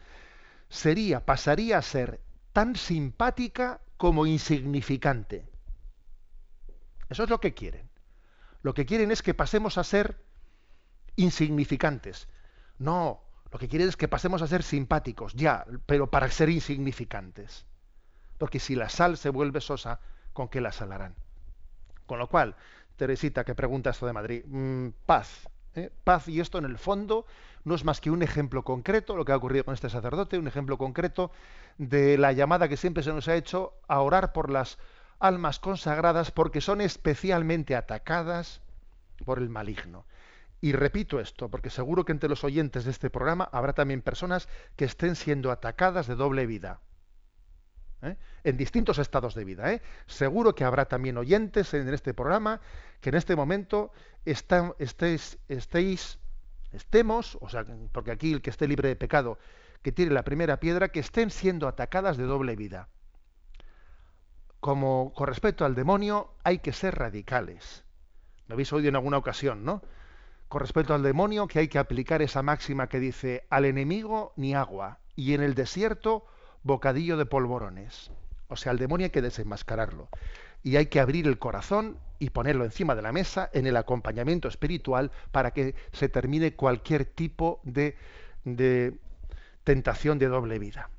sería, 0.69 1.25
pasaría 1.25 1.79
a 1.79 1.83
ser 1.83 2.21
tan 2.53 2.77
simpática 2.77 3.81
como 3.97 4.27
insignificante. 4.27 5.45
Eso 7.09 7.25
es 7.25 7.31
lo 7.31 7.41
que 7.41 7.55
quieren. 7.55 7.89
Lo 8.63 8.75
que 8.75 8.87
quieren 8.87 9.11
es 9.11 9.23
que 9.23 9.35
pasemos 9.35 9.79
a 9.79 9.85
ser 9.85 10.17
insignificantes. 11.17 12.29
No, 12.79 13.23
lo 13.51 13.59
que 13.59 13.69
quieren 13.69 13.89
es 13.89 13.97
que 13.97 14.09
pasemos 14.09 14.43
a 14.43 14.47
ser 14.47 14.63
simpáticos, 14.63 15.35
ya, 15.35 15.65
pero 15.87 16.11
para 16.11 16.31
ser 16.31 16.51
insignificantes. 16.51 17.67
Porque 18.37 18.61
si 18.61 18.75
la 18.75 18.89
sal 18.89 19.17
se 19.17 19.31
vuelve 19.31 19.61
sosa, 19.61 20.01
¿con 20.33 20.49
qué 20.49 20.61
la 20.61 20.73
salarán? 20.73 21.15
Con 22.07 22.19
lo 22.19 22.29
cual, 22.29 22.57
Teresita, 22.97 23.45
que 23.45 23.55
pregunta 23.55 23.91
esto 23.91 24.07
de 24.07 24.13
Madrid, 24.13 24.45
mm, 24.47 24.89
paz. 25.07 25.49
¿eh? 25.75 25.91
Paz, 26.05 26.29
y 26.29 26.41
esto 26.41 26.59
en 26.59 26.65
el 26.65 26.79
fondo 26.79 27.27
no 27.65 27.75
es 27.75 27.85
más 27.85 28.01
que 28.01 28.11
un 28.11 28.23
ejemplo 28.23 28.63
concreto, 28.65 29.17
lo 29.17 29.25
que 29.25 29.33
ha 29.33 29.37
ocurrido 29.37 29.65
con 29.65 29.75
este 29.75 29.91
sacerdote, 29.91 30.39
un 30.39 30.49
ejemplo 30.49 30.79
concreto 30.79 31.31
de 31.77 32.19
la 32.19 32.33
llamada 32.33 32.69
que 32.69 32.77
siempre 32.77 33.03
se 33.03 33.13
nos 33.13 33.29
ha 33.29 33.37
hecho 33.37 33.75
a 33.89 34.01
orar 34.01 34.33
por 34.33 34.51
las 34.51 34.79
almas 35.19 35.59
consagradas 35.59 36.31
porque 36.31 36.61
son 36.61 36.81
especialmente 36.81 37.77
atacadas 37.77 38.61
por 39.25 39.39
el 39.39 39.49
maligno. 39.49 40.07
Y 40.61 40.73
repito 40.73 41.21
esto, 41.21 41.49
porque 41.49 41.71
seguro 41.71 42.05
que 42.05 42.13
entre 42.13 42.29
los 42.29 42.43
oyentes 42.43 42.85
de 42.85 42.91
este 42.91 43.11
programa 43.11 43.49
habrá 43.53 43.75
también 43.75 44.03
personas 44.03 44.49
que 44.77 44.85
estén 44.85 45.15
siendo 45.15 45.53
atacadas 45.53 46.07
de 46.07 46.17
doble 46.17 46.47
vida. 46.47 46.81
¿eh? 48.03 48.17
En 48.43 48.57
distintos 48.57 48.99
estados 48.99 49.35
de 49.35 49.45
vida. 49.45 49.73
¿eh? 49.73 49.83
Seguro 50.07 50.55
que 50.55 50.65
habrá 50.65 50.87
también 50.87 51.17
oyentes 51.17 51.75
en 51.75 51.93
este 51.93 52.13
programa 52.13 52.61
que 53.01 53.11
en 53.11 53.17
este 53.17 53.37
momento 53.37 53.93
están, 54.25 54.75
estéis, 54.79 55.39
estéis, 55.49 56.19
estemos, 56.73 57.39
o 57.41 57.49
sea, 57.49 57.65
porque 57.93 58.11
aquí 58.11 58.33
el 58.33 58.43
que 58.43 58.51
esté 58.51 58.67
libre 58.67 58.89
de 58.89 58.97
pecado, 58.97 59.39
que 59.83 59.93
tire 59.93 60.11
la 60.11 60.25
primera 60.25 60.59
piedra, 60.59 60.89
que 60.89 61.01
estén 61.01 61.31
siendo 61.31 61.69
atacadas 61.69 62.17
de 62.17 62.25
doble 62.25 62.57
vida. 62.57 62.89
Como 64.61 65.13
con 65.15 65.29
respecto 65.29 65.65
al 65.65 65.75
demonio, 65.75 66.33
hay 66.43 66.59
que 66.59 66.73
ser 66.73 66.97
radicales. 66.97 67.85
Lo 68.49 68.55
habéis 68.55 68.73
oído 68.73 68.89
en 68.89 68.97
alguna 68.97 69.19
ocasión, 69.19 69.65
¿no? 69.65 69.83
Con 70.49 70.61
respecto 70.61 70.95
al 70.95 71.03
demonio, 71.03 71.47
que 71.47 71.59
hay 71.61 71.69
que 71.69 71.79
aplicar 71.79 72.23
esa 72.23 72.43
máxima 72.43 72.89
que 72.89 72.99
dice, 72.99 73.45
al 73.51 73.67
enemigo 73.67 74.33
ni 74.37 74.55
agua, 74.55 74.99
y 75.15 75.35
en 75.35 75.43
el 75.43 75.55
desierto 75.55 76.25
bocadillo 76.63 77.17
de 77.17 77.27
polvorones. 77.27 78.11
O 78.49 78.57
sea, 78.57 78.73
al 78.73 78.79
demonio 78.79 79.05
hay 79.05 79.11
que 79.11 79.23
desenmascararlo. 79.23 80.09
Y 80.63 80.77
hay 80.77 80.87
que 80.87 81.01
abrir 81.01 81.27
el 81.27 81.39
corazón 81.39 81.99
y 82.19 82.31
ponerlo 82.31 82.65
encima 82.65 82.95
de 82.95 83.03
la 83.03 83.13
mesa 83.13 83.51
en 83.53 83.67
el 83.67 83.77
acompañamiento 83.77 84.49
espiritual 84.49 85.13
para 85.31 85.53
que 85.53 85.75
se 85.93 86.09
termine 86.09 86.57
cualquier 86.57 87.05
tipo 87.05 87.61
de, 87.63 87.97
de 88.45 88.99
tentación 89.65 90.19
de 90.19 90.27
doble 90.27 90.59
vida. 90.59 90.91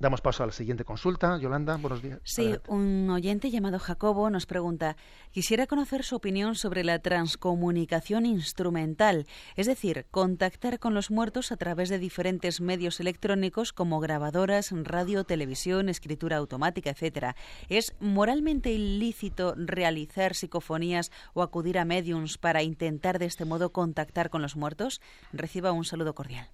Damos 0.00 0.20
paso 0.20 0.42
a 0.42 0.46
la 0.46 0.52
siguiente 0.52 0.84
consulta. 0.84 1.38
Yolanda, 1.38 1.76
buenos 1.76 2.02
días. 2.02 2.18
Sí, 2.24 2.42
Adelante. 2.42 2.70
un 2.70 3.10
oyente 3.10 3.50
llamado 3.50 3.78
Jacobo 3.78 4.28
nos 4.28 4.44
pregunta, 4.44 4.96
quisiera 5.30 5.68
conocer 5.68 6.02
su 6.02 6.16
opinión 6.16 6.56
sobre 6.56 6.82
la 6.82 6.98
transcomunicación 6.98 8.26
instrumental, 8.26 9.26
es 9.54 9.66
decir, 9.66 10.06
contactar 10.10 10.80
con 10.80 10.94
los 10.94 11.12
muertos 11.12 11.52
a 11.52 11.56
través 11.56 11.90
de 11.90 12.00
diferentes 12.00 12.60
medios 12.60 12.98
electrónicos 12.98 13.72
como 13.72 14.00
grabadoras, 14.00 14.72
radio, 14.72 15.22
televisión, 15.22 15.88
escritura 15.88 16.38
automática, 16.38 16.90
etcétera. 16.90 17.36
¿Es 17.68 17.94
moralmente 18.00 18.72
ilícito 18.72 19.54
realizar 19.56 20.34
psicofonías 20.34 21.12
o 21.34 21.42
acudir 21.42 21.78
a 21.78 21.84
mediums 21.84 22.36
para 22.36 22.64
intentar 22.64 23.20
de 23.20 23.26
este 23.26 23.44
modo 23.44 23.70
contactar 23.70 24.28
con 24.28 24.42
los 24.42 24.56
muertos? 24.56 25.00
Reciba 25.32 25.70
un 25.70 25.84
saludo 25.84 26.14
cordial. 26.16 26.48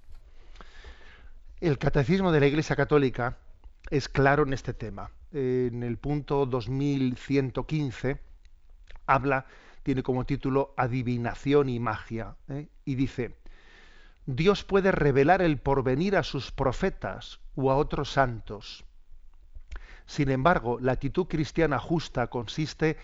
El 1.61 1.77
catecismo 1.77 2.33
de 2.33 2.41
la 2.41 2.47
Iglesia 2.47 2.75
Católica 2.75 3.37
es 3.91 4.09
claro 4.09 4.45
en 4.45 4.55
este 4.55 4.73
tema. 4.73 5.11
En 5.31 5.83
el 5.83 5.99
punto 5.99 6.47
2115 6.47 8.19
habla, 9.05 9.45
tiene 9.83 10.03
como 10.03 10.25
título 10.25 10.73
Adivinación 10.79 11.69
y 11.69 11.79
magia, 11.79 12.37
¿eh? 12.49 12.69
y 12.87 12.95
dice, 12.95 13.37
Dios 14.25 14.65
puede 14.65 14.91
revelar 14.91 15.43
el 15.43 15.59
porvenir 15.59 16.17
a 16.17 16.23
sus 16.23 16.51
profetas 16.51 17.41
o 17.57 17.71
a 17.71 17.77
otros 17.77 18.11
santos. 18.11 18.87
Sin 20.07 20.31
embargo, 20.31 20.79
la 20.81 20.93
actitud 20.93 21.27
cristiana 21.27 21.79
justa 21.79 22.29
consiste 22.29 22.97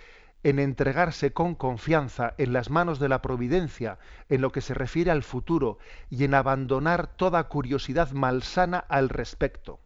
en 0.46 0.60
entregarse 0.60 1.32
con 1.32 1.56
confianza 1.56 2.34
en 2.38 2.52
las 2.52 2.70
manos 2.70 3.00
de 3.00 3.08
la 3.08 3.20
providencia 3.20 3.98
en 4.28 4.40
lo 4.40 4.52
que 4.52 4.60
se 4.60 4.74
refiere 4.74 5.10
al 5.10 5.24
futuro 5.24 5.78
y 6.08 6.22
en 6.22 6.34
abandonar 6.34 7.08
toda 7.08 7.42
curiosidad 7.48 8.12
malsana 8.12 8.78
al 8.78 9.08
respecto. 9.08 9.80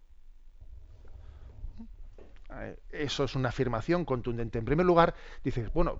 eso 2.92 3.24
es 3.24 3.34
una 3.36 3.48
afirmación 3.48 4.04
contundente. 4.04 4.58
En 4.58 4.66
primer 4.66 4.84
lugar, 4.84 5.14
dices, 5.42 5.72
bueno, 5.72 5.98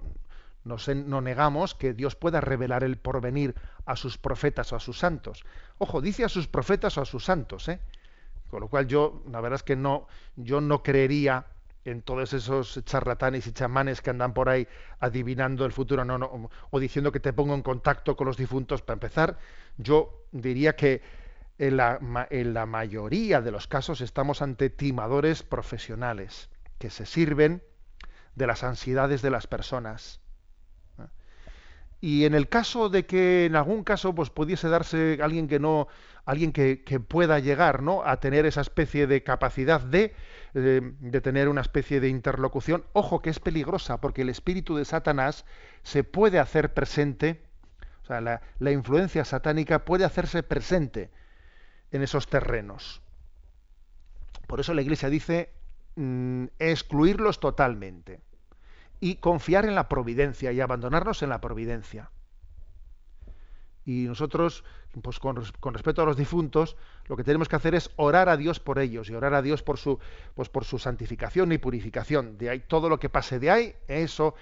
no, 0.65 0.77
no, 1.07 1.21
negamos 1.23 1.75
que 1.75 1.95
Dios 1.95 2.15
pueda 2.15 2.43
revelar 2.43 2.85
el 2.85 2.99
porvenir 2.99 3.55
a 3.87 3.97
sus 3.97 4.19
profetas 4.19 4.75
o 4.75 4.77
a 4.77 4.81
sus 4.81 4.99
santos. 4.99 5.43
Ojo, 5.79 6.03
dice 6.03 6.23
a 6.23 6.29
sus 6.29 6.49
profetas 6.49 6.99
o 6.99 7.01
a 7.01 7.07
sus 7.07 7.25
santos, 7.25 7.67
¿eh? 7.71 7.81
Con 8.51 8.61
lo 8.61 8.69
cual 8.69 8.87
yo, 8.87 9.23
la 9.31 9.41
verdad 9.41 9.57
es 9.57 9.63
que 9.63 9.77
no, 9.77 10.07
yo 10.37 10.61
no 10.61 10.83
creería 10.83 11.47
en 11.85 12.03
todos 12.03 12.33
esos 12.33 12.85
charlatanes 12.85 13.47
y 13.47 13.53
chamanes 13.53 14.03
que 14.03 14.11
andan 14.11 14.35
por 14.35 14.49
ahí 14.49 14.69
adivinando 14.99 15.65
el 15.65 15.73
futuro 15.73 16.05
no, 16.05 16.19
no, 16.19 16.51
o 16.71 16.81
diciendo 16.81 17.13
que 17.13 17.21
te 17.21 17.33
pongo 17.33 17.55
en 17.55 17.63
contacto 17.63 18.17
con 18.17 18.27
los 18.27 18.37
difuntos. 18.37 18.83
Para 18.83 18.95
empezar, 18.95 19.39
yo 19.79 20.25
diría 20.33 20.77
que 20.77 21.03
en 21.59 21.77
la, 21.77 21.99
en 22.31 22.55
la 22.55 22.67
mayoría 22.67 23.41
de 23.41 23.51
los 23.51 23.67
casos 23.67 24.01
estamos 24.01 24.43
ante 24.43 24.71
timadores 24.71 25.43
profesionales 25.43 26.49
que 26.79 26.91
se 26.91 27.07
sirven 27.07 27.63
de 28.35 28.47
las 28.47 28.65
ansiedades 28.65 29.23
de 29.23 29.31
las 29.31 29.47
personas 29.47 30.21
y 32.01 32.25
en 32.25 32.35
el 32.35 32.49
caso 32.49 32.89
de 32.89 33.05
que 33.05 33.45
en 33.45 33.57
algún 33.57 33.85
caso 33.85 34.15
pues 34.15 34.31
pudiese 34.31 34.69
darse 34.69 35.19
alguien 35.23 35.49
que 35.49 35.59
no, 35.59 35.87
alguien 36.25 36.53
que, 36.53 36.77
pueda 37.01 37.39
llegar 37.39 37.83
¿no? 37.83 38.03
a 38.05 38.21
tener 38.21 38.47
esa 38.47 38.63
especie 38.63 39.07
de 39.07 39.23
capacidad 39.23 39.81
de, 39.81 40.15
de, 40.55 41.21
tener 41.21 41.49
una 41.49 41.61
especie 41.61 42.01
de 42.01 42.09
interlocución, 42.09 42.85
ojo 42.93 43.21
que 43.21 43.31
es 43.31 43.41
peligrosa, 43.41 44.01
porque 44.01 44.23
el 44.23 44.29
espíritu 44.29 44.77
de 44.77 44.85
Satanás 44.85 45.45
se 45.83 46.05
puede 46.05 46.39
hacer 46.39 46.75
presente, 46.75 47.43
o 48.03 48.07
sea, 48.07 48.21
la, 48.21 48.41
la 48.59 48.73
influencia 48.73 49.25
satánica 49.25 49.85
puede 49.85 50.05
hacerse 50.05 50.43
presente 50.43 51.11
en 51.93 52.03
esos 52.03 52.27
terrenos. 52.27 53.03
Por 54.47 54.61
eso 54.61 54.75
la 54.75 54.83
Iglesia 54.83 55.09
dice 55.09 55.53
mm, 55.97 56.47
excluirlos 56.59 57.39
totalmente 57.41 58.21
y 59.01 59.17
confiar 59.17 59.65
en 59.65 59.75
la 59.75 59.89
providencia 59.89 60.53
y 60.53 60.61
abandonarnos 60.61 61.23
en 61.23 61.31
la 61.31 61.41
providencia. 61.41 62.11
Y 63.85 64.05
nosotros, 64.05 64.65
pues 65.03 65.19
con, 65.19 65.37
respecto 65.37 66.03
a 66.03 66.05
los 66.05 66.17
difuntos, 66.17 66.77
lo 67.07 67.17
que 67.17 67.25
tenemos 67.25 67.49
que 67.49 67.57
hacer 67.57 67.75
es 67.75 67.91
orar 67.97 68.29
a 68.29 68.37
Dios 68.37 68.61
por 68.61 68.79
ellos 68.79 69.09
y 69.09 69.15
orar 69.15 69.35
a 69.35 69.43
Dios 69.43 69.63
por 69.63 69.79
su, 69.79 69.99
pues 70.35 70.49
por 70.49 70.65
su 70.65 70.79
santificación 70.79 71.53
y 71.53 71.59
purificación. 71.59 72.39
De 72.39 72.51
ahí 72.51 72.61
todo 72.61 72.89
lo 72.89 72.99
que 72.99 73.09
pase 73.09 73.39
de 73.39 73.51
ahí, 73.51 73.75
eso 73.89 74.35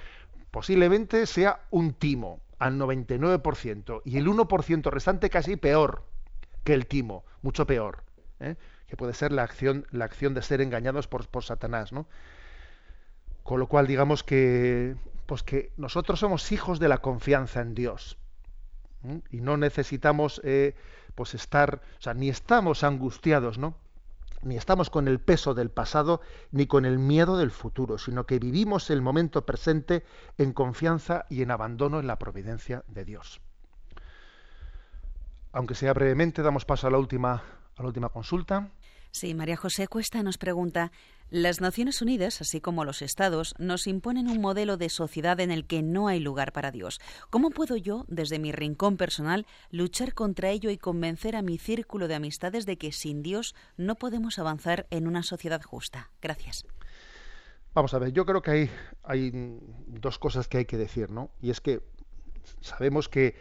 posiblemente 0.50 1.26
sea 1.26 1.60
un 1.70 1.92
timo 1.92 2.40
al 2.58 2.78
99% 2.78 4.02
y 4.04 4.16
el 4.16 4.26
1% 4.26 4.90
restante 4.90 5.30
casi 5.30 5.56
peor 5.56 6.04
que 6.64 6.74
el 6.74 6.86
timo, 6.86 7.24
mucho 7.42 7.66
peor, 7.66 8.02
¿eh? 8.40 8.56
que 8.86 8.96
puede 8.96 9.12
ser 9.12 9.32
la 9.32 9.42
acción, 9.42 9.86
la 9.90 10.06
acción 10.06 10.34
de 10.34 10.42
ser 10.42 10.60
engañados 10.60 11.06
por, 11.08 11.28
por 11.28 11.44
Satanás, 11.44 11.92
¿no? 11.92 12.06
Con 13.42 13.60
lo 13.60 13.66
cual, 13.66 13.86
digamos 13.86 14.22
que, 14.24 14.96
pues 15.26 15.42
que 15.42 15.72
nosotros 15.76 16.20
somos 16.20 16.52
hijos 16.52 16.78
de 16.78 16.88
la 16.88 16.98
confianza 16.98 17.60
en 17.60 17.74
Dios. 17.74 18.18
Y 19.30 19.40
no 19.40 19.56
necesitamos 19.56 20.40
eh, 20.44 20.74
pues 21.14 21.34
estar, 21.34 21.82
o 21.98 22.02
sea, 22.02 22.14
ni 22.14 22.28
estamos 22.28 22.84
angustiados, 22.84 23.58
¿no? 23.58 23.76
Ni 24.42 24.56
estamos 24.56 24.90
con 24.90 25.08
el 25.08 25.18
peso 25.18 25.54
del 25.54 25.70
pasado, 25.70 26.20
ni 26.52 26.66
con 26.66 26.84
el 26.84 26.98
miedo 26.98 27.36
del 27.36 27.50
futuro, 27.50 27.98
sino 27.98 28.24
que 28.24 28.38
vivimos 28.38 28.90
el 28.90 29.02
momento 29.02 29.44
presente 29.44 30.04
en 30.36 30.52
confianza 30.52 31.24
y 31.28 31.42
en 31.42 31.50
abandono 31.50 31.98
en 31.98 32.06
la 32.06 32.18
providencia 32.18 32.84
de 32.86 33.04
Dios. 33.04 33.40
Aunque 35.52 35.74
sea 35.74 35.92
brevemente, 35.92 36.42
damos 36.42 36.64
paso 36.64 36.86
a 36.86 36.90
la 36.90 36.98
última, 36.98 37.42
a 37.76 37.82
la 37.82 37.86
última 37.86 38.10
consulta. 38.10 38.70
Sí, 39.10 39.34
María 39.34 39.56
José 39.56 39.88
Cuesta 39.88 40.22
nos 40.22 40.38
pregunta, 40.38 40.92
las 41.30 41.60
Naciones 41.60 42.00
Unidas, 42.00 42.40
así 42.40 42.60
como 42.60 42.84
los 42.84 43.02
Estados, 43.02 43.54
nos 43.58 43.86
imponen 43.86 44.28
un 44.28 44.40
modelo 44.40 44.76
de 44.76 44.88
sociedad 44.88 45.40
en 45.40 45.50
el 45.50 45.66
que 45.66 45.82
no 45.82 46.08
hay 46.08 46.20
lugar 46.20 46.52
para 46.52 46.70
Dios. 46.70 47.00
¿Cómo 47.30 47.50
puedo 47.50 47.76
yo, 47.76 48.04
desde 48.08 48.38
mi 48.38 48.52
rincón 48.52 48.96
personal, 48.96 49.46
luchar 49.70 50.14
contra 50.14 50.50
ello 50.50 50.70
y 50.70 50.78
convencer 50.78 51.36
a 51.36 51.42
mi 51.42 51.58
círculo 51.58 52.08
de 52.08 52.14
amistades 52.14 52.66
de 52.66 52.78
que 52.78 52.92
sin 52.92 53.22
Dios 53.22 53.54
no 53.76 53.96
podemos 53.96 54.38
avanzar 54.38 54.86
en 54.90 55.06
una 55.06 55.22
sociedad 55.22 55.62
justa? 55.62 56.10
Gracias. 56.22 56.64
Vamos 57.74 57.92
a 57.94 57.98
ver, 57.98 58.12
yo 58.12 58.24
creo 58.24 58.42
que 58.42 58.70
hay, 59.02 59.30
dos 59.86 60.18
cosas 60.18 60.48
que 60.48 60.58
hay 60.58 60.64
que 60.64 60.78
decir, 60.78 61.10
¿no? 61.10 61.30
Y 61.40 61.50
es 61.50 61.60
que 61.60 61.82
sabemos 62.60 63.08
que, 63.08 63.36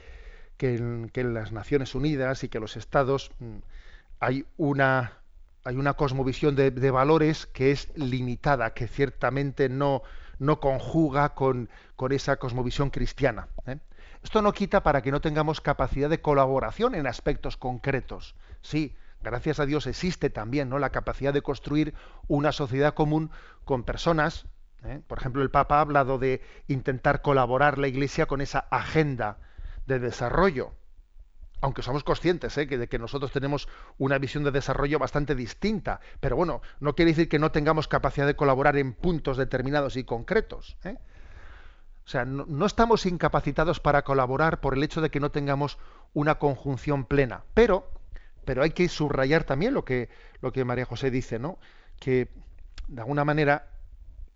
que 0.57 0.75
en 0.75 1.33
las 1.33 1.51
Naciones 1.51 1.95
Unidas 1.95 2.43
y 2.43 2.49
que 2.49 2.59
los 2.59 2.75
Estados 2.75 3.31
mm, 3.39 3.57
hay 4.19 4.45
una 4.57 5.21
hay 5.67 5.75
una 5.75 5.95
cosmovisión 5.95 6.55
de, 6.55 6.91
valores 6.91 7.45
que 7.45 7.71
es 7.71 7.91
limitada, 7.97 8.73
que 8.73 8.87
ciertamente 8.87 9.67
no, 9.67 10.01
no 10.39 10.61
conjuga 10.61 11.33
con, 11.35 11.69
con, 11.97 12.13
esa 12.13 12.37
cosmovisión 12.37 12.89
cristiana. 12.89 13.49
¿eh? 13.65 13.77
Esto 14.23 14.41
no 14.41 14.53
quita 14.53 14.81
para 14.81 15.01
que 15.01 15.11
no 15.11 15.19
tengamos 15.19 15.59
capacidad 15.59 16.09
de 16.09 16.21
colaboración 16.21 16.95
en 16.95 17.05
aspectos 17.05 17.57
concretos. 17.57 18.35
Sí, 18.61 18.95
gracias 19.21 19.59
a 19.59 19.65
Dios 19.65 19.87
existe 19.87 20.29
también 20.29 20.69
¿no? 20.69 20.79
la 20.79 20.91
capacidad 20.91 21.33
de 21.33 21.41
construir 21.41 21.93
una 22.29 22.53
sociedad 22.53 22.93
común 22.93 23.29
con 23.65 23.83
personas. 23.83 24.45
¿eh? 24.85 25.01
Por 25.05 25.17
ejemplo, 25.17 25.41
el 25.41 25.51
Papa 25.51 25.79
ha 25.79 25.81
hablado 25.81 26.17
de 26.17 26.41
intentar 26.69 27.21
colaborar 27.21 27.77
la 27.77 27.89
Iglesia 27.89 28.25
con 28.25 28.39
esa 28.39 28.59
agenda 28.71 29.39
de 29.85 29.99
desarrollo 29.99 30.71
aunque 31.61 31.81
somos 31.81 32.03
conscientes 32.03 32.57
¿eh? 32.57 32.65
de 32.65 32.87
que 32.87 32.99
nosotros 32.99 33.31
tenemos 33.31 33.67
una 33.97 34.17
visión 34.17 34.43
de 34.43 34.51
desarrollo 34.51 34.99
bastante 34.99 35.35
distinta, 35.35 35.99
pero 36.19 36.35
bueno, 36.35 36.61
no 36.79 36.95
quiere 36.95 37.11
decir 37.11 37.29
que 37.29 37.39
no 37.39 37.51
tengamos 37.51 37.87
capacidad 37.87 38.27
de 38.27 38.35
colaborar 38.35 38.77
en 38.77 38.93
puntos 38.93 39.37
determinados 39.37 39.97
y 39.97 40.03
concretos. 40.03 40.77
¿eh? 40.83 40.97
O 42.05 42.09
sea, 42.09 42.25
no, 42.25 42.65
estamos 42.65 43.05
incapacitados 43.05 43.79
para 43.79 44.03
colaborar 44.03 44.61
por 44.61 44.75
el 44.75 44.83
hecho 44.83 45.01
de 45.01 45.09
que 45.09 45.19
no 45.19 45.31
tengamos 45.31 45.77
una 46.13 46.35
conjunción 46.35 47.05
plena, 47.05 47.43
pero, 47.53 47.91
pero 48.45 48.63
hay 48.63 48.71
que 48.71 48.87
subrayar 48.87 49.43
también 49.43 49.73
lo 49.73 49.83
que, 49.83 50.09
lo 50.41 50.53
que 50.53 50.63
María 50.63 50.85
José 50.85 51.11
dice, 51.11 51.37
¿no? 51.37 51.59
Que 51.99 52.29
de 52.87 53.01
alguna 53.01 53.25
manera, 53.25 53.67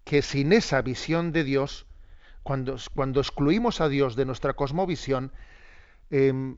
que 0.04 0.22
sin 0.22 0.52
esa 0.52 0.82
visión 0.82 1.32
de 1.32 1.46
Dios, 1.46 1.86
cuando, 2.44 2.76
cuando 2.94 3.22
excluimos 3.22 3.80
a 3.80 3.88
Dios 3.88 4.18
de 4.18 4.26
nuestra 4.26 4.54
cosmovisión, 4.54 5.32
em, 6.10 6.58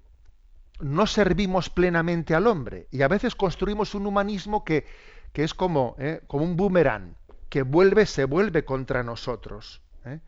no 0.79 1.07
servimos 1.07 1.69
plenamente 1.69 2.35
al 2.35 2.47
hombre 2.47 2.87
y 2.91 3.01
a 3.01 3.07
veces 3.07 3.35
construimos 3.35 3.95
un 3.95 4.05
humanismo 4.05 4.63
que, 4.63 4.85
que 5.31 5.43
es 5.43 5.53
como, 5.53 5.95
¿eh? 5.99 6.21
como 6.27 6.43
un 6.43 6.55
boomerang, 6.55 7.15
que 7.49 7.61
vuelve, 7.61 8.05
se 8.05 8.25
vuelve 8.25 8.65
contra 8.65 9.03
nosotros. 9.03 9.81
¿eh? 10.05 10.19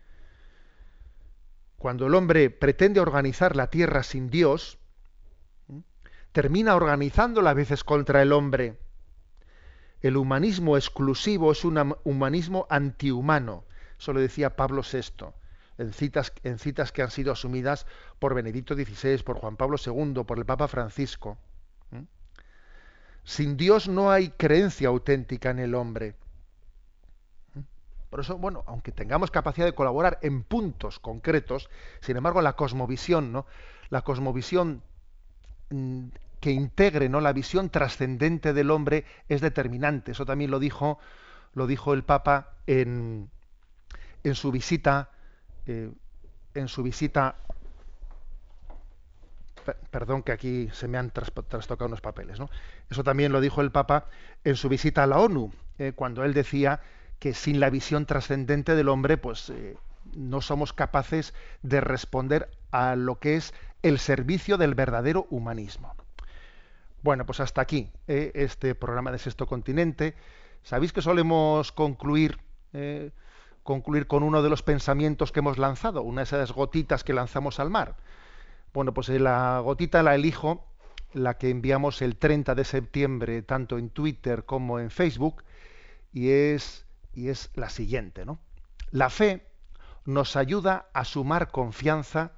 Cuando 1.78 2.08
el 2.08 2.16
hombre 2.16 2.50
pretende 2.50 3.00
organizar 3.00 3.56
la 3.56 3.68
tierra 3.70 4.04
sin 4.04 4.30
Dios, 4.30 4.78
¿eh? 5.70 5.82
termina 6.32 6.76
organizándola 6.76 7.52
a 7.52 7.56
veces 7.56 7.84
contra 7.84 8.22
el 8.22 8.32
hombre. 8.32 8.78
El 10.02 10.18
humanismo 10.18 10.78
exclusivo 10.78 11.52
es 11.52 11.66
un 11.66 11.96
humanismo 12.04 12.68
antihumano. 12.70 13.64
Eso 13.98 14.14
lo 14.14 14.20
decía 14.20 14.56
Pablo 14.56 14.84
VI 14.84 15.34
en 15.78 15.94
citas, 15.94 16.34
en 16.44 16.60
citas 16.60 16.92
que 16.92 17.02
han 17.02 17.12
sido 17.12 17.32
asumidas 17.32 17.86
por 18.20 18.34
Benedicto 18.34 18.76
XVI, 18.76 19.24
por 19.24 19.38
Juan 19.38 19.58
Pablo 19.58 19.78
II, 19.84 20.24
por 20.26 20.38
el 20.38 20.46
Papa 20.46 20.68
Francisco. 20.68 21.38
Sin 23.24 23.58
Dios 23.58 23.88
no 23.88 24.12
hay 24.12 24.30
creencia 24.30 24.88
auténtica 24.90 25.50
en 25.50 25.60
el 25.60 25.74
hombre. 25.74 26.16
Por 28.12 28.20
eso, 28.20 28.38
bueno, 28.38 28.64
aunque 28.68 28.92
tengamos 28.92 29.32
capacidad 29.32 29.66
de 29.66 29.74
colaborar 29.74 30.20
en 30.22 30.44
puntos 30.44 31.00
concretos, 31.00 31.70
sin 32.02 32.18
embargo, 32.18 32.42
la 32.42 32.54
cosmovisión, 32.54 33.32
¿no? 33.32 33.48
La 33.90 34.04
cosmovisión 34.04 34.84
mm, 35.72 36.06
que 36.40 36.52
integre 36.52 37.10
¿no? 37.10 37.22
la 37.22 37.34
visión 37.34 37.72
trascendente 37.72 38.54
del 38.54 38.70
hombre 38.70 39.06
es 39.30 39.42
determinante. 39.42 40.12
Eso 40.12 40.28
también 40.28 40.52
lo 40.52 40.60
dijo, 40.60 41.00
lo 41.56 41.66
dijo 41.66 41.96
el 41.96 42.04
Papa 42.04 42.54
en, 42.68 43.32
en 44.24 44.36
su 44.36 44.52
visita 44.52 45.10
eh, 45.68 45.92
en 46.54 46.68
su 46.68 46.84
visita, 46.84 47.36
perdón 49.92 50.24
que 50.24 50.32
aquí 50.32 50.70
se 50.72 50.88
me 50.88 50.98
han 50.98 51.12
trastocado 51.12 51.88
unos 51.88 52.02
papeles, 52.02 52.40
¿no? 52.40 52.50
Eso 52.90 53.04
también 53.04 53.32
lo 53.32 53.42
dijo 53.42 53.62
el 53.62 53.72
Papa 53.72 54.06
en 54.44 54.56
su 54.56 54.70
visita 54.70 55.04
a 55.04 55.08
la 55.08 55.20
ONU, 55.20 55.52
eh, 55.80 55.92
cuando 55.96 56.24
él 56.24 56.34
decía 56.34 56.82
que 57.20 57.34
sin 57.34 57.60
la 57.60 57.70
visión 57.70 58.06
trascendente 58.06 58.76
del 58.76 58.90
hombre, 58.90 59.18
pues 59.18 59.50
eh, 59.50 59.78
no 60.16 60.42
somos 60.42 60.72
capaces 60.72 61.34
de 61.62 61.82
responder 61.82 62.50
a 62.72 62.96
lo 62.96 63.20
que 63.20 63.36
es 63.36 63.54
el 63.82 64.00
servicio 64.00 64.58
del 64.58 64.76
verdadero 64.76 65.28
humanismo. 65.30 65.94
Bueno, 67.02 67.26
pues 67.26 67.40
hasta 67.40 67.62
aquí 67.62 67.92
este 68.08 68.74
programa 68.74 69.12
de 69.12 69.20
Sexto 69.20 69.46
Continente. 69.46 70.16
Sabéis 70.64 70.92
que 70.92 71.04
solemos 71.04 71.72
concluir 71.72 72.40
concluir 73.66 74.06
con 74.06 74.22
uno 74.22 74.44
de 74.44 74.50
los 74.50 74.62
pensamientos 74.62 75.32
que 75.32 75.40
hemos 75.40 75.58
lanzado, 75.58 76.04
una 76.04 76.22
de 76.22 76.26
esas 76.26 76.52
gotitas 76.52 77.04
que 77.04 77.14
lanzamos 77.14 77.60
al 77.60 77.72
mar. 77.72 77.96
Bueno, 78.74 78.94
pues 78.94 79.10
eh, 79.10 79.20
la 79.20 79.60
gotita 79.60 80.04
la 80.04 80.14
elijo, 80.14 80.64
la 81.14 81.40
que 81.40 81.50
enviamos 81.50 82.04
el 82.04 82.16
30 82.16 82.54
de 82.54 82.64
septiembre, 82.64 83.42
tanto 83.42 83.80
en 83.80 83.90
Twitter 83.90 84.46
como 84.46 84.80
en 84.80 84.92
Facebook, 84.92 85.44
y 86.14 86.30
es 86.30 86.86
y 87.16 87.30
es 87.30 87.50
la 87.56 87.70
siguiente, 87.70 88.24
¿no? 88.24 88.40
La 88.92 89.10
fe 89.10 89.48
nos 90.06 90.36
ayuda 90.36 90.88
a 90.94 91.04
sumar 91.04 91.50
confianza 91.50 92.34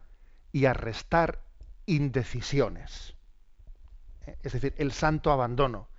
y 0.54 0.66
a 0.66 0.74
restar 0.74 1.42
indecisiones. 1.88 3.16
¿Eh? 4.26 4.38
Es 4.44 4.54
decir, 4.54 4.74
el 4.78 4.94
santo 4.94 5.32
abandono 5.32 5.90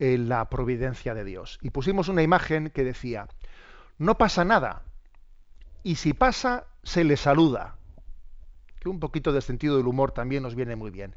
en 0.00 0.28
la 0.28 0.48
providencia 0.50 1.14
de 1.14 1.24
Dios. 1.24 1.58
Y 1.62 1.70
pusimos 1.70 2.08
una 2.08 2.22
imagen 2.22 2.70
que 2.70 2.82
decía, 2.82 3.28
no 4.00 4.16
pasa 4.16 4.46
nada, 4.46 4.80
y 5.82 5.96
si 5.96 6.14
pasa, 6.14 6.64
se 6.82 7.04
le 7.04 7.18
saluda. 7.18 7.76
Que 8.80 8.88
un 8.88 8.98
poquito 8.98 9.30
de 9.30 9.42
sentido 9.42 9.76
del 9.76 9.86
humor 9.86 10.12
también 10.12 10.42
nos 10.42 10.54
viene 10.54 10.74
muy 10.74 10.90
bien. 10.90 11.14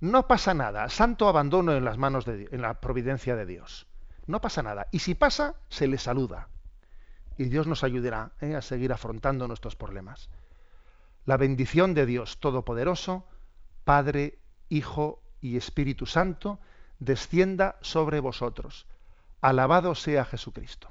No 0.00 0.26
pasa 0.26 0.52
nada, 0.52 0.88
santo 0.88 1.28
abandono 1.28 1.74
en 1.74 1.84
las 1.84 1.96
manos 1.96 2.24
de 2.24 2.48
en 2.50 2.60
la 2.60 2.80
providencia 2.80 3.36
de 3.36 3.46
Dios. 3.46 3.86
No 4.26 4.40
pasa 4.40 4.64
nada. 4.64 4.88
Y 4.90 4.98
si 4.98 5.14
pasa, 5.14 5.54
se 5.68 5.86
le 5.86 5.96
saluda. 5.96 6.48
Y 7.38 7.44
Dios 7.44 7.68
nos 7.68 7.84
ayudará 7.84 8.32
¿eh? 8.40 8.56
a 8.56 8.62
seguir 8.62 8.92
afrontando 8.92 9.46
nuestros 9.46 9.76
problemas. 9.76 10.28
La 11.26 11.36
bendición 11.36 11.94
de 11.94 12.04
Dios 12.04 12.40
Todopoderoso, 12.40 13.28
Padre, 13.84 14.40
Hijo 14.68 15.22
y 15.40 15.56
Espíritu 15.56 16.04
Santo, 16.04 16.58
descienda 16.98 17.76
sobre 17.80 18.18
vosotros. 18.18 18.88
Alabado 19.40 19.94
sea 19.94 20.24
Jesucristo. 20.24 20.90